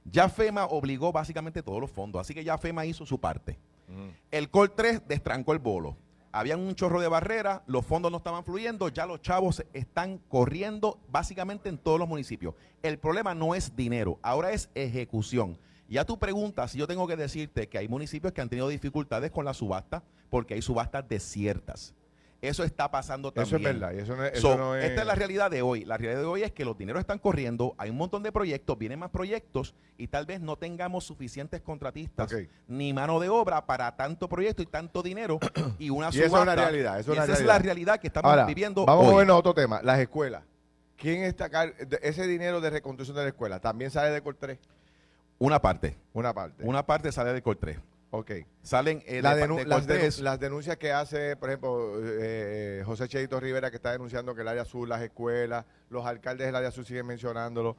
ya 0.04 0.28
FEMA 0.28 0.66
obligó 0.66 1.12
básicamente 1.12 1.62
todos 1.62 1.80
los 1.80 1.90
fondos, 1.90 2.20
así 2.20 2.34
que 2.34 2.44
ya 2.44 2.56
FEMA 2.56 2.86
hizo 2.86 3.04
su 3.04 3.20
parte. 3.20 3.58
El 4.30 4.50
COL 4.50 4.72
3 4.72 5.02
destrancó 5.08 5.52
el 5.52 5.58
bolo. 5.58 5.96
Habían 6.30 6.60
un 6.60 6.74
chorro 6.74 7.00
de 7.00 7.08
barreras, 7.08 7.62
los 7.66 7.86
fondos 7.86 8.10
no 8.10 8.18
estaban 8.18 8.44
fluyendo, 8.44 8.90
ya 8.90 9.06
los 9.06 9.22
chavos 9.22 9.64
están 9.72 10.18
corriendo 10.28 11.00
básicamente 11.10 11.70
en 11.70 11.78
todos 11.78 11.98
los 11.98 12.06
municipios. 12.06 12.54
El 12.82 12.98
problema 12.98 13.34
no 13.34 13.54
es 13.54 13.74
dinero, 13.74 14.18
ahora 14.22 14.52
es 14.52 14.68
ejecución. 14.74 15.58
Ya 15.88 16.04
tú 16.04 16.18
preguntas, 16.18 16.72
si 16.72 16.78
yo 16.78 16.86
tengo 16.86 17.06
que 17.06 17.16
decirte 17.16 17.66
que 17.68 17.78
hay 17.78 17.88
municipios 17.88 18.34
que 18.34 18.42
han 18.42 18.50
tenido 18.50 18.68
dificultades 18.68 19.30
con 19.30 19.46
la 19.46 19.54
subasta 19.54 20.02
porque 20.30 20.54
hay 20.54 20.62
subastas 20.62 21.08
desiertas. 21.08 21.94
Eso 22.40 22.62
está 22.62 22.88
pasando 22.88 23.32
también. 23.32 23.46
Eso 23.46 23.56
es 23.56 23.62
verdad. 23.62 23.92
Eso 24.32 24.76
Esta 24.76 25.00
es 25.00 25.06
la 25.06 25.14
realidad 25.16 25.50
de 25.50 25.62
hoy. 25.62 25.84
La 25.84 25.96
realidad 25.96 26.20
de 26.20 26.26
hoy 26.26 26.42
es 26.44 26.52
que 26.52 26.64
los 26.64 26.78
dineros 26.78 27.00
están 27.00 27.18
corriendo, 27.18 27.74
hay 27.78 27.90
un 27.90 27.96
montón 27.96 28.22
de 28.22 28.30
proyectos, 28.30 28.78
vienen 28.78 29.00
más 29.00 29.10
proyectos 29.10 29.74
y 29.96 30.06
tal 30.06 30.24
vez 30.24 30.40
no 30.40 30.56
tengamos 30.56 31.04
suficientes 31.04 31.60
contratistas 31.60 32.32
ni 32.68 32.92
mano 32.92 33.18
de 33.18 33.28
obra 33.28 33.66
para 33.66 33.96
tanto 33.96 34.28
proyecto 34.28 34.62
y 34.62 34.66
tanto 34.66 35.02
dinero 35.02 35.40
y 35.80 35.90
una 35.90 36.12
subasta. 36.12 36.18
Y 36.18 36.26
eso 36.26 36.36
es 36.36 36.42
una 36.42 36.54
realidad. 36.54 37.00
esa 37.00 37.24
es 37.24 37.44
la 37.44 37.58
realidad 37.58 37.98
que 37.98 38.06
estamos 38.06 38.46
viviendo 38.46 38.86
vamos 38.86 39.06
a 39.06 39.10
movernos 39.10 39.34
a 39.34 39.38
otro 39.38 39.54
tema. 39.54 39.80
Las 39.82 39.98
escuelas. 39.98 40.44
¿Quién 40.96 41.22
está 41.22 41.48
ese 42.02 42.26
dinero 42.26 42.60
de 42.60 42.70
reconstrucción 42.70 43.16
de 43.16 43.22
la 43.22 43.28
escuela? 43.28 43.60
¿También 43.60 43.90
sale 43.90 44.10
de 44.10 44.20
Col 44.20 44.36
3? 44.36 44.58
Una 45.38 45.60
parte. 45.60 45.96
Una 46.12 46.34
parte. 46.34 46.64
Una 46.64 46.84
parte 46.84 47.12
sale 47.12 47.32
de 47.32 47.42
Col 47.42 47.56
3. 47.56 47.78
Ok. 48.10 48.30
Salen 48.62 49.02
eh, 49.06 49.20
las, 49.20 49.36
denuncias 50.40 50.76
que 50.78 50.92
hace, 50.92 51.36
por 51.36 51.50
ejemplo, 51.50 51.92
eh, 52.02 52.82
José 52.86 53.06
Cheito 53.06 53.38
Rivera, 53.38 53.70
que 53.70 53.76
está 53.76 53.92
denunciando 53.92 54.34
que 54.34 54.40
el 54.40 54.48
área 54.48 54.62
azul, 54.62 54.88
las 54.88 55.02
escuelas, 55.02 55.66
los 55.90 56.06
alcaldes 56.06 56.46
del 56.46 56.56
área 56.56 56.70
azul 56.70 56.86
siguen 56.86 57.06
mencionándolo. 57.06 57.76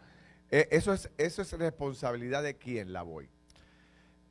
Eh, 0.51 0.67
eso, 0.71 0.93
es, 0.93 1.09
¿Eso 1.17 1.41
es 1.41 1.51
responsabilidad 1.53 2.43
de 2.43 2.57
quién, 2.57 2.93
la 2.93 3.01
voy? 3.01 3.29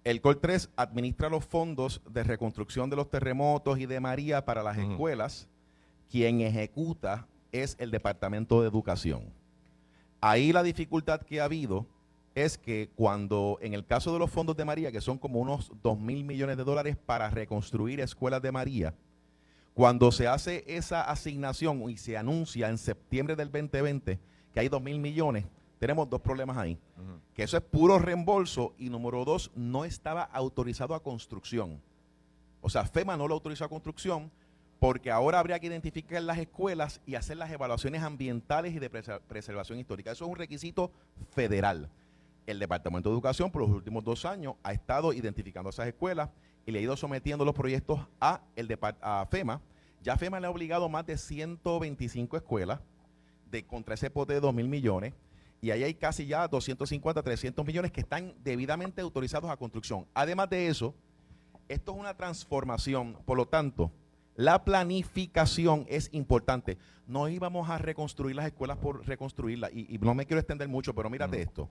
El 0.04 0.20
COL 0.20 0.38
3 0.38 0.70
administra 0.76 1.28
los 1.28 1.44
fondos 1.44 2.00
de 2.08 2.22
reconstrucción 2.22 2.88
de 2.90 2.96
los 2.96 3.10
terremotos 3.10 3.78
y 3.78 3.86
de 3.86 3.98
María 3.98 4.44
para 4.44 4.62
las 4.62 4.78
escuelas. 4.78 5.48
Quien 6.10 6.40
ejecuta 6.40 7.26
es 7.52 7.76
el 7.78 7.90
Departamento 7.90 8.62
de 8.62 8.68
Educación. 8.68 9.32
Ahí 10.20 10.52
la 10.52 10.62
dificultad 10.62 11.20
que 11.22 11.40
ha 11.40 11.44
habido 11.44 11.86
es 12.44 12.58
que 12.58 12.90
cuando, 12.94 13.58
en 13.60 13.74
el 13.74 13.84
caso 13.84 14.12
de 14.12 14.18
los 14.18 14.30
fondos 14.30 14.56
de 14.56 14.64
María, 14.64 14.92
que 14.92 15.00
son 15.00 15.18
como 15.18 15.40
unos 15.40 15.72
2 15.82 15.98
mil 15.98 16.24
millones 16.24 16.56
de 16.56 16.64
dólares 16.64 16.96
para 16.96 17.30
reconstruir 17.30 18.00
escuelas 18.00 18.42
de 18.42 18.52
María, 18.52 18.94
cuando 19.74 20.10
se 20.10 20.26
hace 20.26 20.64
esa 20.66 21.02
asignación 21.02 21.88
y 21.88 21.96
se 21.96 22.16
anuncia 22.16 22.68
en 22.68 22.78
septiembre 22.78 23.36
del 23.36 23.50
2020 23.50 24.18
que 24.52 24.60
hay 24.60 24.68
2 24.68 24.82
mil 24.82 24.98
millones, 24.98 25.44
tenemos 25.78 26.10
dos 26.10 26.20
problemas 26.20 26.56
ahí. 26.56 26.78
Que 27.34 27.44
eso 27.44 27.56
es 27.56 27.62
puro 27.62 27.98
reembolso 27.98 28.74
y 28.78 28.90
número 28.90 29.24
dos, 29.24 29.52
no 29.54 29.84
estaba 29.84 30.22
autorizado 30.22 30.94
a 30.94 31.02
construcción. 31.02 31.80
O 32.60 32.68
sea, 32.68 32.84
FEMA 32.84 33.16
no 33.16 33.28
lo 33.28 33.34
autorizó 33.34 33.64
a 33.64 33.68
construcción 33.68 34.32
porque 34.80 35.10
ahora 35.10 35.38
habría 35.38 35.58
que 35.60 35.68
identificar 35.68 36.22
las 36.22 36.38
escuelas 36.38 37.00
y 37.06 37.14
hacer 37.14 37.36
las 37.36 37.50
evaluaciones 37.50 38.02
ambientales 38.02 38.74
y 38.74 38.78
de 38.78 38.90
preservación 38.90 39.78
histórica. 39.78 40.10
Eso 40.10 40.24
es 40.24 40.30
un 40.30 40.36
requisito 40.36 40.90
federal 41.30 41.88
el 42.48 42.58
Departamento 42.58 43.10
de 43.10 43.14
Educación 43.14 43.50
por 43.50 43.60
los 43.60 43.70
últimos 43.70 44.02
dos 44.02 44.24
años 44.24 44.54
ha 44.62 44.72
estado 44.72 45.12
identificando 45.12 45.68
esas 45.68 45.86
escuelas 45.86 46.30
y 46.64 46.72
le 46.72 46.78
ha 46.78 46.82
ido 46.82 46.96
sometiendo 46.96 47.44
los 47.44 47.54
proyectos 47.54 48.00
a, 48.20 48.40
el 48.56 48.78
a 49.02 49.26
FEMA. 49.30 49.60
Ya 50.02 50.16
FEMA 50.16 50.40
le 50.40 50.46
ha 50.46 50.50
obligado 50.50 50.88
más 50.88 51.04
de 51.06 51.18
125 51.18 52.38
escuelas 52.38 52.80
de 53.50 53.66
contra 53.66 53.94
ese 53.94 54.10
pote 54.10 54.32
de 54.32 54.40
2 54.40 54.54
mil 54.54 54.66
millones 54.66 55.12
y 55.60 55.70
ahí 55.72 55.82
hay 55.82 55.94
casi 55.94 56.26
ya 56.26 56.48
250, 56.48 57.22
300 57.22 57.66
millones 57.66 57.92
que 57.92 58.00
están 58.00 58.34
debidamente 58.42 59.02
autorizados 59.02 59.50
a 59.50 59.56
construcción. 59.56 60.06
Además 60.14 60.48
de 60.48 60.68
eso, 60.68 60.94
esto 61.68 61.92
es 61.92 61.98
una 61.98 62.16
transformación, 62.16 63.18
por 63.26 63.36
lo 63.36 63.46
tanto, 63.46 63.92
la 64.36 64.64
planificación 64.64 65.84
es 65.88 66.08
importante. 66.12 66.78
No 67.06 67.28
íbamos 67.28 67.68
a 67.68 67.76
reconstruir 67.76 68.36
las 68.36 68.46
escuelas 68.46 68.78
por 68.78 69.06
reconstruirlas 69.06 69.70
y, 69.74 69.98
no 69.98 70.14
me 70.14 70.24
quiero 70.24 70.40
extender 70.40 70.68
mucho, 70.68 70.94
pero 70.94 71.10
mírate 71.10 71.42
esto 71.42 71.68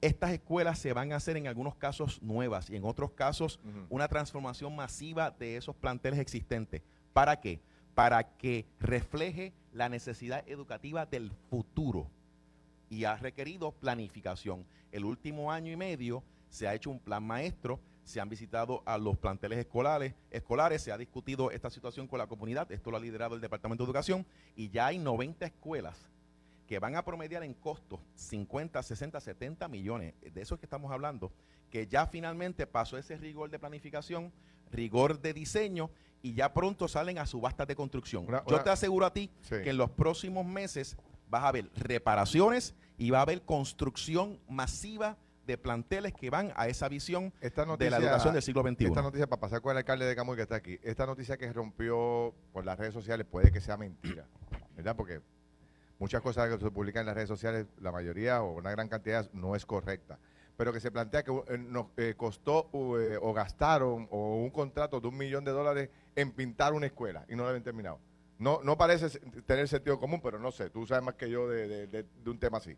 estas 0.00 0.30
escuelas 0.30 0.78
se 0.78 0.92
van 0.92 1.12
a 1.12 1.16
hacer 1.16 1.36
en 1.36 1.46
algunos 1.46 1.74
casos 1.74 2.22
nuevas 2.22 2.70
y 2.70 2.76
en 2.76 2.84
otros 2.84 3.12
casos 3.12 3.60
una 3.90 4.08
transformación 4.08 4.74
masiva 4.74 5.30
de 5.30 5.56
esos 5.56 5.76
planteles 5.76 6.18
existentes. 6.18 6.82
¿Para 7.12 7.40
qué? 7.40 7.60
Para 7.94 8.36
que 8.36 8.66
refleje 8.78 9.52
la 9.72 9.88
necesidad 9.88 10.48
educativa 10.48 11.06
del 11.06 11.30
futuro 11.50 12.10
y 12.88 13.04
ha 13.04 13.16
requerido 13.16 13.72
planificación. 13.72 14.64
El 14.90 15.04
último 15.04 15.52
año 15.52 15.70
y 15.70 15.76
medio 15.76 16.24
se 16.48 16.66
ha 16.66 16.74
hecho 16.74 16.90
un 16.90 16.98
plan 16.98 17.22
maestro, 17.22 17.78
se 18.02 18.20
han 18.20 18.28
visitado 18.28 18.82
a 18.86 18.96
los 18.96 19.18
planteles 19.18 19.58
escolares, 19.58 20.14
escolares, 20.30 20.82
se 20.82 20.90
ha 20.90 20.98
discutido 20.98 21.50
esta 21.50 21.70
situación 21.70 22.08
con 22.08 22.18
la 22.18 22.26
comunidad, 22.26 22.72
esto 22.72 22.90
lo 22.90 22.96
ha 22.96 23.00
liderado 23.00 23.34
el 23.34 23.40
Departamento 23.40 23.84
de 23.84 23.88
Educación 23.88 24.26
y 24.56 24.70
ya 24.70 24.86
hay 24.86 24.98
90 24.98 25.46
escuelas 25.46 26.10
que 26.70 26.78
van 26.78 26.94
a 26.94 27.04
promediar 27.04 27.42
en 27.42 27.52
costos 27.52 27.98
50, 28.14 28.80
60, 28.80 29.20
70 29.20 29.66
millones, 29.66 30.14
de 30.20 30.40
eso 30.40 30.54
es 30.54 30.60
que 30.60 30.66
estamos 30.66 30.92
hablando, 30.92 31.32
que 31.68 31.88
ya 31.88 32.06
finalmente 32.06 32.64
pasó 32.64 32.96
ese 32.96 33.16
rigor 33.16 33.50
de 33.50 33.58
planificación, 33.58 34.32
rigor 34.70 35.20
de 35.20 35.34
diseño 35.34 35.90
y 36.22 36.34
ya 36.34 36.54
pronto 36.54 36.86
salen 36.86 37.18
a 37.18 37.26
subastas 37.26 37.66
de 37.66 37.74
construcción. 37.74 38.24
Yo 38.46 38.62
te 38.62 38.70
aseguro 38.70 39.04
a 39.04 39.12
ti 39.12 39.32
que 39.48 39.68
en 39.68 39.78
los 39.78 39.90
próximos 39.90 40.46
meses 40.46 40.96
vas 41.28 41.42
a 41.42 41.50
ver 41.50 41.68
reparaciones 41.74 42.76
y 42.96 43.10
va 43.10 43.18
a 43.18 43.22
haber 43.22 43.42
construcción 43.42 44.38
masiva 44.48 45.18
de 45.48 45.58
planteles 45.58 46.14
que 46.14 46.30
van 46.30 46.52
a 46.54 46.68
esa 46.68 46.88
visión 46.88 47.32
de 47.40 47.90
la 47.90 47.96
educación 47.96 48.32
del 48.32 48.42
siglo 48.42 48.62
XXI. 48.62 48.84
Esta 48.84 49.02
noticia, 49.02 49.26
para 49.26 49.40
pasar 49.40 49.60
con 49.60 49.72
el 49.72 49.78
alcalde 49.78 50.06
de 50.06 50.14
Camuy 50.14 50.36
que 50.36 50.42
está 50.42 50.54
aquí, 50.54 50.78
esta 50.84 51.04
noticia 51.04 51.36
que 51.36 51.52
rompió 51.52 52.32
por 52.52 52.64
las 52.64 52.78
redes 52.78 52.94
sociales 52.94 53.26
puede 53.28 53.50
que 53.50 53.60
sea 53.60 53.76
mentira, 53.76 54.28
¿verdad? 54.76 54.94
Porque 54.94 55.20
muchas 56.00 56.22
cosas 56.22 56.48
que 56.48 56.64
se 56.64 56.70
publican 56.72 57.02
en 57.02 57.06
las 57.06 57.14
redes 57.14 57.28
sociales, 57.28 57.66
la 57.80 57.92
mayoría 57.92 58.42
o 58.42 58.54
una 58.54 58.70
gran 58.72 58.88
cantidad 58.88 59.30
no 59.32 59.54
es 59.54 59.64
correcta. 59.64 60.18
Pero 60.56 60.72
que 60.72 60.80
se 60.80 60.90
plantea 60.90 61.22
que 61.22 61.30
eh, 61.30 61.58
nos 61.58 61.86
eh, 61.96 62.14
costó 62.16 62.68
eh, 62.98 63.18
o 63.20 63.32
gastaron 63.32 64.08
o 64.10 64.36
un 64.36 64.50
contrato 64.50 65.00
de 65.00 65.08
un 65.08 65.16
millón 65.16 65.44
de 65.44 65.52
dólares 65.52 65.90
en 66.16 66.32
pintar 66.32 66.72
una 66.72 66.86
escuela 66.86 67.24
y 67.28 67.36
no 67.36 67.44
lo 67.44 67.50
habían 67.50 67.62
terminado. 67.62 68.00
No, 68.38 68.60
no 68.64 68.76
parece 68.76 69.20
tener 69.46 69.68
sentido 69.68 69.98
común, 69.98 70.20
pero 70.22 70.38
no 70.38 70.50
sé, 70.50 70.70
tú 70.70 70.86
sabes 70.86 71.04
más 71.04 71.14
que 71.14 71.28
yo 71.28 71.46
de 71.48 72.06
un 72.24 72.38
tema 72.38 72.56
así. 72.56 72.74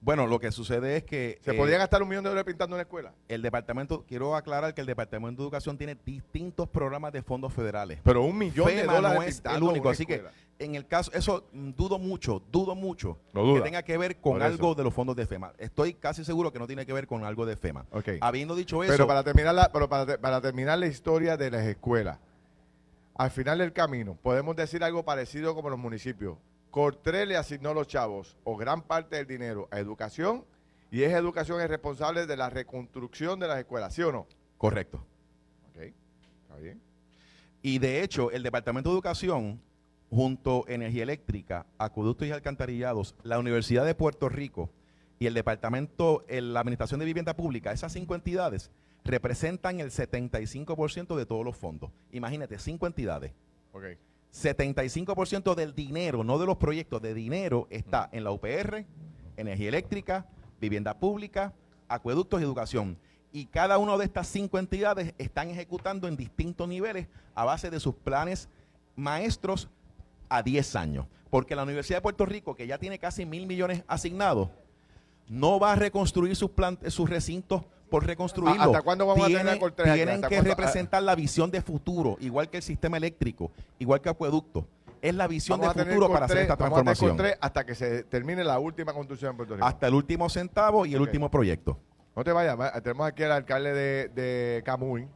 Bueno, 0.00 0.26
lo 0.26 0.38
que 0.38 0.52
sucede 0.52 0.98
es 0.98 1.04
que... 1.04 1.38
¿Se 1.42 1.54
podría 1.54 1.78
gastar 1.78 2.02
un 2.02 2.08
millón 2.08 2.24
de 2.24 2.30
dólares 2.30 2.46
pintando 2.46 2.76
una 2.76 2.82
escuela? 2.82 3.12
El 3.28 3.42
departamento, 3.42 4.04
quiero 4.06 4.36
aclarar 4.36 4.74
que 4.74 4.80
el 4.80 4.86
Departamento 4.86 5.42
de 5.42 5.46
Educación 5.46 5.76
tiene 5.78 5.96
distintos 6.04 6.68
programas 6.68 7.12
de 7.12 7.22
fondos 7.22 7.52
federales. 7.52 7.98
Pero 8.04 8.22
un 8.22 8.38
millón 8.38 8.68
de 8.68 8.84
dólares 8.84 9.18
no 9.18 9.22
es 9.22 9.42
el 9.56 9.62
único, 9.62 9.88
así 9.88 10.06
que 10.06 10.22
en 10.58 10.74
el 10.74 10.86
caso, 10.86 11.10
eso 11.12 11.44
dudo 11.52 11.98
mucho, 11.98 12.42
dudo 12.50 12.74
mucho 12.74 13.18
que 13.32 13.60
tenga 13.62 13.82
que 13.82 13.98
ver 13.98 14.16
con 14.20 14.40
algo 14.42 14.74
de 14.74 14.84
los 14.84 14.94
fondos 14.94 15.16
de 15.16 15.26
FEMA. 15.26 15.52
Estoy 15.58 15.94
casi 15.94 16.24
seguro 16.24 16.52
que 16.52 16.58
no 16.58 16.66
tiene 16.66 16.86
que 16.86 16.92
ver 16.92 17.06
con 17.06 17.24
algo 17.24 17.44
de 17.44 17.56
FEMA. 17.56 17.86
Habiendo 18.20 18.54
dicho 18.54 18.82
eso... 18.82 18.92
Pero 18.92 19.06
para 19.06 19.22
terminar 19.22 19.54
la, 19.54 19.72
pero 19.72 19.88
para, 19.88 20.18
para 20.18 20.40
terminar 20.40 20.78
la 20.78 20.86
historia 20.86 21.36
de 21.36 21.50
las 21.50 21.66
escuelas, 21.66 22.18
al 23.14 23.30
final 23.30 23.58
del 23.58 23.72
camino, 23.72 24.16
podemos 24.22 24.54
decir 24.56 24.84
algo 24.84 25.04
parecido 25.04 25.54
como 25.54 25.70
los 25.70 25.78
municipios 25.78 26.36
Cortré 26.76 27.24
le 27.24 27.38
asignó 27.38 27.72
los 27.72 27.86
chavos 27.86 28.36
o 28.44 28.54
gran 28.54 28.82
parte 28.82 29.16
del 29.16 29.26
dinero 29.26 29.66
a 29.70 29.78
educación 29.78 30.44
y 30.90 31.04
es 31.04 31.14
educación 31.14 31.58
el 31.62 31.70
responsable 31.70 32.26
de 32.26 32.36
la 32.36 32.50
reconstrucción 32.50 33.40
de 33.40 33.48
las 33.48 33.58
escuelas, 33.58 33.94
¿sí 33.94 34.02
o 34.02 34.12
no? 34.12 34.26
Correcto. 34.58 34.98
Ok, 35.70 35.84
está 36.42 36.56
bien. 36.60 36.82
Y 37.62 37.78
de 37.78 38.02
hecho, 38.02 38.30
el 38.30 38.42
Departamento 38.42 38.90
de 38.90 38.94
Educación, 38.94 39.62
junto 40.10 40.66
a 40.68 40.72
Energía 40.74 41.04
Eléctrica, 41.04 41.64
Acueductos 41.78 42.28
y 42.28 42.32
Alcantarillados, 42.32 43.14
la 43.22 43.38
Universidad 43.38 43.86
de 43.86 43.94
Puerto 43.94 44.28
Rico 44.28 44.68
y 45.18 45.24
el 45.24 45.32
Departamento, 45.32 46.26
en 46.28 46.52
la 46.52 46.60
Administración 46.60 47.00
de 47.00 47.06
Vivienda 47.06 47.34
Pública, 47.36 47.72
esas 47.72 47.94
cinco 47.94 48.14
entidades 48.14 48.70
representan 49.02 49.80
el 49.80 49.90
75% 49.92 51.16
de 51.16 51.24
todos 51.24 51.42
los 51.42 51.56
fondos. 51.56 51.90
Imagínate, 52.12 52.58
cinco 52.58 52.86
entidades. 52.86 53.32
Ok. 53.72 53.96
75% 54.32 55.54
del 55.54 55.74
dinero, 55.74 56.24
no 56.24 56.38
de 56.38 56.46
los 56.46 56.56
proyectos, 56.56 57.00
de 57.00 57.14
dinero 57.14 57.66
está 57.70 58.08
en 58.12 58.24
la 58.24 58.32
UPR, 58.32 58.84
energía 59.36 59.68
eléctrica, 59.68 60.26
vivienda 60.60 60.98
pública, 60.98 61.54
acueductos 61.88 62.40
y 62.40 62.44
educación. 62.44 62.98
Y 63.32 63.46
cada 63.46 63.78
una 63.78 63.96
de 63.96 64.04
estas 64.04 64.28
cinco 64.28 64.58
entidades 64.58 65.14
están 65.18 65.50
ejecutando 65.50 66.08
en 66.08 66.16
distintos 66.16 66.68
niveles 66.68 67.08
a 67.34 67.44
base 67.44 67.70
de 67.70 67.80
sus 67.80 67.94
planes 67.94 68.48
maestros 68.94 69.68
a 70.28 70.42
10 70.42 70.76
años. 70.76 71.06
Porque 71.30 71.56
la 71.56 71.64
Universidad 71.64 71.98
de 71.98 72.02
Puerto 72.02 72.24
Rico, 72.24 72.54
que 72.54 72.66
ya 72.66 72.78
tiene 72.78 72.98
casi 72.98 73.26
mil 73.26 73.46
millones 73.46 73.84
asignados, 73.88 74.48
no 75.28 75.58
va 75.58 75.72
a 75.72 75.76
reconstruir 75.76 76.36
sus, 76.36 76.50
sus 76.88 77.10
recintos 77.10 77.62
por 77.90 78.06
reconstruirlo. 78.06 78.62
¿Hasta 78.62 78.82
cuándo 78.82 79.06
vamos 79.06 79.24
a 79.24 79.28
tener 79.28 79.58
Cortés? 79.58 79.92
Tienen 79.94 80.16
¿Hasta 80.16 80.28
que 80.28 80.36
cuándo? 80.36 80.50
representar 80.50 81.02
la 81.02 81.14
visión 81.14 81.50
de 81.50 81.60
futuro, 81.62 82.16
igual 82.20 82.48
que 82.50 82.58
el 82.58 82.62
sistema 82.62 82.96
eléctrico, 82.96 83.50
igual 83.78 84.00
que 84.00 84.08
acueducto. 84.08 84.66
Es 85.02 85.14
la 85.14 85.28
visión 85.28 85.60
Vamos 85.60 85.76
de 85.76 85.84
futuro 85.84 86.08
para 86.10 86.24
hacer 86.26 86.38
esta 86.38 86.56
vamos 86.56 86.78
a 86.78 86.82
tener 86.82 86.96
transformación. 86.96 87.36
Hasta 87.40 87.64
que 87.66 87.74
se 87.74 88.02
termine 88.04 88.42
la 88.42 88.58
última 88.58 88.92
construcción 88.92 89.30
en 89.32 89.36
Puerto 89.36 89.54
Rico. 89.54 89.66
Hasta 89.66 89.86
el 89.86 89.94
último 89.94 90.28
centavo 90.28 90.84
y 90.86 90.94
el 90.94 91.00
último 91.00 91.30
proyecto. 91.30 91.78
No 92.16 92.24
te 92.24 92.32
vayas, 92.32 92.58
va- 92.58 92.72
tenemos 92.80 93.06
aquí 93.06 93.22
al 93.22 93.32
alcalde 93.32 93.74
de, 93.74 94.08
de 94.08 94.62
Camuy 94.64 95.06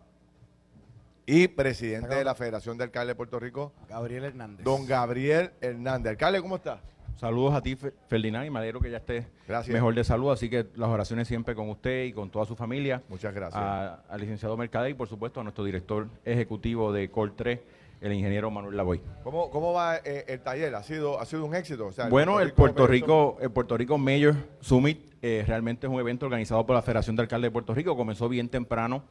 y 1.26 1.48
presidente 1.48 2.14
de 2.14 2.24
la 2.24 2.35
Federación 2.35 2.76
de 2.76 2.85
Alcaldes 2.85 3.09
de 3.12 3.14
Puerto 3.14 3.38
Rico, 3.40 3.72
Gabriel 3.88 4.24
Hernández. 4.24 4.64
don 4.64 4.87
Gabriel 4.87 5.52
Hernández. 5.61 6.11
Alcalde, 6.11 6.42
¿cómo 6.42 6.56
está? 6.56 6.80
Saludos 7.16 7.55
a 7.55 7.61
ti, 7.61 7.77
Fe- 7.77 7.92
Ferdinand, 8.09 8.46
y 8.46 8.51
me 8.51 8.59
alegro 8.61 8.81
que 8.81 8.90
ya 8.90 8.96
estés 8.99 9.27
Gracias. 9.46 9.73
mejor 9.75 9.94
de 9.94 10.05
salud. 10.05 10.31
Así 10.33 10.49
que 10.49 10.66
las 10.77 10.88
oraciones 10.88 11.29
siempre 11.29 11.55
con 11.55 11.68
usted 11.68 12.05
y 12.05 12.12
con 12.12 12.31
toda 12.31 12.46
su 12.46 12.57
familia. 12.57 13.03
Muchas 13.09 13.35
gracias. 13.35 13.62
Al 13.62 14.20
licenciado 14.20 14.57
Mercader 14.57 14.90
y, 14.90 14.94
por 14.94 15.09
supuesto, 15.09 15.40
a 15.40 15.42
nuestro 15.42 15.64
director 15.64 16.09
ejecutivo 16.25 16.92
de 16.92 17.11
Col 17.11 17.35
3, 17.37 17.61
el 18.01 18.12
ingeniero 18.14 18.51
Manuel 18.51 18.75
Lavoy. 18.77 19.03
¿Cómo, 19.23 19.51
cómo 19.51 19.75
va 19.75 19.96
eh, 19.99 20.25
el 20.29 20.40
taller? 20.40 20.75
¿Ha 20.75 20.83
sido, 20.83 21.20
¿Ha 21.20 21.27
sido 21.27 21.44
un 21.44 21.55
éxito? 21.55 21.87
O 21.88 21.92
sea, 21.92 22.09
Bueno, 22.09 22.40
el 22.40 22.53
Puerto 22.55 22.87
Rico, 22.87 23.37
el 23.42 23.51
Puerto 23.51 23.77
Rico 23.77 23.99
Mayor 23.99 24.37
Summit 24.61 25.12
eh, 25.20 25.44
realmente 25.46 25.87
es 25.87 25.92
un 25.92 26.01
evento 26.01 26.25
organizado 26.25 26.64
por 26.64 26.75
la 26.75 26.81
Federación 26.81 27.16
de 27.16 27.23
Alcaldes 27.23 27.49
de 27.49 27.53
Puerto 27.53 27.75
Rico. 27.75 27.94
Comenzó 27.96 28.31
bien 28.31 28.49
temprano, 28.49 29.03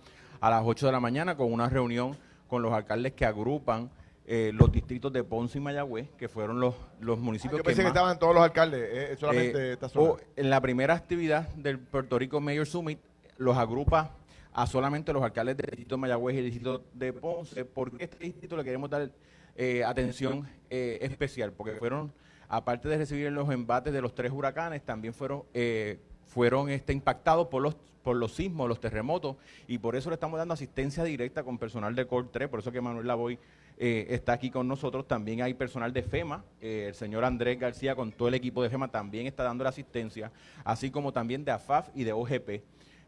a 0.41 0.49
las 0.49 0.63
8 0.65 0.87
de 0.87 0.91
la 0.91 0.99
mañana, 0.99 1.37
con 1.37 1.53
una 1.53 1.69
reunión 1.69 2.17
con 2.47 2.63
los 2.63 2.73
alcaldes 2.73 3.13
que 3.13 3.25
agrupan 3.27 3.91
eh, 4.31 4.51
los 4.53 4.71
distritos 4.71 5.11
de 5.11 5.23
Ponce 5.23 5.57
y 5.57 5.61
Mayagüez, 5.61 6.07
que 6.15 6.29
fueron 6.29 6.59
los, 6.59 6.75
los 7.01 7.17
Ah, 7.17 7.21
municipios 7.21 7.57
Yo 7.57 7.63
pensé 7.63 7.81
que, 7.81 7.87
estaban 7.87 8.19
todos 8.19 8.35
los 8.35 8.43
alcaldes, 8.43 8.87
eh, 8.91 9.17
solamente 9.17 9.57
eh, 9.57 9.73
esta 9.73 9.89
zona. 9.89 10.11
o 10.11 10.19
en 10.35 10.49
la 10.51 10.61
primera 10.61 10.93
actividad 10.93 11.49
del 11.55 11.79
Puerto 11.79 12.19
Rico 12.19 12.39
Mayor 12.39 12.67
Summit 12.67 12.99
los 13.37 13.57
agrupa 13.57 14.15
a 14.53 14.67
solamente 14.67 15.11
los 15.13 15.23
alcaldes 15.23 15.57
del 15.57 15.65
distrito 15.65 15.95
de 15.95 16.01
Mayagüez 16.01 16.35
y 16.35 16.39
el 16.39 16.45
distrito 16.45 16.83
de 16.93 17.11
Ponce, 17.11 17.65
porque 17.65 18.03
este 18.03 18.23
distrito 18.23 18.55
le 18.55 18.63
queremos 18.63 18.87
dar 18.89 19.09
eh, 19.55 19.83
atención 19.83 20.47
eh, 20.69 20.99
especial, 21.01 21.51
porque 21.51 21.73
fueron, 21.73 22.13
aparte 22.47 22.87
de 22.87 22.97
recibir 22.97 23.31
los 23.31 23.49
embates 23.51 23.91
de 23.91 23.99
los 23.99 24.15
tres 24.15 24.31
huracanes, 24.31 24.83
también 24.83 25.13
fueron 25.13 25.43
eh, 25.53 25.99
fueron 26.27 26.69
este, 26.69 26.93
impactados 26.93 27.47
por 27.47 27.61
los 27.61 27.75
por 28.03 28.15
los 28.15 28.33
sismos, 28.33 28.69
los 28.69 28.79
terremotos, 28.79 29.35
y 29.67 29.77
por 29.77 29.97
eso 29.97 30.09
le 30.09 30.13
estamos 30.13 30.37
dando 30.37 30.53
asistencia 30.53 31.03
directa 31.03 31.43
con 31.43 31.57
personal 31.57 31.93
de 31.93 32.07
Cor 32.07 32.29
3, 32.31 32.47
por 32.47 32.61
eso 32.61 32.71
que 32.71 32.79
Manuel 32.79 33.05
Lavoy 33.05 33.37
eh, 33.81 34.07
está 34.09 34.33
aquí 34.33 34.51
con 34.51 34.67
nosotros. 34.67 35.07
También 35.07 35.41
hay 35.41 35.53
personal 35.53 35.93
de 35.93 36.03
FEMA, 36.03 36.43
eh, 36.59 36.87
el 36.89 36.95
señor 36.95 37.23
Andrés 37.23 37.57
García 37.57 37.95
con 37.95 38.11
todo 38.11 38.27
el 38.27 38.33
equipo 38.33 38.61
de 38.61 38.69
FEMA 38.69 38.89
también 38.89 39.25
está 39.25 39.43
dando 39.43 39.63
la 39.63 39.69
asistencia, 39.69 40.33
así 40.65 40.91
como 40.91 41.13
también 41.13 41.45
de 41.45 41.51
AFAF 41.51 41.87
y 41.95 42.03
de 42.03 42.11
OGP. 42.11 42.61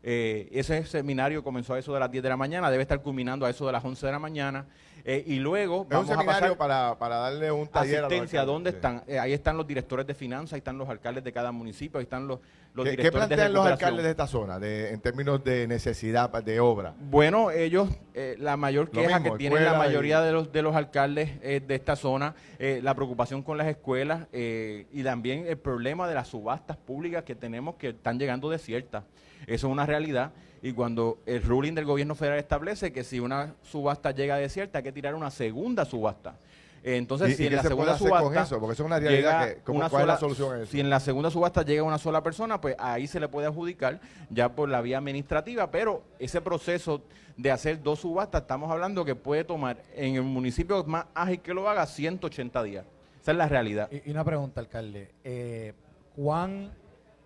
Eh, 0.03 0.49
ese 0.51 0.83
seminario 0.85 1.43
comenzó 1.43 1.75
a 1.75 1.79
eso 1.79 1.93
de 1.93 1.99
las 1.99 2.09
10 2.11 2.23
de 2.23 2.29
la 2.29 2.37
mañana, 2.37 2.71
debe 2.71 2.81
estar 2.81 3.01
culminando 3.01 3.45
a 3.45 3.49
eso 3.51 3.65
de 3.67 3.71
las 3.71 3.85
11 3.85 4.05
de 4.07 4.11
la 4.11 4.17
mañana, 4.19 4.65
eh, 5.03 5.23
y 5.27 5.35
luego 5.35 5.77
es 5.77 5.81
un 5.83 5.89
vamos 5.89 6.09
a 6.09 6.13
seminario 6.15 6.41
pasar 6.41 6.57
para, 6.57 6.97
para 6.97 7.15
darle 7.17 7.51
un 7.51 7.67
taller 7.67 7.97
a 7.97 8.01
los 8.01 8.07
asistencia. 8.11 8.39
alcaldes. 8.41 8.53
¿Dónde 8.53 8.69
están? 8.71 9.03
Eh, 9.07 9.19
ahí 9.19 9.33
están 9.33 9.57
los 9.57 9.67
directores 9.67 10.05
de 10.07 10.13
finanzas, 10.15 10.53
ahí 10.53 10.57
están 10.59 10.77
los 10.79 10.89
alcaldes 10.89 11.23
de 11.23 11.31
cada 11.31 11.51
municipio, 11.51 11.99
ahí 11.99 12.03
están 12.03 12.27
los, 12.27 12.39
los 12.73 12.83
¿Qué, 12.85 12.91
qué 12.91 12.97
directores 12.97 13.29
de 13.29 13.35
plantean 13.35 13.53
los 13.53 13.63
recuperación. 13.65 13.87
alcaldes 13.87 14.03
de 14.05 14.09
esta 14.11 14.27
zona 14.27 14.59
de, 14.59 14.89
en 14.91 15.01
términos 15.01 15.43
de 15.43 15.67
necesidad 15.67 16.29
de 16.43 16.59
obra? 16.59 16.93
Bueno, 16.99 17.51
ellos, 17.51 17.89
eh, 18.15 18.35
la 18.39 18.57
mayor 18.57 18.89
queja 18.89 19.19
mismo, 19.19 19.33
que 19.33 19.37
tienen 19.39 19.63
la 19.65 19.75
y- 19.75 19.77
mayoría 19.77 20.21
de 20.21 20.31
los 20.31 20.51
de 20.51 20.61
los 20.63 20.75
alcaldes 20.75 21.39
de 21.41 21.75
esta 21.75 21.95
zona, 21.95 22.33
la 22.59 22.93
preocupación 22.95 23.41
con 23.43 23.57
las 23.57 23.67
escuelas 23.67 24.27
eh, 24.33 24.85
y 24.91 25.03
también 25.03 25.45
el 25.47 25.57
problema 25.57 26.07
de 26.07 26.15
las 26.15 26.27
subastas 26.27 26.77
públicas 26.77 27.23
que 27.23 27.35
tenemos 27.35 27.75
que 27.75 27.89
están 27.89 28.17
llegando 28.19 28.49
desiertas. 28.49 29.03
Eso 29.47 29.67
es 29.67 29.71
una 29.71 29.85
realidad. 29.85 30.31
Y 30.61 30.73
cuando 30.73 31.17
el 31.25 31.41
ruling 31.43 31.73
del 31.73 31.85
gobierno 31.85 32.13
federal 32.15 32.37
establece 32.39 32.91
que 32.91 33.03
si 33.03 33.19
una 33.19 33.55
subasta 33.63 34.11
llega 34.11 34.37
desierta, 34.37 34.77
hay 34.79 34.83
que 34.83 34.91
tirar 34.91 35.15
una 35.15 35.31
segunda 35.31 35.85
subasta. 35.85 36.37
Entonces, 36.83 37.31
¿Y- 37.31 37.35
si 37.35 37.43
y 37.43 37.47
en 37.47 37.55
la 37.57 37.61
se 37.61 37.67
segunda 37.67 37.93
hacer 37.93 38.09
con 38.09 38.19
subasta 38.19 38.41
eso? 38.43 38.59
Porque 38.59 38.73
eso 38.73 38.83
es 38.83 38.87
una 38.87 38.99
realidad 38.99 39.41
llega 39.45 39.53
que- 39.55 39.61
¿cómo- 39.61 39.79
una 39.79 39.89
cuál 39.89 40.01
es 40.01 40.07
la 40.07 40.17
sola- 40.17 40.35
solución 40.35 40.59
a 40.59 40.63
eso? 40.63 40.71
Si 40.71 40.79
en 40.79 40.89
la 40.89 40.99
segunda 40.99 41.29
subasta 41.29 41.61
llega 41.63 41.83
una 41.83 41.97
sola 41.99 42.23
persona, 42.23 42.59
pues 42.59 42.75
ahí 42.79 43.05
se 43.07 43.19
le 43.19 43.27
puede 43.27 43.45
adjudicar 43.47 43.99
ya 44.31 44.49
por 44.55 44.67
la 44.69 44.81
vía 44.81 44.97
administrativa, 44.97 45.69
pero 45.69 46.03
ese 46.17 46.41
proceso 46.41 47.01
de 47.37 47.51
hacer 47.51 47.81
dos 47.83 47.99
subastas, 47.99 48.41
estamos 48.41 48.71
hablando 48.71 49.05
que 49.05 49.13
puede 49.15 49.43
tomar 49.43 49.77
en 49.95 50.15
el 50.15 50.23
municipio 50.23 50.83
más 50.85 51.05
ágil 51.13 51.39
que 51.41 51.53
lo 51.53 51.69
haga 51.69 51.85
180 51.85 52.63
días. 52.63 52.85
Esa 53.21 53.31
es 53.31 53.37
la 53.37 53.47
realidad. 53.47 53.87
Y, 53.91 54.09
y 54.09 54.11
una 54.11 54.23
pregunta, 54.23 54.59
alcalde. 54.59 55.11
Eh, 55.23 55.73
¿cuán, 56.15 56.71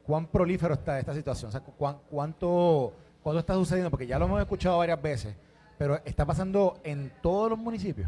¿Cuán 0.05 0.27
prolífero 0.27 0.73
está 0.75 0.99
esta 0.99 1.13
situación? 1.13 1.49
O 1.49 1.51
sea, 1.51 1.61
¿cuán- 1.61 1.97
cuánto, 2.09 2.93
¿Cuánto 3.23 3.39
está 3.39 3.55
sucediendo? 3.55 3.89
Porque 3.89 4.05
ya 4.05 4.19
lo 4.19 4.25
hemos 4.25 4.39
escuchado 4.39 4.77
varias 4.77 5.01
veces, 5.01 5.35
pero 5.79 5.99
¿está 6.05 6.25
pasando 6.25 6.77
en 6.83 7.11
todos 7.23 7.49
los 7.49 7.57
municipios? 7.57 8.07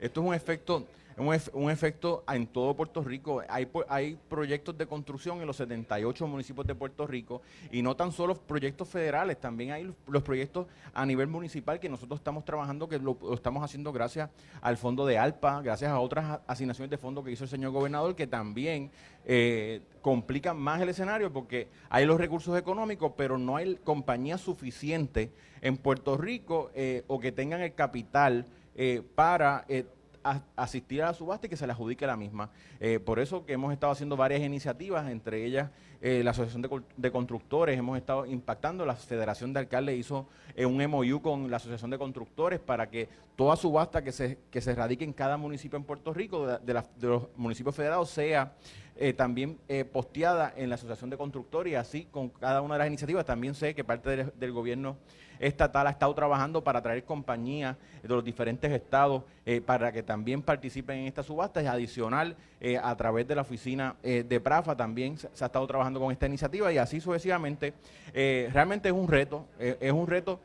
Esto 0.00 0.20
es 0.20 0.26
un 0.26 0.34
efecto, 0.34 0.84
un, 1.18 1.36
un 1.52 1.70
efecto 1.70 2.24
en 2.32 2.46
todo 2.46 2.74
Puerto 2.74 3.02
Rico. 3.02 3.42
Hay, 3.48 3.68
hay 3.88 4.18
proyectos 4.28 4.76
de 4.76 4.86
construcción 4.86 5.40
en 5.40 5.46
los 5.46 5.56
78 5.56 6.26
municipios 6.26 6.66
de 6.66 6.74
Puerto 6.74 7.06
Rico 7.06 7.42
y 7.70 7.82
no 7.82 7.96
tan 7.96 8.12
solo 8.12 8.34
proyectos 8.34 8.88
federales, 8.88 9.40
también 9.40 9.72
hay 9.72 9.92
los, 10.06 10.22
proyectos 10.22 10.66
a 10.94 11.04
nivel 11.06 11.28
municipal 11.28 11.80
que 11.80 11.88
nosotros 11.88 12.20
estamos 12.20 12.44
trabajando, 12.44 12.88
que 12.88 12.98
lo, 12.98 13.16
estamos 13.32 13.62
haciendo 13.62 13.92
gracias 13.92 14.30
al 14.60 14.76
fondo 14.76 15.06
de 15.06 15.18
ALPA, 15.18 15.62
gracias 15.62 15.90
a 15.90 15.98
otras 16.00 16.40
asignaciones 16.46 16.90
de 16.90 16.98
fondos 16.98 17.24
que 17.24 17.32
hizo 17.32 17.44
el 17.44 17.50
señor 17.50 17.72
gobernador, 17.72 18.14
que 18.14 18.26
también 18.26 18.90
eh, 19.24 19.82
complican 20.02 20.58
más 20.58 20.80
el 20.80 20.88
escenario 20.88 21.32
porque 21.32 21.68
hay 21.90 22.06
los 22.06 22.18
recursos 22.18 22.58
económicos, 22.58 23.12
pero 23.16 23.38
no 23.38 23.56
hay 23.56 23.76
compañías 23.76 24.40
suficientes 24.40 25.30
en 25.60 25.76
Puerto 25.76 26.16
Rico 26.16 26.70
eh, 26.74 27.04
o 27.06 27.18
que 27.18 27.32
tengan 27.32 27.60
el 27.60 27.74
capital 27.74 28.46
eh, 28.80 29.02
para 29.16 29.64
eh, 29.68 29.86
asistir 30.56 31.02
a 31.02 31.06
la 31.06 31.14
subasta 31.14 31.46
y 31.46 31.50
que 31.50 31.56
se 31.56 31.66
le 31.66 31.72
adjudique 31.72 32.06
la 32.06 32.16
misma. 32.16 32.50
Eh, 32.80 32.98
por 32.98 33.18
eso 33.18 33.44
que 33.44 33.52
hemos 33.52 33.72
estado 33.72 33.92
haciendo 33.92 34.16
varias 34.16 34.40
iniciativas, 34.40 35.08
entre 35.10 35.44
ellas 35.44 35.70
eh, 36.00 36.22
la 36.22 36.30
Asociación 36.30 36.62
de, 36.96 37.10
Constructores, 37.10 37.76
hemos 37.76 37.98
estado 37.98 38.24
impactando, 38.24 38.86
la 38.86 38.94
Federación 38.94 39.52
de 39.52 39.60
Alcaldes 39.60 39.98
hizo 39.98 40.28
eh, 40.54 40.64
un 40.64 40.84
MOU 40.88 41.20
con 41.20 41.50
la 41.50 41.56
Asociación 41.56 41.90
de 41.90 41.98
Constructores 41.98 42.60
para 42.60 42.88
que 42.88 43.08
toda 43.34 43.56
subasta 43.56 44.02
que 44.02 44.12
se, 44.12 44.38
que 44.50 44.60
se 44.60 44.74
radique 44.74 45.04
en 45.04 45.12
cada 45.12 45.36
municipio 45.36 45.76
en 45.76 45.84
Puerto 45.84 46.12
Rico, 46.12 46.46
de 46.46 46.82
los 47.02 47.28
municipios 47.36 47.74
federados, 47.74 48.10
sea 48.10 48.52
eh, 49.00 49.12
también 49.12 49.60
eh, 49.68 49.84
posteada 49.84 50.52
en 50.56 50.68
la 50.70 50.74
Asociación 50.74 51.08
de 51.08 51.16
Constructores 51.16 51.72
y 51.72 51.76
así 51.76 52.08
con 52.10 52.30
cada 52.30 52.62
una 52.62 52.74
de 52.74 52.78
las 52.78 52.88
iniciativas. 52.88 53.24
También 53.24 53.54
sé 53.54 53.72
que 53.72 53.84
parte 53.84 54.24
del, 54.24 54.52
gobierno 54.52 54.96
estatal 55.38 55.86
ha 55.86 55.90
estado 55.90 56.12
trabajando 56.16 56.64
para 56.64 56.82
traer 56.82 57.04
compañías 57.04 57.76
de 58.02 58.08
los 58.08 58.24
diferentes 58.24 58.72
estados 58.72 59.22
eh, 59.46 59.60
para 59.60 59.92
que 59.92 60.02
también 60.02 60.42
participen 60.42 60.98
en 60.98 61.06
esta 61.06 61.22
subasta. 61.22 61.62
Y 61.62 61.66
adicional, 61.66 62.34
a 62.82 62.96
través 62.96 63.28
de 63.28 63.36
la 63.36 63.42
oficina 63.42 63.94
de 64.02 64.40
Prafa 64.40 64.76
también 64.76 65.16
se, 65.16 65.28
ha 65.28 65.46
estado 65.46 65.66
trabajando 65.68 66.00
con 66.00 66.10
esta 66.10 66.26
iniciativa 66.26 66.72
y 66.72 66.78
así 66.78 67.00
sucesivamente. 67.00 67.74
Realmente 68.12 68.88
es 68.88 68.94
un 68.94 69.06
reto, 69.06 69.46
es 69.60 69.92
un 69.92 70.08
reto. 70.08 70.40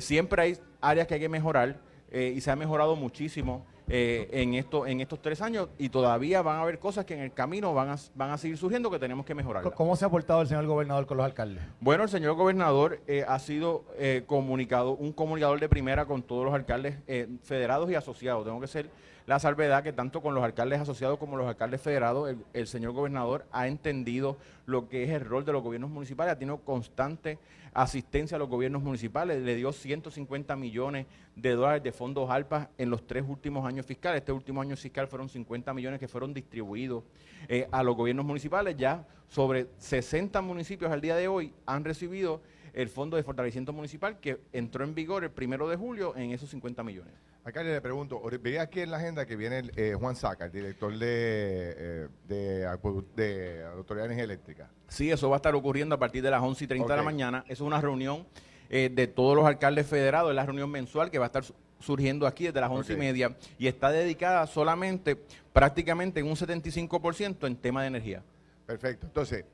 siempre 0.00 0.42
hay 0.42 0.58
áreas 0.80 1.06
que 1.06 1.14
hay 1.14 1.20
que 1.20 1.28
mejorar 1.28 1.76
y 2.12 2.40
se 2.40 2.50
ha 2.50 2.56
mejorado 2.56 2.96
muchísimo 2.96 3.64
eh, 3.88 4.28
en, 4.32 4.54
esto, 4.54 4.86
en 4.86 5.00
estos 5.00 5.20
tres 5.20 5.42
años 5.42 5.68
y 5.78 5.88
todavía 5.88 6.42
van 6.42 6.58
a 6.58 6.62
haber 6.62 6.78
cosas 6.78 7.04
que 7.04 7.14
en 7.14 7.20
el 7.20 7.32
camino 7.32 7.74
van 7.74 7.90
a, 7.90 7.96
van 8.14 8.30
a 8.30 8.38
seguir 8.38 8.56
surgiendo 8.56 8.90
que 8.90 8.98
tenemos 8.98 9.26
que 9.26 9.34
mejorar. 9.34 9.62
¿Cómo 9.74 9.96
se 9.96 10.04
ha 10.04 10.08
portado 10.08 10.42
el 10.42 10.48
señor 10.48 10.66
gobernador 10.66 11.06
con 11.06 11.16
los 11.16 11.26
alcaldes? 11.26 11.62
Bueno, 11.80 12.04
el 12.04 12.08
señor 12.08 12.34
gobernador 12.34 13.00
eh, 13.06 13.24
ha 13.26 13.38
sido 13.38 13.84
eh, 13.98 14.22
comunicado, 14.26 14.92
un 14.92 15.12
comunicador 15.12 15.60
de 15.60 15.68
primera 15.68 16.06
con 16.06 16.22
todos 16.22 16.44
los 16.44 16.54
alcaldes 16.54 16.96
federados 17.42 17.90
y 17.90 17.94
asociados. 17.94 18.44
Tengo 18.44 18.60
que 18.60 18.66
ser 18.66 18.90
la 19.26 19.38
salvedad 19.38 19.82
que 19.82 19.92
tanto 19.92 20.20
con 20.20 20.34
los 20.34 20.42
alcaldes 20.42 20.80
asociados 20.80 21.18
como 21.18 21.36
los 21.36 21.46
alcaldes 21.46 21.80
federados, 21.80 22.34
el, 22.52 22.66
señor 22.66 22.92
gobernador 22.92 23.46
ha 23.52 23.68
entendido 23.68 24.36
lo 24.66 24.88
que 24.88 25.04
es 25.04 25.10
el 25.10 25.20
rol 25.24 25.44
de 25.44 25.52
los 25.52 25.62
gobiernos 25.62 25.90
municipales, 25.90 26.32
ha 26.32 26.38
tenido 26.38 26.58
constante 26.58 27.38
asistencia 27.74 28.36
a 28.36 28.38
los 28.38 28.48
gobiernos 28.48 28.82
municipales, 28.82 29.42
le 29.42 29.54
dio 29.54 29.72
150 29.72 30.56
millones 30.56 31.06
de 31.36 31.50
dólares 31.52 31.82
de 31.82 31.92
fondos 31.92 32.28
ALPA 32.28 32.68
en 32.76 32.90
los 32.90 33.06
tres 33.06 33.24
últimos 33.26 33.64
años 33.66 33.86
fiscales. 33.86 34.20
Este 34.20 34.32
último 34.32 34.60
año 34.60 34.76
fiscal 34.76 35.08
fueron 35.08 35.28
50 35.28 35.72
millones 35.72 35.98
que 35.98 36.08
fueron 36.08 36.34
distribuidos 36.34 37.02
eh, 37.48 37.66
a 37.70 37.82
los 37.82 37.96
gobiernos 37.96 38.26
municipales. 38.26 38.76
Ya 38.76 39.06
sobre 39.28 39.68
60 39.78 40.42
municipios 40.42 40.92
al 40.92 41.00
día 41.00 41.16
de 41.16 41.28
hoy 41.28 41.54
han 41.64 41.84
recibido 41.84 42.42
el 42.72 42.88
Fondo 42.88 43.16
de 43.16 43.22
Fortalecimiento 43.22 43.72
Municipal 43.72 44.18
que 44.20 44.40
entró 44.52 44.84
en 44.84 44.94
vigor 44.94 45.24
el 45.24 45.30
primero 45.30 45.68
de 45.68 45.76
julio 45.76 46.16
en 46.16 46.30
esos 46.32 46.50
50 46.50 46.82
millones. 46.82 47.12
Acá 47.44 47.62
le 47.64 47.80
pregunto, 47.80 48.22
veía 48.40 48.62
aquí 48.62 48.80
en 48.80 48.90
la 48.92 48.98
agenda 48.98 49.26
que 49.26 49.34
viene 49.34 49.64
eh, 49.74 49.96
Juan 49.98 50.14
Saca, 50.14 50.44
el 50.44 50.52
director 50.52 50.96
de, 50.96 51.74
eh, 51.76 52.08
de, 52.28 52.68
de, 53.16 53.64
Autoridad 53.64 54.04
de 54.04 54.06
Energía 54.06 54.24
Eléctrica. 54.24 54.70
Sí, 54.86 55.10
eso 55.10 55.28
va 55.28 55.36
a 55.36 55.38
estar 55.38 55.54
ocurriendo 55.54 55.96
a 55.96 55.98
partir 55.98 56.22
de 56.22 56.30
las 56.30 56.40
11 56.40 56.64
y 56.64 56.66
30 56.68 56.88
de 56.88 56.96
la 56.96 57.02
mañana. 57.02 57.44
Es 57.48 57.60
una 57.60 57.80
reunión 57.80 58.26
eh, 58.70 58.90
de 58.92 59.08
todos 59.08 59.34
los 59.34 59.44
alcaldes 59.44 59.88
federados, 59.88 60.30
es 60.30 60.36
la 60.36 60.46
reunión 60.46 60.70
mensual 60.70 61.10
que 61.10 61.18
va 61.18 61.24
a 61.24 61.26
estar 61.26 61.44
surgiendo 61.80 62.28
aquí 62.28 62.44
desde 62.44 62.60
las 62.60 62.70
11 62.70 62.92
y 62.92 62.96
media 62.96 63.36
y 63.58 63.66
está 63.66 63.90
dedicada 63.90 64.46
solamente, 64.46 65.16
prácticamente 65.52 66.20
en 66.20 66.26
un 66.26 66.36
75% 66.36 67.46
en 67.48 67.56
tema 67.56 67.82
de 67.82 67.88
energía. 67.88 68.22
Perfecto. 68.66 69.06
Entonces, 69.06 69.44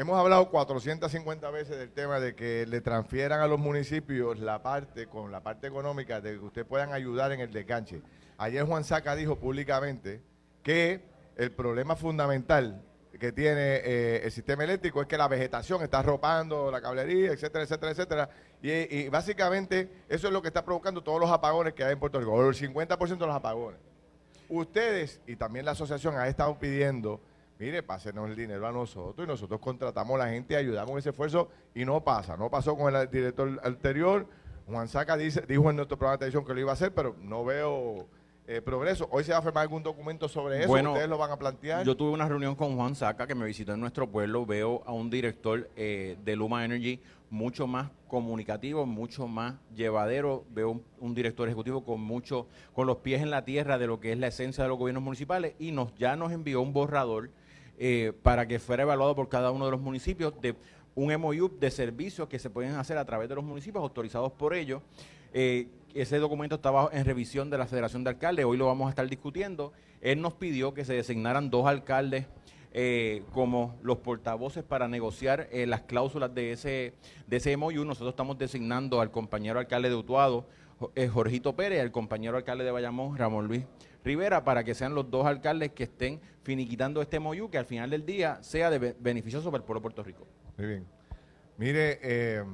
Hemos 0.00 0.18
hablado 0.18 0.48
450 0.48 1.50
veces 1.50 1.76
del 1.76 1.92
tema 1.92 2.20
de 2.20 2.34
que 2.34 2.64
le 2.64 2.80
transfieran 2.80 3.42
a 3.42 3.46
los 3.46 3.58
municipios 3.60 4.38
la 4.38 4.62
parte, 4.62 5.06
con 5.08 5.30
la 5.30 5.42
parte 5.42 5.66
económica, 5.66 6.22
de 6.22 6.38
que 6.38 6.38
ustedes 6.38 6.66
puedan 6.66 6.94
ayudar 6.94 7.32
en 7.32 7.40
el 7.40 7.52
descanche. 7.52 8.00
Ayer 8.38 8.64
Juan 8.64 8.82
Saca 8.82 9.14
dijo 9.14 9.36
públicamente 9.38 10.22
que 10.62 11.04
el 11.36 11.52
problema 11.52 11.96
fundamental 11.96 12.82
que 13.20 13.30
tiene 13.30 13.82
eh, 13.84 14.22
el 14.24 14.32
sistema 14.32 14.64
eléctrico 14.64 15.02
es 15.02 15.06
que 15.06 15.18
la 15.18 15.28
vegetación 15.28 15.82
está 15.82 15.98
arropando 15.98 16.70
la 16.70 16.80
cablería, 16.80 17.32
etcétera, 17.32 17.64
etcétera, 17.64 17.92
etcétera. 17.92 18.30
Y, 18.62 19.06
básicamente 19.10 20.04
eso 20.08 20.28
es 20.28 20.32
lo 20.32 20.40
que 20.40 20.48
está 20.48 20.64
provocando 20.64 21.02
todos 21.02 21.20
los 21.20 21.30
apagones 21.30 21.74
que 21.74 21.84
hay 21.84 21.92
en 21.92 22.00
Puerto 22.00 22.18
Rico, 22.18 22.48
el 22.48 22.54
50% 22.54 23.18
de 23.18 23.26
los 23.26 23.36
apagones. 23.36 23.78
Ustedes 24.48 25.20
y 25.26 25.36
también 25.36 25.66
la 25.66 25.72
asociación 25.72 26.16
han 26.16 26.26
estado 26.26 26.58
pidiendo 26.58 27.20
mire, 27.60 27.82
pásenos 27.82 28.30
el 28.30 28.34
dinero 28.34 28.66
a 28.66 28.72
nosotros 28.72 29.26
y 29.26 29.28
nosotros 29.28 29.60
contratamos 29.60 30.18
a 30.18 30.24
la 30.24 30.30
gente 30.30 30.54
y 30.54 30.56
ayudamos 30.56 30.92
en 30.92 30.98
ese 30.98 31.10
esfuerzo 31.10 31.50
y 31.74 31.84
no 31.84 32.02
pasa, 32.02 32.34
no 32.36 32.50
pasó 32.50 32.74
con 32.74 32.94
el 32.96 33.10
director 33.10 33.60
anterior. 33.62 34.26
Juan 34.66 34.88
Saca 34.88 35.16
dice, 35.16 35.44
dijo 35.46 35.68
en 35.68 35.76
nuestro 35.76 35.98
programa 35.98 36.14
de 36.14 36.18
televisión 36.20 36.44
que 36.46 36.54
lo 36.54 36.60
iba 36.60 36.70
a 36.70 36.72
hacer, 36.72 36.94
pero 36.94 37.14
no 37.20 37.44
veo 37.44 38.06
eh, 38.46 38.62
progreso. 38.62 39.08
Hoy 39.10 39.24
se 39.24 39.32
va 39.32 39.38
a 39.38 39.42
firmar 39.42 39.62
algún 39.62 39.82
documento 39.82 40.26
sobre 40.26 40.64
eso, 40.64 40.72
ustedes 40.72 41.08
lo 41.08 41.18
van 41.18 41.32
a 41.32 41.36
plantear. 41.36 41.84
Yo 41.84 41.94
tuve 41.94 42.12
una 42.12 42.26
reunión 42.26 42.54
con 42.54 42.76
Juan 42.76 42.94
Saca 42.94 43.26
que 43.26 43.34
me 43.34 43.44
visitó 43.44 43.74
en 43.74 43.80
nuestro 43.80 44.10
pueblo, 44.10 44.46
veo 44.46 44.82
a 44.86 44.92
un 44.92 45.10
director 45.10 45.68
eh, 45.76 46.16
de 46.24 46.36
Luma 46.36 46.64
Energy 46.64 46.98
mucho 47.28 47.66
más 47.66 47.90
comunicativo, 48.08 48.86
mucho 48.86 49.28
más 49.28 49.56
llevadero, 49.74 50.46
veo 50.50 50.70
un, 50.70 50.82
un, 50.98 51.14
director 51.14 51.46
ejecutivo 51.46 51.84
con 51.84 52.00
mucho, 52.00 52.48
con 52.72 52.86
los 52.86 52.96
pies 52.98 53.20
en 53.20 53.30
la 53.30 53.44
tierra 53.44 53.78
de 53.78 53.86
lo 53.86 54.00
que 54.00 54.12
es 54.12 54.18
la 54.18 54.28
esencia 54.28 54.64
de 54.64 54.68
los 54.68 54.78
gobiernos 54.78 55.02
municipales 55.02 55.54
y 55.58 55.72
nos 55.72 55.94
ya 55.94 56.16
nos 56.16 56.32
envió 56.32 56.60
un 56.62 56.72
borrador 56.72 57.30
eh, 57.82 58.12
para 58.22 58.46
que 58.46 58.58
fuera 58.58 58.82
evaluado 58.82 59.16
por 59.16 59.30
cada 59.30 59.50
uno 59.50 59.64
de 59.64 59.70
los 59.70 59.80
municipios 59.80 60.38
de 60.42 60.54
un 60.94 61.18
MOU 61.18 61.48
de 61.58 61.70
servicios 61.70 62.28
que 62.28 62.38
se 62.38 62.50
pueden 62.50 62.74
hacer 62.74 62.98
a 62.98 63.06
través 63.06 63.26
de 63.30 63.34
los 63.34 63.42
municipios 63.42 63.80
autorizados 63.80 64.32
por 64.32 64.52
ellos. 64.52 64.82
Eh, 65.32 65.66
ese 65.94 66.18
documento 66.18 66.56
estaba 66.56 66.90
en 66.92 67.06
revisión 67.06 67.48
de 67.48 67.56
la 67.56 67.66
Federación 67.66 68.04
de 68.04 68.10
Alcaldes, 68.10 68.44
hoy 68.44 68.58
lo 68.58 68.66
vamos 68.66 68.88
a 68.88 68.90
estar 68.90 69.08
discutiendo. 69.08 69.72
Él 70.02 70.20
nos 70.20 70.34
pidió 70.34 70.74
que 70.74 70.84
se 70.84 70.92
designaran 70.92 71.48
dos 71.48 71.66
alcaldes 71.66 72.26
eh, 72.74 73.22
como 73.32 73.74
los 73.82 73.96
portavoces 73.96 74.62
para 74.62 74.86
negociar 74.86 75.48
las 75.50 75.80
cláusulas 75.80 76.34
de 76.34 76.52
ese, 76.52 76.92
de 77.28 77.36
ese 77.38 77.56
MOU. 77.56 77.86
Nosotros 77.86 78.10
estamos 78.10 78.36
designando 78.36 79.00
al 79.00 79.10
compañero 79.10 79.58
alcalde 79.58 79.88
de 79.88 79.94
Utuado, 79.94 80.44
Jorgito 81.10 81.56
Pérez, 81.56 81.80
al 81.80 81.92
compañero 81.92 82.36
alcalde 82.36 82.62
de 82.62 82.72
Bayamón, 82.72 83.16
Ramón 83.16 83.46
Luis 83.46 83.64
Rivera 84.04 84.44
para 84.44 84.64
que 84.64 84.74
sean 84.74 84.94
los 84.94 85.10
dos 85.10 85.26
alcaldes 85.26 85.72
que 85.72 85.84
estén 85.84 86.20
finiquitando 86.42 87.02
este 87.02 87.20
MOU 87.20 87.50
que 87.50 87.58
al 87.58 87.66
final 87.66 87.90
del 87.90 88.06
día 88.06 88.42
sea 88.42 88.70
de 88.70 88.94
beneficioso 88.98 89.50
para 89.50 89.60
el 89.60 89.66
pueblo 89.66 89.80
de 89.80 89.82
Puerto 89.82 90.02
Rico. 90.02 90.26
Muy 90.56 90.66
bien. 90.66 90.86
Mire, 91.58 91.98
eh, 92.02 92.44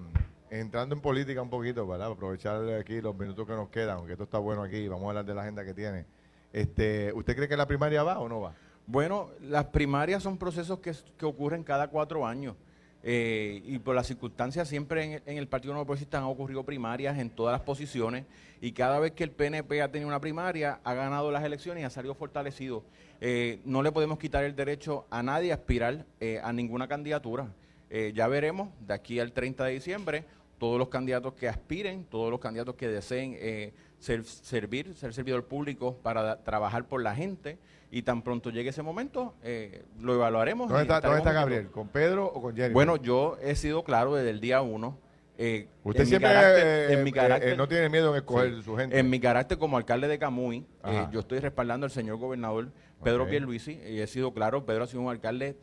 entrando 0.51 0.95
en 0.95 1.01
política 1.01 1.41
un 1.41 1.51
poquito, 1.51 1.87
para 1.87 2.07
aprovechar 2.07 2.69
aquí 2.75 3.01
los 3.01 3.17
minutos 3.17 3.47
que 3.47 3.53
nos 3.53 3.69
quedan, 3.69 3.99
aunque 3.99 4.13
esto 4.13 4.25
está 4.25 4.39
bueno 4.39 4.63
aquí, 4.63 4.89
vamos 4.89 5.05
a 5.07 5.09
hablar 5.11 5.25
de 5.25 5.35
la 5.35 5.43
agenda 5.43 5.65
que 5.65 5.75
tiene. 5.75 6.07
Este, 6.53 7.13
¿Usted 7.13 7.37
cree 7.37 7.49
que 7.49 7.57
la 7.57 7.67
primaria 7.67 8.03
va 8.03 8.19
o 8.19 8.29
no 8.29 8.41
va? 8.41 8.55
Bueno, 8.87 9.31
las 9.41 9.67
primarias 9.67 10.23
son 10.23 10.39
procesos 10.39 10.79
que, 10.81 10.93
que 11.17 11.27
ocurren 11.27 11.63
cada 11.63 11.89
cuatro 11.89 12.27
años. 12.27 12.57
Eh, 13.03 13.63
y 13.65 13.79
por 13.79 13.95
las 13.95 14.07
circunstancias 14.07 14.69
siempre 14.69 15.23
en, 15.25 15.39
el 15.39 15.47
Partido 15.47 15.73
Nuevo 15.73 15.87
Progresista 15.87 16.19
han 16.19 16.25
ocurrido 16.25 16.65
primarias 16.65 17.19
en 17.19 17.31
todas 17.31 17.53
las 17.53 17.61
posiciones 17.61 18.25
y 18.61 18.73
cada 18.73 18.99
vez 18.99 19.13
que 19.13 19.23
el 19.23 19.31
PNP 19.31 19.81
ha 19.81 19.93
tenido 19.93 20.09
una 20.09 20.21
primaria 20.21 20.81
ha 20.83 20.95
ganado 20.95 21.31
las 21.31 21.45
elecciones 21.45 21.83
y 21.83 21.85
ha 21.85 21.91
salido 21.91 22.15
fortalecido. 22.15 22.83
Eh, 23.21 23.61
no 23.65 23.83
le 23.83 23.93
podemos 23.93 24.19
quitar 24.19 24.45
el 24.45 24.57
derecho 24.57 25.07
a 25.11 25.23
nadie 25.23 25.53
a 25.53 25.55
aspirar 25.55 26.05
eh, 26.21 26.41
a 26.43 26.53
ninguna 26.53 26.89
candidatura. 26.89 27.49
ya 27.89 28.27
veremos 28.27 28.71
de 28.81 28.95
aquí 28.95 29.21
al 29.21 29.31
30 29.33 29.65
de 29.65 29.73
diciembre 29.73 30.25
todos 30.59 30.79
los 30.79 30.89
candidatos 30.89 31.35
que 31.35 31.49
aspiren, 31.49 32.05
todos 32.05 32.31
los 32.31 32.41
candidatos 32.41 32.75
que 32.75 32.89
deseen 32.89 33.73
ser, 34.01 34.25
servir, 34.25 34.95
ser 34.95 35.15
servidor 35.15 35.45
público 35.45 35.97
para 36.03 36.43
trabajar 36.43 36.89
por 36.89 37.03
la 37.03 37.15
gente 37.15 37.59
y 37.91 38.03
tan 38.03 38.23
pronto 38.23 38.51
llegue 38.51 38.71
ese 38.71 38.83
momento, 38.83 39.35
eh, 39.43 39.85
lo 40.01 40.15
evaluaremos. 40.15 40.69
¿Dónde 40.69 40.83
está, 40.83 41.33
Gabriel? 41.33 41.71
¿Con 41.71 41.89
Pedro 41.89 42.27
o 42.27 42.43
con 42.43 42.57
Jenny? 42.57 42.75
Bueno, 42.75 42.97
yo 42.97 43.37
he 43.41 43.55
sido 43.55 43.85
claro 43.85 44.15
desde 44.15 44.31
el 44.31 44.41
día 44.41 44.61
uno. 44.61 44.99
Eh, 45.39 45.69
Usted 45.85 46.07
siempre 46.07 46.93
en 46.93 47.05
mi 47.05 47.13
carácter, 47.13 47.53
eh, 47.53 47.57
no 47.57 47.69
tiene 47.69 47.91
miedo 47.91 48.11
en 48.11 48.17
escoger 48.17 48.63
su 48.63 48.75
gente. 48.77 48.99
En 48.99 49.11
mi 49.11 49.21
carácter 49.21 49.59
como 49.59 49.77
alcalde 49.77 50.09
de 50.09 50.19
Camuy, 50.19 50.67
yo 51.13 51.21
estoy 51.21 51.41
respaldando 51.41 51.85
al 51.85 51.91
señor 51.91 52.17
gobernador 52.17 52.71
Pedro 53.03 53.29
Pierluisi 53.29 53.81
y 53.87 54.01
he 54.01 54.07
sido 54.07 54.33
claro, 54.33 54.65
Pedro 54.65 54.85
ha 54.85 54.87
sido 54.87 55.03
un 55.03 55.11
alcalde 55.11 55.59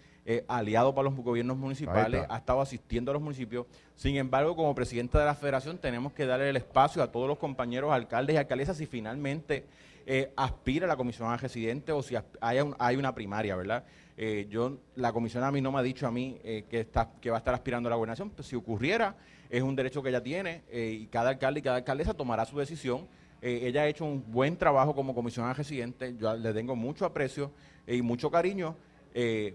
aliado 0.48 0.94
para 0.94 1.10
los 1.10 1.16
gobiernos 1.18 1.58
municipales, 1.58 2.24
ha 2.30 2.38
estado 2.38 2.62
asistiendo 2.62 3.12
a 3.12 3.14
los 3.14 3.24
municipios. 3.24 3.66
Sin 3.96 4.16
embargo, 4.16 4.56
como 4.56 4.76
presidente 4.76 5.18
de 5.18 5.26
la 5.26 5.34
federación 5.34 5.80
tenemos 5.80 6.14
que 6.14 6.28
darle 6.28 6.50
el 6.50 6.56
espacio 6.58 7.02
a 7.02 7.12
todos 7.12 7.28
los 7.28 7.40
compañeros 7.40 7.92
alcaldes 7.92 8.36
y 8.36 8.38
alcaldesas 8.38 8.78
si 8.78 8.86
finalmente 8.86 9.66
eh, 10.06 10.34
aspira 10.36 10.86
a 10.86 10.88
la 10.88 10.98
comisión 10.98 11.32
a 11.32 11.38
residente 11.38 11.94
o 11.94 12.02
si 12.02 12.16
hay, 12.42 12.58
hay 12.78 12.96
una 12.98 13.16
primaria, 13.16 13.56
¿verdad? 13.56 13.86
Eh, 14.18 14.48
yo, 14.50 14.80
la 14.96 15.14
comisión 15.14 15.44
a 15.44 15.52
mí 15.52 15.62
no 15.62 15.72
me 15.72 15.80
ha 15.80 15.82
dicho 15.82 16.06
a 16.06 16.12
mí 16.12 16.38
eh, 16.44 16.66
que, 16.70 16.82
está, 16.82 17.10
que 17.22 17.30
va 17.30 17.38
a 17.38 17.40
estar 17.40 17.54
aspirando 17.54 17.88
a 17.88 17.92
la 17.92 17.96
gobernación, 17.96 18.30
pues 18.30 18.48
si 18.48 18.56
ocurriera, 18.56 19.16
es 19.50 19.62
un 19.62 19.76
derecho 19.76 20.04
que 20.04 20.10
ella 20.10 20.22
tiene 20.22 20.64
y 20.72 21.06
cada 21.08 21.30
alcalde 21.30 21.60
y 21.60 21.64
cada 21.64 21.78
alcaldesa 21.78 22.14
tomará 22.14 22.44
su 22.44 22.58
decisión. 22.58 23.08
ella 23.42 23.84
ha 23.84 23.88
hecho 23.88 24.04
un 24.04 24.24
buen 24.32 24.58
trabajo 24.58 24.96
como 24.96 25.14
comisión 25.14 25.46
a 25.46 25.54
residente, 25.54 26.16
yo 26.18 26.36
le 26.36 26.54
tengo 26.54 26.76
mucho 26.76 27.06
aprecio 27.06 27.52
y 27.86 28.02
mucho 28.02 28.32
cariño. 28.32 28.76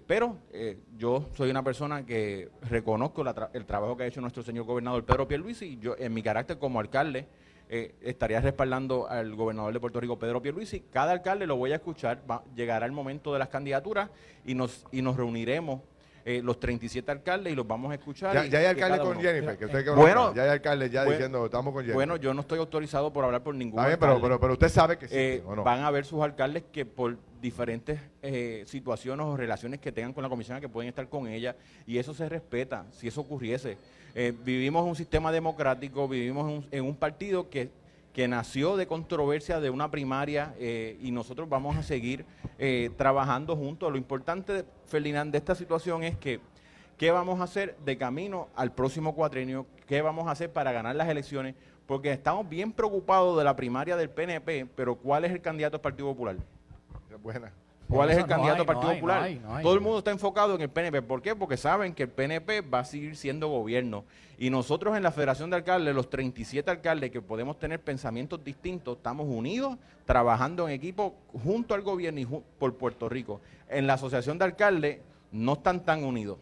pero 0.07 0.39
yo 0.97 1.29
soy 1.37 1.51
una 1.51 1.65
persona 1.65 2.07
que 2.07 2.49
reconozco 2.71 3.25
el 3.53 3.67
trabajo 3.67 3.97
que 3.97 4.05
ha 4.05 4.07
hecho 4.07 4.21
nuestro 4.21 4.45
señor 4.45 4.67
gobernador 4.67 5.05
Pedro 5.05 5.27
Pierluisi 5.27 5.67
y 5.67 5.79
yo 5.79 5.97
en 5.99 6.15
mi 6.15 6.23
carácter 6.23 6.59
como 6.59 6.79
alcalde 6.79 7.27
eh, 7.69 7.95
estaría 8.01 8.41
respaldando 8.41 9.09
al 9.09 9.35
gobernador 9.35 9.73
de 9.73 9.81
Puerto 9.81 10.01
Rico, 10.01 10.19
Pedro 10.19 10.41
Pierluisi. 10.41 10.81
Cada 10.93 11.13
alcalde 11.13 11.47
lo 11.47 11.57
voy 11.57 11.73
a 11.73 11.77
escuchar, 11.77 12.23
llegará 12.55 12.87
el 12.87 12.93
momento 12.93 13.33
de 13.33 13.39
las 13.39 13.49
candidaturas 13.49 14.11
y 14.45 14.55
nos, 14.55 14.87
y 14.91 15.03
nos 15.03 15.17
reuniremos 15.17 15.81
eh, 16.25 16.43
los 16.43 16.61
37 16.61 17.11
alcaldes 17.11 17.53
y 17.55 17.57
los 17.57 17.67
vamos 17.67 17.91
a 17.91 17.95
escuchar. 17.95 18.49
Ya, 18.51 18.59
hay 18.59 18.67
alcaldes 18.67 19.01
con 19.01 19.19
Jennifer, 19.19 19.57
que 19.57 19.65
usted 19.65 19.83
que 19.83 19.91
bueno, 19.91 20.35
ya 20.35 20.43
hay 20.43 20.51
alcaldes 20.51 20.91
ya 20.91 21.05
diciendo 21.05 21.47
estamos 21.47 21.73
con 21.73 21.83
Jennifer. 21.83 21.95
Bueno, 21.95 22.17
yo 22.17 22.35
no 22.35 22.43
estoy 22.43 22.59
autorizado 22.59 23.11
por 23.11 23.25
hablar 23.25 23.43
por 23.43 23.55
ningún 23.55 23.81
Está 23.81 23.99
pero, 23.99 24.21
pero, 24.21 24.39
pero, 24.39 24.53
usted 24.53 24.69
sabe 24.69 24.99
que 24.99 25.09
sí. 25.09 25.15
Eh, 25.17 25.43
van 25.65 25.85
a 25.85 25.91
ver 25.91 26.05
sus 26.05 26.21
alcaldes 26.21 26.65
que 26.71 26.85
por 26.85 27.17
diferentes 27.41 27.99
eh, 28.21 28.63
situaciones 28.67 29.25
o 29.25 29.39
relaciones 29.39 29.81
que 29.81 29.91
tengan 29.91 30.13
con 30.13 30.23
la 30.23 30.29
comisión 30.29 30.61
que 30.61 30.69
pueden 30.69 30.91
estar 30.91 31.09
con 31.09 31.29
ella 31.29 31.57
y 31.87 31.97
eso 31.97 32.13
se 32.13 32.29
respeta 32.29 32.85
si 32.91 33.09
eso 33.09 33.23
ocurriese. 33.23 33.79
Vivimos 34.45 34.85
un 34.85 34.97
sistema 34.97 35.31
democrático, 35.31 36.09
vivimos 36.09 36.65
en 36.71 36.85
un 36.85 36.97
partido 36.97 37.49
que 37.49 37.71
que 38.19 38.27
nació 38.27 38.77
de 38.77 38.89
controversia 38.89 39.61
de 39.61 39.71
una 39.71 39.93
primaria 39.93 40.53
eh, 40.59 40.99
y 41.01 41.13
nosotros 41.13 41.49
vamos 41.49 41.77
a 41.77 41.85
seguir 41.85 42.25
eh, 42.59 42.91
trabajando 42.97 43.55
juntos. 43.55 43.93
Lo 43.93 43.97
importante, 43.97 44.65
Ferdinand, 44.87 45.31
de 45.31 45.39
esta 45.39 45.55
situación 45.55 46.03
es 46.03 46.17
que 46.17 46.41
qué 46.97 47.13
vamos 47.13 47.39
a 47.39 47.45
hacer 47.45 47.77
de 47.85 47.97
camino 47.97 48.49
al 48.57 48.73
próximo 48.73 49.15
cuatrenio, 49.15 49.67
qué 49.87 50.03
vamos 50.03 50.27
a 50.27 50.33
hacer 50.33 50.53
para 50.53 50.73
ganar 50.73 50.97
las 50.97 51.09
elecciones, 51.09 51.55
porque 51.87 52.11
estamos 52.11 52.49
bien 52.49 52.73
preocupados 52.73 53.39
de 53.39 53.45
la 53.45 53.55
primaria 53.55 53.97
del 53.97 54.11
PNP, 54.11 54.67
pero 54.75 54.97
¿cuál 54.97 55.25
es 55.25 55.31
el 55.31 55.41
candidato 55.41 55.77
del 55.77 55.83
Partido 55.83 56.09
Popular? 56.09 56.37
Buena. 57.23 57.53
¿Cuál 57.89 58.11
es 58.11 58.19
el 58.19 58.27
candidato 58.27 58.59
del 58.59 58.67
Partido 58.67 58.93
Popular? 58.93 59.31
Todo 59.63 59.75
el 59.75 59.81
mundo 59.81 59.99
está 59.99 60.11
enfocado 60.11 60.55
en 60.55 60.61
el 60.61 60.69
PNP. 60.69 61.03
¿Por 61.03 61.23
qué? 61.23 61.35
Porque 61.35 61.57
saben 61.57 61.95
que 61.95 62.05
el 62.05 62.09
PNP 62.11 62.61
va 62.61 62.81
a 62.81 62.85
seguir 62.85 63.17
siendo 63.17 63.49
gobierno. 63.49 64.05
Y 64.39 64.51
nosotros 64.51 64.97
en 64.97 65.03
la 65.03 65.11
Federación 65.11 65.51
de 65.51 65.57
Alcaldes, 65.57 65.95
los 65.95 66.11
37 66.11 66.71
alcaldes 66.71 67.11
que 67.11 67.21
podemos 67.21 67.59
tener 67.59 67.81
pensamientos 67.81 68.45
distintos, 68.45 68.99
estamos 68.99 69.27
unidos, 69.29 69.77
trabajando 70.05 70.69
en 70.69 70.75
equipo 70.75 71.15
junto 71.43 71.75
al 71.75 71.83
gobierno 71.83 72.21
y 72.21 72.27
por 72.59 72.77
Puerto 72.77 73.09
Rico. 73.09 73.41
En 73.69 73.87
la 73.87 73.95
Asociación 73.95 74.39
de 74.39 74.45
Alcaldes 74.45 74.99
no 75.33 75.55
están 75.55 75.85
tan 75.85 76.05
unidos. 76.05 76.39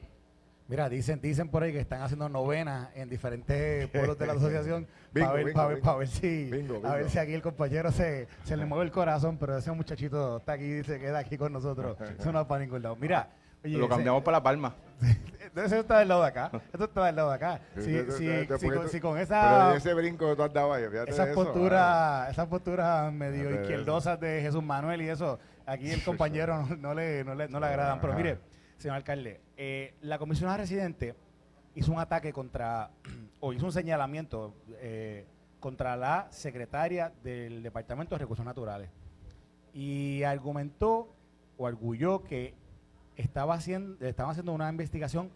Mira, 0.68 0.88
dicen, 0.88 1.20
dicen 1.20 1.48
por 1.48 1.62
ahí 1.62 1.72
que 1.72 1.78
están 1.78 2.02
haciendo 2.02 2.28
novenas 2.28 2.88
en 2.96 3.08
diferentes 3.08 3.88
pueblos 3.92 4.18
de 4.18 4.26
la 4.26 4.32
asociación 4.32 4.86
para 5.14 5.32
ver, 5.32 5.52
pa' 5.52 5.66
ver, 5.68 5.80
pa' 5.80 5.96
ver 5.96 6.08
si, 6.08 6.50
Bingo, 6.50 6.80
a 6.84 6.96
ver 6.96 7.08
si 7.08 7.18
aquí 7.18 7.34
el 7.34 7.42
compañero 7.42 7.92
se, 7.92 8.26
se 8.44 8.56
le 8.56 8.66
mueve 8.66 8.84
el 8.84 8.90
corazón, 8.90 9.36
pero 9.38 9.56
ese 9.56 9.70
muchachito 9.70 10.38
está 10.38 10.52
aquí 10.54 10.64
y 10.64 10.82
se 10.82 10.98
queda 10.98 11.18
aquí 11.18 11.38
con 11.38 11.52
nosotros. 11.52 11.96
Eso 12.18 12.32
no 12.32 12.38
va 12.38 12.48
para 12.48 12.64
ningún 12.64 12.82
lado. 12.82 12.96
Mira, 12.96 13.28
oye, 13.64 13.78
Lo 13.78 13.84
ese- 13.86 13.94
cambiamos 13.94 14.22
para 14.24 14.38
La 14.38 14.42
Palma. 14.42 14.74
Eso 15.54 15.76
está 15.76 16.00
del 16.00 16.08
lado 16.08 16.22
de 16.22 16.28
acá. 16.28 16.50
Esto 16.72 16.84
está 16.84 17.06
del 17.06 17.16
lado 17.16 17.30
de 17.30 17.34
acá. 17.36 17.60
Si, 17.78 17.96
con, 18.68 18.88
si 18.88 19.00
con 19.00 19.12
Pero 19.12 19.22
esa, 19.22 19.76
ese 19.76 19.94
brinco 19.94 20.28
que 20.28 20.36
tú 20.36 20.42
has 20.42 20.52
dado 20.52 20.72
ahí, 20.74 20.82
esa 20.82 21.04
de 21.04 21.10
eso, 21.10 21.22
ah. 21.22 21.26
postura, 21.34 22.28
esas 22.30 22.46
posturas 22.46 23.12
medio 23.12 23.62
izquierdosas 23.62 24.20
de 24.20 24.42
Jesús 24.42 24.62
Manuel 24.62 25.00
y 25.00 25.08
eso, 25.08 25.38
aquí 25.64 25.90
el 25.90 26.02
compañero 26.02 26.66
no, 26.68 26.76
no 26.76 26.94
le, 26.94 27.24
no, 27.24 27.34
le, 27.34 27.48
no 27.48 27.60
le 27.60 27.66
agradan. 27.66 28.00
Pero 28.00 28.14
mire, 28.14 28.38
señor 28.78 28.96
alcalde, 28.96 29.40
eh, 29.56 29.94
la 30.02 30.18
comisionada 30.18 30.58
residente 30.58 31.14
hizo 31.74 31.92
un 31.92 31.98
ataque 31.98 32.32
contra, 32.32 32.90
o 33.40 33.52
hizo 33.52 33.66
un 33.66 33.72
señalamiento 33.72 34.54
eh, 34.80 35.26
contra 35.60 35.96
la 35.96 36.28
secretaria 36.30 37.12
del 37.22 37.62
Departamento 37.62 38.14
de 38.14 38.20
Recursos 38.20 38.44
Naturales 38.44 38.90
y 39.72 40.22
argumentó 40.22 41.08
o 41.58 41.66
arguyó 41.66 42.22
que 42.22 42.54
estaba 43.16 43.54
haciendo, 43.54 44.04
estaban 44.06 44.32
haciendo 44.32 44.52
una 44.52 44.68
investigación 44.68 45.30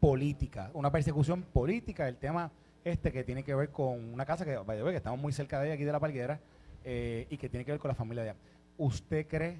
política, 0.00 0.70
una 0.74 0.90
persecución 0.90 1.42
política 1.42 2.04
del 2.06 2.16
tema 2.16 2.50
este 2.84 3.12
que 3.12 3.24
tiene 3.24 3.42
que 3.42 3.54
ver 3.54 3.70
con 3.70 4.12
una 4.12 4.24
casa 4.24 4.44
que, 4.44 4.56
by 4.56 4.76
the 4.76 4.82
way, 4.82 4.92
que 4.92 4.98
estamos 4.98 5.20
muy 5.20 5.32
cerca 5.32 5.60
de 5.60 5.66
ella 5.66 5.74
aquí 5.74 5.84
de 5.84 5.92
la 5.92 6.00
Palguera 6.00 6.40
eh, 6.84 7.26
y 7.28 7.36
que 7.36 7.48
tiene 7.48 7.64
que 7.64 7.72
ver 7.72 7.80
con 7.80 7.88
la 7.88 7.94
familia 7.94 8.22
de 8.22 8.30
ella. 8.30 8.38
¿Usted 8.78 9.26
cree 9.26 9.58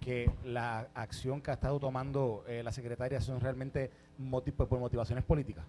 que 0.00 0.30
la 0.44 0.88
acción 0.94 1.40
que 1.40 1.50
ha 1.50 1.54
estado 1.54 1.78
tomando 1.78 2.44
eh, 2.46 2.62
la 2.62 2.72
secretaria 2.72 3.20
son 3.20 3.40
realmente 3.40 3.90
moti- 4.18 4.52
por 4.52 4.78
motivaciones 4.78 5.24
políticas? 5.24 5.64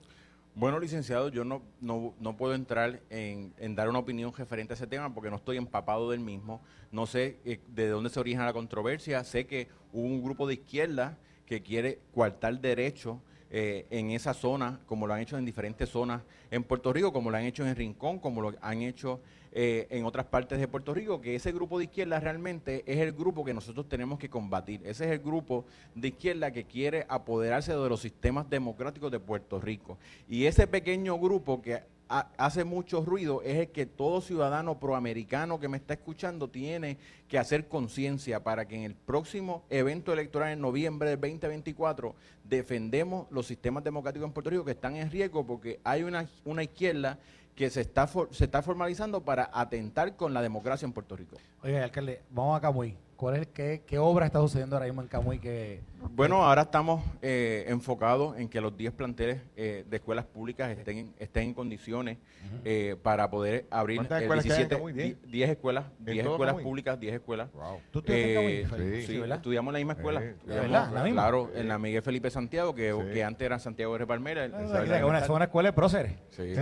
Bueno, 0.56 0.80
licenciado, 0.80 1.30
yo 1.30 1.46
no, 1.46 1.62
no, 1.80 2.14
no 2.20 2.36
puedo 2.36 2.54
entrar 2.54 3.02
en, 3.10 3.54
dar 3.76 3.88
una 3.88 4.00
opinión 4.00 4.34
referente 4.36 4.74
a 4.74 4.76
ese 4.76 4.88
tema 4.88 5.14
porque 5.14 5.30
no 5.30 5.38
estoy 5.38 5.58
empapado 5.58 6.10
del 6.12 6.20
mismo. 6.20 6.62
No 6.92 7.06
sé 7.06 7.38
eh, 7.46 7.60
de 7.68 7.88
dónde 7.88 8.10
se 8.10 8.20
origina 8.20 8.46
la 8.46 8.54
controversia. 8.54 9.24
Sé 9.24 9.46
que 9.46 9.70
hubo 9.94 10.06
un 10.06 10.22
grupo 10.24 10.48
de 10.48 10.56
izquierda 10.56 11.18
que 11.46 11.62
quiere 11.62 12.00
coartar 12.14 12.60
derechos 12.60 13.18
eh, 13.52 13.88
en 13.90 14.12
esa 14.12 14.34
zona, 14.34 14.80
como 14.86 15.08
lo 15.08 15.14
han 15.14 15.22
hecho 15.22 15.38
en 15.38 15.46
diferentes 15.46 15.90
zonas 15.90 16.22
en 16.52 16.64
Puerto 16.64 16.94
Rico, 16.94 17.12
como 17.12 17.32
lo 17.32 17.38
han 17.38 17.46
hecho 17.46 17.66
en 17.66 17.76
Rincón, 17.76 18.20
como 18.20 18.42
lo 18.42 18.54
han 18.62 18.82
hecho 18.82 19.22
eh, 19.52 19.88
en 19.90 20.06
otras 20.06 20.28
partes 20.28 20.60
de 20.60 20.68
Puerto 20.68 20.94
Rico, 20.94 21.20
que 21.20 21.36
ese 21.36 21.52
grupo 21.52 21.80
de 21.80 21.86
izquierda 21.86 22.20
realmente 22.20 22.84
es 22.86 23.00
el 23.00 23.12
grupo 23.14 23.44
que 23.44 23.54
nosotros 23.54 23.90
tenemos 23.90 24.20
que 24.20 24.30
combatir. 24.30 24.82
Ese 24.86 25.06
es 25.06 25.12
el 25.12 25.20
grupo 25.20 25.66
de 25.96 26.10
izquierda 26.10 26.52
que 26.52 26.66
quiere 26.66 27.08
apoderarse 27.10 27.74
de 27.74 27.90
los 27.90 28.00
sistemas 28.00 28.48
democráticos 28.48 29.12
de 29.12 29.20
Puerto 29.20 29.60
Rico. 29.60 29.98
Y 30.28 30.46
ese 30.46 30.68
pequeño 30.68 31.18
grupo 31.18 31.62
que 31.62 31.82
hace 32.10 32.64
mucho 32.64 33.06
ruido 33.06 33.42
es 33.44 33.58
el 33.58 33.68
que 33.70 33.86
todo 33.86 34.20
ciudadano 34.22 34.80
proamericano 34.80 35.60
que 35.60 35.68
me 35.70 35.78
está 35.78 35.94
escuchando 35.94 36.50
tiene 36.50 36.98
que 37.28 37.38
hacer 37.38 37.68
conciencia 37.68 38.44
para 38.44 38.68
que 38.68 38.76
en 38.76 38.82
el 38.84 38.96
próximo 38.96 39.64
evento 39.70 40.12
electoral 40.12 40.52
en 40.52 40.60
noviembre 40.62 41.10
del 41.12 41.20
2024 41.22 42.16
defendemos 42.44 43.28
los 43.30 43.46
sistemas 43.46 43.84
democráticos 43.84 44.26
en 44.28 44.34
Puerto 44.34 44.50
Rico 44.50 44.66
que 44.66 44.72
están 44.72 44.96
en 44.96 45.12
riesgo 45.12 45.46
porque 45.46 45.80
hay 45.84 46.04
una, 46.04 46.28
una 46.46 46.64
izquierda 46.64 47.20
que 47.56 47.70
se 47.70 47.82
está, 47.82 48.08
for- 48.08 48.30
se 48.34 48.46
está 48.46 48.62
formalizando 48.62 49.22
para 49.22 49.50
atentar 49.54 50.16
con 50.16 50.34
la 50.34 50.42
democracia 50.42 50.86
en 50.86 50.94
Puerto 50.94 51.16
Rico. 51.16 51.36
Oye, 51.62 51.80
alcalde, 51.80 52.22
vamos 52.32 52.58
a 52.58 52.62
Camuy. 52.62 52.96
¿Cuál 53.20 53.36
es, 53.36 53.48
qué, 53.48 53.82
¿Qué 53.86 54.00
obra 54.00 54.26
está 54.28 54.40
sucediendo 54.40 54.78
ahora 54.78 54.86
mismo 54.86 55.02
en 55.02 55.10
Camuy 55.10 55.40
que, 55.40 55.82
Bueno, 56.12 56.46
ahora 56.46 56.62
estamos 56.62 57.04
eh, 57.22 57.66
enfocados 57.68 58.38
en 58.38 58.48
que 58.48 58.62
los 58.62 58.78
10 58.78 58.94
planteles 58.94 59.42
eh, 59.58 59.84
de 59.90 59.98
escuelas 59.98 60.24
públicas 60.24 60.70
estén, 60.70 61.14
estén 61.20 61.44
en 61.50 61.54
condiciones 61.54 62.18
eh, 62.64 62.96
para 63.04 63.30
poder 63.30 63.66
abrir 63.72 63.98
¿Cuántas 63.98 64.20
el 64.20 64.24
escuelas 64.24 64.46
quedan 64.46 64.62
en 64.62 64.68
17, 64.70 64.76
Camuy? 64.78 64.94
¿Diez? 64.94 65.22
10 65.24 65.32
10 65.34 65.50
escuelas, 65.50 65.86
¿En 66.00 66.06
10 66.06 66.24
todo 66.24 66.34
escuelas 66.36 66.54
Camuy? 66.54 66.64
públicas, 66.64 66.98
10 66.98 67.14
escuelas. 67.16 67.52
Wow. 67.52 67.80
¿Tú 67.92 68.00
estudiaste 68.00 68.32
en 68.34 68.40
Eh, 68.40 68.68
Camuy? 68.70 69.02
sí, 69.02 69.08
sí, 69.08 69.18
¿verdad? 69.20 69.36
estudiamos 69.36 69.70
en 69.70 69.74
la 69.74 69.80
misma 69.80 69.94
escuela. 69.94 70.24
¿La 70.46 70.88
misma? 71.04 71.12
Claro, 71.12 71.52
en 71.54 71.68
la 71.68 71.78
Miguel 71.78 72.02
Felipe 72.02 72.30
Santiago, 72.30 72.74
que, 72.74 72.94
Sí. 72.94 73.14
que 73.14 73.24
antes 73.26 73.46
era 73.46 73.60
Santiago 73.60 73.98
de 73.98 74.08
Palmera. 74.08 74.44
Ah, 74.54 75.20
es 75.22 75.30
una 75.30 75.44
escuela 75.44 75.68
de 75.68 75.74
próceres. 75.74 76.14
Sí. 76.30 76.54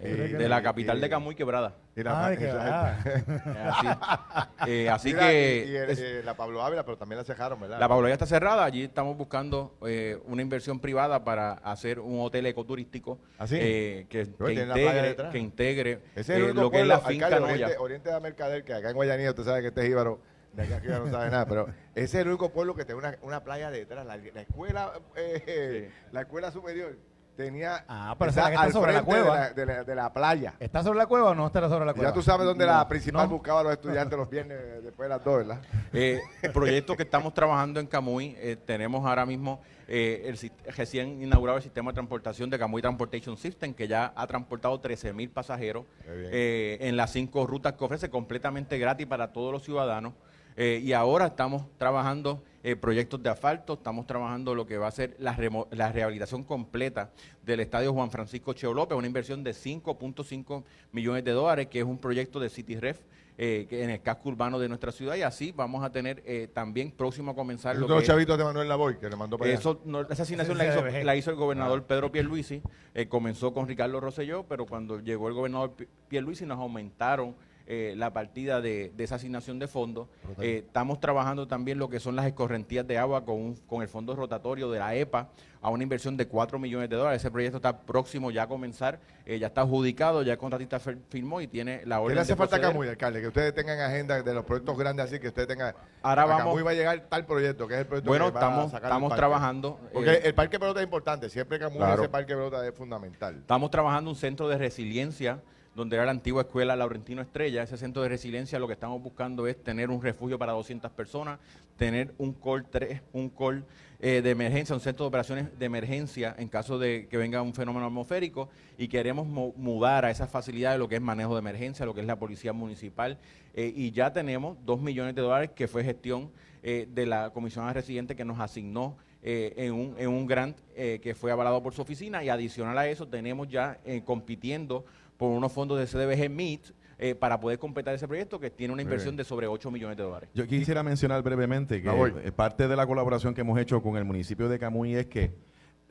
Eh, 0.00 0.14
una 0.14 0.24
escuela- 0.24 0.38
de 0.44 0.48
la 0.48 0.62
capital 0.62 0.98
y- 0.98 1.00
de 1.00 1.08
Camuy 1.10 1.34
quebrada. 1.34 1.74
Y 1.96 2.02
la- 2.02 2.26
Ah, 2.26 2.30
de 2.30 2.38
que 2.38 2.52
va. 2.52 2.98
Así, 3.68 4.70
Eh, 4.70 4.88
así 4.88 5.08
Mira, 5.08 5.28
que 5.28 5.64
y- 5.66 5.70
y 5.72 5.76
el- 5.76 5.90
es- 5.90 5.98
eh, 6.00 6.22
la 6.24 6.34
Pablo 6.34 6.62
Ávila, 6.62 6.84
pero 6.84 6.96
también 6.96 7.18
la 7.18 7.24
cejaron, 7.24 7.60
¿verdad? 7.60 7.80
La 7.80 7.88
Pablo 7.88 8.06
ya 8.08 8.14
está 8.14 8.26
cerrada. 8.26 8.64
Allí 8.64 8.84
estamos 8.84 9.16
buscando 9.16 9.76
eh, 9.86 10.18
una 10.26 10.42
inversión 10.42 10.78
privada 10.80 11.24
para 11.24 11.52
hacer 11.54 11.98
un 12.00 12.20
hotel 12.20 12.46
ecoturístico 12.46 13.18
¿Ah, 13.38 13.46
sí? 13.46 13.56
eh, 13.60 14.06
que, 14.08 14.20
integre, 14.22 15.16
que 15.32 15.38
integre 15.38 15.92
Ese 16.14 16.20
es 16.20 16.28
el 16.30 16.36
eh, 16.40 16.44
único 16.46 16.60
lo 16.62 16.70
que 16.70 16.76
es 16.76 16.80
pueblo, 16.82 16.94
la 16.94 17.00
finca 17.00 17.26
alcalde, 17.26 17.46
Noya. 17.48 17.64
Oriente, 17.66 17.82
Oriente 17.82 18.10
de 18.12 18.20
Mercader, 18.20 18.64
que 18.64 18.74
acá 18.74 18.90
en 18.90 18.94
Guayanilla, 18.94 19.30
usted 19.30 19.44
sabe 19.44 19.60
que 19.62 19.68
este 19.68 19.82
es 19.82 19.90
Íbaro, 19.90 20.20
de 20.52 20.62
acá 20.62 20.76
arriba 20.76 20.98
no 21.00 21.10
sabe 21.10 21.30
nada, 21.30 21.46
pero 21.46 21.66
ese 21.94 22.04
es 22.04 22.14
el 22.14 22.28
único 22.28 22.50
pueblo 22.50 22.74
que 22.74 22.84
tiene 22.84 22.98
una, 23.00 23.16
una 23.22 23.42
playa 23.44 23.70
detrás. 23.70 24.06
La, 24.06 24.16
la 24.16 24.40
escuela 24.40 24.92
eh, 25.16 25.90
la 26.12 26.20
escuela 26.22 26.50
superior 26.52 26.96
tenía 27.42 27.84
Ah, 27.86 28.16
pero 28.18 28.30
está 28.30 28.46
al 28.46 28.72
sobre 28.72 28.92
la 28.92 28.98
de 28.98 29.04
cueva. 29.04 29.38
la, 29.38 29.50
de 29.52 29.64
la- 29.64 29.84
de 29.84 29.94
la 29.94 30.12
playa. 30.12 30.54
¿Está 30.58 30.82
sobre 30.82 30.98
la 30.98 31.06
cueva 31.06 31.30
o 31.30 31.34
no 31.36 31.46
está 31.46 31.60
sobre 31.68 31.86
la 31.86 31.94
cueva? 31.94 32.08
ya 32.10 32.12
tú 32.12 32.20
sabes 32.20 32.44
dónde 32.44 32.66
la 32.66 32.86
principal 32.88 33.22
No. 33.28 33.28
buscaba 33.36 33.60
a 33.60 33.62
los 33.62 33.72
estudiantes 33.72 34.18
los 34.18 34.28
viernes 34.28 34.58
después 34.82 35.08
de 35.08 35.14
las 35.14 35.24
dos, 35.24 35.36
¿verdad? 35.38 35.60
Eh, 35.92 36.20
el 36.42 36.50
proyecto 36.52 36.96
que 36.96 37.04
estamos 37.04 37.32
trabajando 37.34 37.78
en 37.78 37.86
Camuy, 37.86 38.34
eh, 38.38 38.56
tenemos 38.66 39.06
ahora 39.06 39.24
mismo 39.24 39.62
eh, 39.86 40.24
el 40.26 40.50
recién 40.76 41.22
inaugurado 41.22 41.58
el 41.58 41.62
sistema 41.62 41.92
de 41.92 41.94
transportación 41.94 42.50
de 42.50 42.58
Camuy 42.58 42.82
Transportation 42.82 43.36
System, 43.36 43.72
que 43.72 43.86
ya 43.86 44.12
ha 44.16 44.26
transportado 44.26 44.78
13 44.80 45.12
mil 45.12 45.30
pasajeros 45.30 45.84
eh, 46.08 46.76
en 46.80 46.96
las 46.96 47.12
cinco 47.12 47.46
rutas 47.46 47.74
que 47.74 47.84
ofrece 47.84 48.10
completamente 48.10 48.78
gratis 48.78 49.06
para 49.06 49.32
todos 49.32 49.52
los 49.52 49.62
ciudadanos. 49.62 50.12
Eh, 50.56 50.80
y 50.82 50.92
ahora 50.92 51.26
estamos 51.26 51.66
trabajando 51.78 52.42
eh, 52.68 52.76
proyectos 52.76 53.22
de 53.22 53.30
asfalto, 53.30 53.74
estamos 53.74 54.06
trabajando 54.06 54.54
lo 54.54 54.66
que 54.66 54.76
va 54.76 54.88
a 54.88 54.90
ser 54.90 55.16
la, 55.18 55.34
remo- 55.34 55.68
la 55.70 55.90
rehabilitación 55.90 56.44
completa 56.44 57.10
del 57.42 57.60
estadio 57.60 57.94
Juan 57.94 58.10
Francisco 58.10 58.52
Cheo 58.52 58.74
López, 58.74 58.96
una 58.98 59.06
inversión 59.06 59.42
de 59.42 59.52
5.5 59.52 60.64
millones 60.92 61.24
de 61.24 61.30
dólares, 61.32 61.68
que 61.68 61.78
es 61.78 61.84
un 61.86 61.96
proyecto 61.96 62.38
de 62.38 62.50
CityRef 62.50 63.00
eh, 63.38 63.66
en 63.70 63.88
el 63.88 64.02
casco 64.02 64.28
urbano 64.28 64.58
de 64.58 64.68
nuestra 64.68 64.92
ciudad. 64.92 65.14
Y 65.16 65.22
así 65.22 65.50
vamos 65.50 65.82
a 65.82 65.90
tener 65.90 66.22
eh, 66.26 66.46
también 66.52 66.90
próximo 66.90 67.30
a 67.30 67.34
comenzar 67.34 67.74
lo 67.76 67.88
los 67.88 68.02
que 68.02 68.06
chavitos 68.08 68.36
de 68.36 68.44
Manuel 68.44 68.68
Lavoy, 68.68 68.98
que 68.98 69.08
le 69.08 69.16
mandó 69.16 69.38
para 69.38 69.50
allá. 69.50 69.58
eso, 69.60 69.80
no, 69.86 70.02
esa 70.02 70.24
asignación 70.24 70.58
la 70.58 70.66
hizo, 70.68 70.84
la 70.84 71.16
hizo 71.16 71.30
el 71.30 71.36
Ah. 71.36 71.40
gobernador 71.40 71.84
Pedro 71.84 72.12
Pierluisi, 72.12 72.60
eh, 72.92 73.08
comenzó 73.08 73.54
con 73.54 73.66
Ricardo 73.66 73.98
Rosselló, 73.98 74.44
pero 74.46 74.66
cuando 74.66 75.00
llegó 75.00 75.28
el 75.28 75.34
gobernador 75.34 75.72
Pi- 75.72 75.88
Pierluisi 76.08 76.44
nos 76.44 76.58
aumentaron 76.58 77.34
eh, 77.70 77.92
la 77.98 78.14
partida 78.14 78.62
de, 78.62 78.90
de 78.96 79.04
esa 79.04 79.16
asignación 79.16 79.58
de 79.58 79.68
fondos. 79.68 80.08
Eh, 80.40 80.64
estamos 80.66 81.00
trabajando 81.00 81.46
también 81.46 81.76
lo 81.78 81.90
que 81.90 82.00
son 82.00 82.16
las 82.16 82.24
escorrentías 82.24 82.86
de 82.86 82.96
agua 82.96 83.26
con, 83.26 83.36
un- 83.36 83.56
con 83.66 83.82
el 83.82 83.88
fondo 83.88 84.16
rotatorio 84.16 84.70
de 84.70 84.78
la 84.78 84.94
EPA 84.94 85.28
a 85.60 85.68
una 85.68 85.82
inversión 85.82 86.16
de 86.16 86.26
4 86.26 86.58
millones 86.58 86.88
de 86.88 86.96
dólares. 86.96 87.20
Ese 87.20 87.30
proyecto 87.30 87.58
está 87.58 87.78
próximo 87.80 88.30
ya 88.30 88.44
a 88.44 88.46
comenzar, 88.48 89.00
eh, 89.26 89.38
ya 89.38 89.48
está 89.48 89.60
adjudicado, 89.62 90.22
ya 90.22 90.32
el 90.32 90.38
contratista 90.38 90.80
fir- 90.80 90.98
firmó 91.10 91.42
y 91.42 91.46
tiene 91.46 91.82
la 91.84 91.96
¿Qué 91.96 92.02
orden 92.02 92.14
le 92.14 92.20
hace 92.22 92.32
de 92.32 92.36
falta 92.36 92.56
a. 92.56 92.60
Camuy, 92.60 92.88
alcalde? 92.88 93.20
Que 93.20 93.26
ustedes 93.28 93.52
tengan 93.54 93.78
agenda 93.80 94.22
de 94.22 94.34
los 94.34 94.44
proyectos 94.46 94.78
grandes 94.78 95.04
así, 95.04 95.18
que 95.20 95.28
ustedes 95.28 95.48
tengan... 95.48 95.74
Ahora 96.00 96.22
a 96.22 96.24
vamos- 96.24 96.44
Camuy 96.46 96.62
va 96.62 96.70
a 96.70 96.74
llegar 96.74 97.00
tal 97.10 97.26
proyecto, 97.26 97.68
que 97.68 97.74
es 97.74 97.80
el 97.80 97.86
proyecto 97.86 98.08
Bueno, 98.08 98.26
que 98.28 98.32
va 98.32 98.40
a 98.40 98.44
estamos, 98.44 98.70
sacar 98.70 98.88
estamos 98.90 99.14
trabajando. 99.14 99.78
Porque 99.92 100.10
eh, 100.12 100.20
el 100.24 100.34
parque 100.34 100.58
pelota 100.58 100.80
es 100.80 100.84
importante. 100.84 101.28
Siempre 101.28 101.58
Camuy, 101.58 101.76
Claro. 101.76 102.00
ese 102.02 102.08
parque 102.08 102.34
pelota 102.34 102.66
es 102.66 102.74
fundamental. 102.74 103.34
Estamos 103.36 103.70
trabajando 103.70 104.08
un 104.08 104.16
centro 104.16 104.48
de 104.48 104.56
resiliencia 104.56 105.42
donde 105.74 105.96
era 105.96 106.04
la 106.04 106.10
antigua 106.10 106.42
escuela 106.42 106.74
Laurentino 106.76 107.22
Estrella. 107.22 107.62
Ese 107.62 107.76
centro 107.76 108.02
de 108.02 108.08
resiliencia 108.08 108.58
lo 108.58 108.66
que 108.66 108.72
estamos 108.72 109.02
buscando 109.02 109.46
es 109.46 109.62
tener 109.62 109.90
un 109.90 110.02
refugio 110.02 110.38
para 110.38 110.52
200 110.52 110.90
personas, 110.92 111.38
tener 111.76 112.14
un 112.18 112.32
call, 112.32 112.66
3, 112.68 113.00
un 113.12 113.28
call 113.28 113.64
eh, 114.00 114.20
de 114.22 114.30
emergencia, 114.30 114.74
un 114.74 114.80
centro 114.80 115.04
de 115.04 115.08
operaciones 115.08 115.58
de 115.58 115.66
emergencia 115.66 116.34
en 116.38 116.48
caso 116.48 116.78
de 116.78 117.06
que 117.08 117.16
venga 117.16 117.42
un 117.42 117.54
fenómeno 117.54 117.86
atmosférico 117.86 118.48
y 118.76 118.88
queremos 118.88 119.26
mo- 119.26 119.52
mudar 119.56 120.04
a 120.04 120.10
esas 120.10 120.30
facilidades 120.30 120.78
lo 120.78 120.88
que 120.88 120.96
es 120.96 121.02
manejo 121.02 121.34
de 121.34 121.40
emergencia, 121.40 121.86
lo 121.86 121.94
que 121.94 122.00
es 122.00 122.06
la 122.06 122.16
policía 122.18 122.52
municipal 122.52 123.18
eh, 123.54 123.72
y 123.74 123.90
ya 123.92 124.12
tenemos 124.12 124.56
dos 124.64 124.80
millones 124.80 125.14
de 125.14 125.22
dólares 125.22 125.50
que 125.54 125.68
fue 125.68 125.84
gestión 125.84 126.30
eh, 126.62 126.88
de 126.92 127.06
la 127.06 127.30
comisionada 127.30 127.72
residente 127.72 128.16
que 128.16 128.24
nos 128.24 128.40
asignó 128.40 128.96
en, 129.20 129.72
un, 129.72 129.94
en 129.98 130.08
un 130.08 130.26
grant 130.28 130.56
que 130.76 131.14
fue 131.18 131.32
avalado 131.32 131.60
por 131.60 131.74
su 131.74 131.82
oficina 131.82 132.22
y 132.22 132.28
adicional 132.28 132.78
a 132.78 132.86
eso 132.88 133.08
tenemos 133.08 133.48
ya 133.48 133.78
compitiendo 134.04 134.84
por 135.18 135.30
unos 135.30 135.52
fondos 135.52 135.78
de 135.78 135.86
CDBG 135.86 136.30
MIT 136.30 136.70
eh, 137.00 137.14
para 137.14 137.38
poder 137.38 137.58
completar 137.58 137.94
ese 137.94 138.08
proyecto 138.08 138.40
que 138.40 138.50
tiene 138.50 138.72
una 138.72 138.82
inversión 138.82 139.16
de 139.16 139.24
sobre 139.24 139.46
8 139.46 139.70
millones 139.70 139.96
de 139.96 140.04
dólares. 140.04 140.30
Yo 140.32 140.46
quisiera 140.46 140.82
mencionar 140.82 141.22
brevemente 141.22 141.82
que 141.82 141.90
eh, 142.24 142.32
parte 142.32 142.66
de 142.66 142.76
la 142.76 142.86
colaboración 142.86 143.34
que 143.34 143.42
hemos 143.42 143.58
hecho 143.58 143.82
con 143.82 143.96
el 143.96 144.04
municipio 144.04 144.48
de 144.48 144.58
Camuy 144.58 144.94
es 144.94 145.06
que 145.06 145.34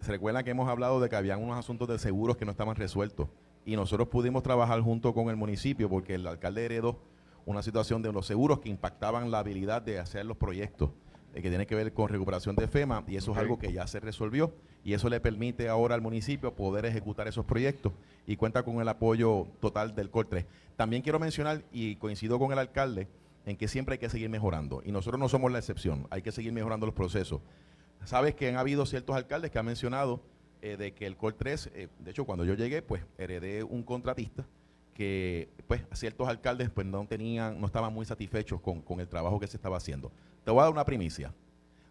se 0.01 0.11
recuerda 0.11 0.43
que 0.43 0.51
hemos 0.51 0.67
hablado 0.69 0.99
de 0.99 1.09
que 1.09 1.15
habían 1.15 1.43
unos 1.43 1.57
asuntos 1.57 1.88
de 1.88 1.99
seguros 1.99 2.38
que 2.38 2.45
no 2.45 2.51
estaban 2.51 2.75
resueltos 2.75 3.28
y 3.65 3.75
nosotros 3.75 4.07
pudimos 4.07 4.43
trabajar 4.43 4.80
junto 4.82 5.13
con 5.13 5.30
el 5.30 5.36
municipio 5.36 5.89
porque 5.89 6.15
el 6.15 6.25
alcalde 6.25 6.65
heredó 6.65 6.99
una 7.45 7.61
situación 7.61 8.01
de 8.01 8.11
los 8.11 8.25
seguros 8.25 8.59
que 8.59 8.69
impactaban 8.69 9.30
la 9.30 9.39
habilidad 9.39 9.82
de 9.82 9.99
hacer 9.99 10.25
los 10.25 10.38
proyectos 10.38 10.91
eh, 11.38 11.41
que 11.43 11.49
tiene 11.49 11.67
que 11.67 11.75
ver 11.75 11.93
con 11.93 12.09
recuperación 12.09 12.55
de 12.55 12.67
FEMA 12.67 13.03
y 13.07 13.15
eso 13.15 13.31
es 13.31 13.38
algo 13.38 13.59
que 13.59 13.71
ya 13.71 13.85
se 13.85 13.99
resolvió 13.99 14.51
y 14.83 14.93
eso 14.93 15.07
le 15.07 15.19
permite 15.19 15.69
ahora 15.69 15.93
al 15.93 16.01
municipio 16.01 16.55
poder 16.55 16.85
ejecutar 16.88 17.27
esos 17.27 17.45
proyectos 17.45 17.93
y 18.25 18.38
cuenta 18.38 18.63
con 18.63 18.81
el 18.81 18.88
apoyo 18.88 19.45
total 19.59 19.93
del 19.93 20.11
COR3. 20.11 20.45
También 20.75 21.03
quiero 21.03 21.19
mencionar 21.19 21.61
y 21.71 21.95
coincido 21.97 22.39
con 22.39 22.51
el 22.51 22.57
alcalde 22.57 23.07
en 23.45 23.55
que 23.55 23.67
siempre 23.67 23.93
hay 23.93 23.99
que 23.99 24.09
seguir 24.09 24.29
mejorando 24.29 24.81
y 24.83 24.91
nosotros 24.91 25.19
no 25.19 25.29
somos 25.29 25.51
la 25.51 25.59
excepción, 25.59 26.07
hay 26.09 26.23
que 26.23 26.31
seguir 26.31 26.53
mejorando 26.53 26.88
los 26.88 26.95
procesos. 26.95 27.39
Sabes 28.03 28.33
que 28.33 28.49
han 28.49 28.57
habido 28.57 28.88
ciertos 28.88 29.15
alcaldes 29.15 29.51
que 29.51 29.59
han 29.59 29.65
mencionado 29.67 30.21
eh, 30.63 30.75
de 30.75 30.93
que 30.93 31.05
el 31.05 31.19
COR3, 31.19 31.69
eh, 31.75 31.88
de 31.99 32.11
hecho 32.11 32.25
cuando 32.25 32.45
yo 32.45 32.55
llegué 32.55 32.81
pues 32.81 33.03
heredé 33.19 33.63
un 33.63 33.83
contratista 33.83 34.43
que 34.97 35.47
pues 35.67 35.83
ciertos 35.93 36.27
alcaldes 36.27 36.71
pues 36.71 36.87
no 36.87 37.05
tenían, 37.05 37.61
no 37.61 37.67
estaban 37.67 37.93
muy 37.93 38.03
satisfechos 38.03 38.59
con, 38.61 38.81
con, 38.81 38.99
el 38.99 39.07
trabajo 39.07 39.39
que 39.39 39.45
se 39.45 39.55
estaba 39.55 39.77
haciendo. 39.77 40.11
Te 40.43 40.49
voy 40.49 40.61
a 40.61 40.63
dar 40.63 40.71
una 40.71 40.85
primicia. 40.85 41.35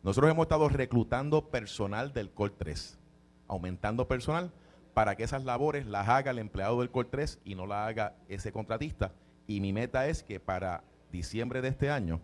Nosotros 0.03 0.29
hemos 0.29 0.43
estado 0.43 0.69
reclutando 0.69 1.49
personal 1.49 2.13
del 2.13 2.31
COL 2.31 2.53
3, 2.59 2.99
aumentando 3.47 4.09
personal 4.09 4.51
para 4.93 5.15
que 5.15 5.23
esas 5.23 5.45
labores 5.45 5.87
las 5.87 6.09
haga 6.09 6.33
el 6.33 6.41
empleado 6.41 6.81
del 6.81 6.91
COL 6.91 7.07
3 7.07 7.39
y 7.45 7.55
no 7.55 7.65
la 7.65 7.87
haga 7.87 8.17
ese 8.29 8.51
contratista. 8.51 9.13
Y 9.47 9.61
mi 9.61 9.73
meta 9.73 10.09
es 10.09 10.25
que 10.25 10.41
para 10.41 10.83
diciembre 11.13 11.63
de 11.63 11.69
este 11.69 11.91
año 11.91 12.21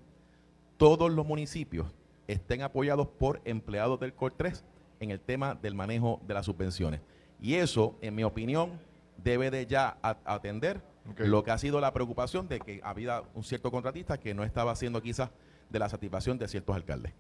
todos 0.79 1.13
los 1.13 1.25
municipios 1.25 1.87
estén 2.27 2.63
apoyados 2.63 3.07
por 3.07 3.41
empleados 3.45 4.01
del 4.01 4.15
COL 4.15 4.33
3 4.37 4.65
en 4.99 5.13
el 5.13 5.21
tema 5.21 5.55
del 5.55 5.77
manejo 5.77 6.21
de 6.27 6.35
las 6.35 6.47
subvenciones. 6.47 7.01
Y 7.41 7.55
eso, 7.55 7.97
en 8.01 8.17
mi 8.17 8.25
opinión, 8.25 8.81
debe 9.19 9.51
de 9.51 9.67
ya 9.67 9.99
atender 10.03 10.83
lo 11.17 11.43
que 11.43 11.51
ha 11.51 11.59
sido 11.59 11.81
la 11.81 11.93
preocupación 11.93 12.49
de 12.49 12.61
que 12.61 12.81
había 12.85 13.23
un 13.35 13.45
cierto 13.45 13.71
contratista 13.71 14.19
que 14.19 14.35
no 14.35 14.45
estaba 14.45 14.73
haciendo 14.73 15.03
quizás 15.03 15.31
de 15.69 15.79
la 15.79 15.89
satisfacción 15.89 16.39
de 16.39 16.49
ciertos 16.49 16.77
alcaldes. 16.77 17.13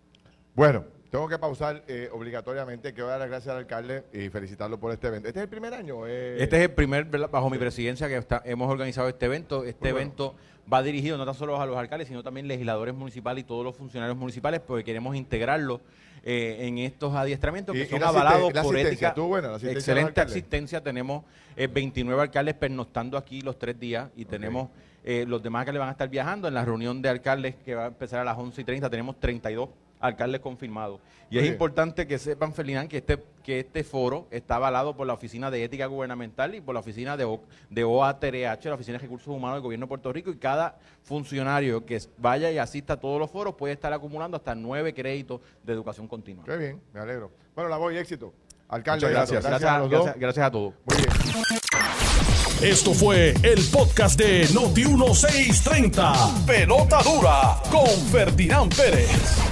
Bueno, 0.55 0.85
tengo 1.11 1.29
que 1.29 1.39
pausar 1.39 1.83
eh, 1.89 2.11
obligatoriamente. 2.13 2.93
Quiero 2.93 3.09
dar 3.09 3.19
las 3.19 3.29
gracias 3.29 3.53
al 3.53 3.59
alcalde 3.59 4.05
y 4.13 4.29
felicitarlo 4.29 4.79
por 4.79 4.93
este 4.93 5.07
evento. 5.07 5.29
¿Este 5.29 5.41
es 5.41 5.45
el 5.45 5.49
primer 5.49 5.73
año? 5.73 6.07
Eh? 6.07 6.43
Este 6.43 6.57
es 6.57 6.63
el 6.65 6.71
primer, 6.73 7.07
bajo 7.07 7.49
mi 7.49 7.59
presidencia, 7.59 8.07
que 8.07 8.23
hemos 8.45 8.71
organizado 8.71 9.09
este 9.09 9.27
evento. 9.27 9.65
Este 9.65 9.89
evento 9.89 10.35
va 10.71 10.83
dirigido 10.83 11.17
no 11.17 11.25
tan 11.25 11.35
solo 11.35 11.61
a 11.61 11.65
los 11.65 11.77
alcaldes, 11.77 12.09
sino 12.09 12.23
también 12.23 12.49
legisladores 12.49 12.95
municipales 12.95 13.45
y 13.45 13.47
todos 13.47 13.65
los 13.65 13.75
funcionarios 13.75 14.17
municipales, 14.17 14.61
porque 14.61 14.85
queremos 14.85 15.17
integrarlo 15.17 15.81
eh, 16.23 16.59
en 16.61 16.79
estos 16.79 17.15
adiestramientos 17.15 17.75
que 17.75 17.87
son 17.87 18.03
avalados 18.03 18.53
por 18.53 18.77
ética. 18.77 19.15
excelente 19.63 20.21
asistencia. 20.21 20.83
Tenemos 20.83 21.25
29 21.57 22.19
eh, 22.19 22.23
alcaldes 22.23 22.55
pernoctando 22.55 23.17
aquí 23.17 23.41
los 23.41 23.59
tres 23.59 23.81
días 23.81 24.11
y 24.17 24.27
tenemos 24.27 24.69
eh, 25.05 25.25
los 25.27 25.43
demás 25.43 25.65
que 25.65 25.73
le 25.73 25.79
van 25.79 25.89
a 25.89 25.93
estar 25.93 26.09
viajando. 26.09 26.47
En 26.47 26.55
la 26.55 26.65
reunión 26.65 27.03
de 27.03 27.09
alcaldes 27.09 27.57
que 27.65 27.75
va 27.75 27.85
a 27.85 27.89
empezar 27.89 28.21
a 28.21 28.25
las 28.25 28.39
11 28.39 28.61
y 28.61 28.65
30 28.65 28.91
tenemos 28.91 29.19
32 29.19 29.69
alcaldes 30.03 30.41
confirmados. 30.41 31.01
Y 31.31 31.39
es 31.39 31.47
importante 31.47 32.07
que 32.07 32.19
sepan, 32.19 32.53
Felinán, 32.53 32.89
que 32.89 32.99
este, 32.99 33.19
que 33.43 33.61
este 33.61 33.85
foro 33.85 34.27
está 34.31 34.57
avalado 34.57 34.95
por 34.95 35.07
la 35.07 35.15
Oficina 35.15 35.51
de 35.51 35.65
Ética 35.65 35.87
Gubernamental 35.87 36.55
y 36.55 36.61
por 36.61 36.75
la 36.75 36.81
Oficina 36.81 37.17
de, 37.17 37.39
de 37.71 37.85
OATRH, 37.85 38.69
la 38.69 38.75
Oficina 38.75 38.99
de 38.99 39.03
Recursos 39.03 39.29
Humanos 39.29 39.57
del 39.57 39.63
Gobierno 39.63 39.87
de 39.87 39.89
Puerto 39.89 40.13
Rico, 40.13 40.31
y 40.31 40.37
cada 40.37 40.77
funcionario 41.03 41.87
que 41.87 41.99
vaya 42.19 42.51
y 42.51 42.59
asista 42.59 42.95
a 42.95 43.01
todos 43.01 43.19
los 43.19 43.31
foros 43.31 43.55
puede 43.55 43.73
estar 43.73 43.93
acumulando 43.95 44.37
hasta 44.37 44.55
nueve 44.55 44.93
créditos 44.93 45.41
de 45.63 45.73
educación 45.73 46.07
continua. 46.07 46.45
Qué 46.45 46.57
bien, 46.57 46.83
me 46.93 47.01
alegro. 47.01 47.31
Bueno, 47.55 47.71
la 47.71 47.79
voy, 47.79 47.97
éxito. 47.97 48.35
Alcalde, 48.69 49.09
gracias. 49.09 49.45
Gracias, 49.45 49.71
a, 49.71 49.87
gracias, 49.87 50.19
gracias 50.19 50.47
a 50.47 50.51
todos. 50.51 50.75
Muy 50.85 50.97
bien. 50.97 51.09
Esto 52.63 52.95
fue 52.95 53.35
el 53.43 53.65
podcast 53.73 54.19
de 54.19 54.47
Noti1630. 54.49 56.45
Pelota 56.47 57.03
dura 57.03 57.61
con 57.71 57.89
Ferdinand 58.11 58.75
Pérez. 58.75 59.52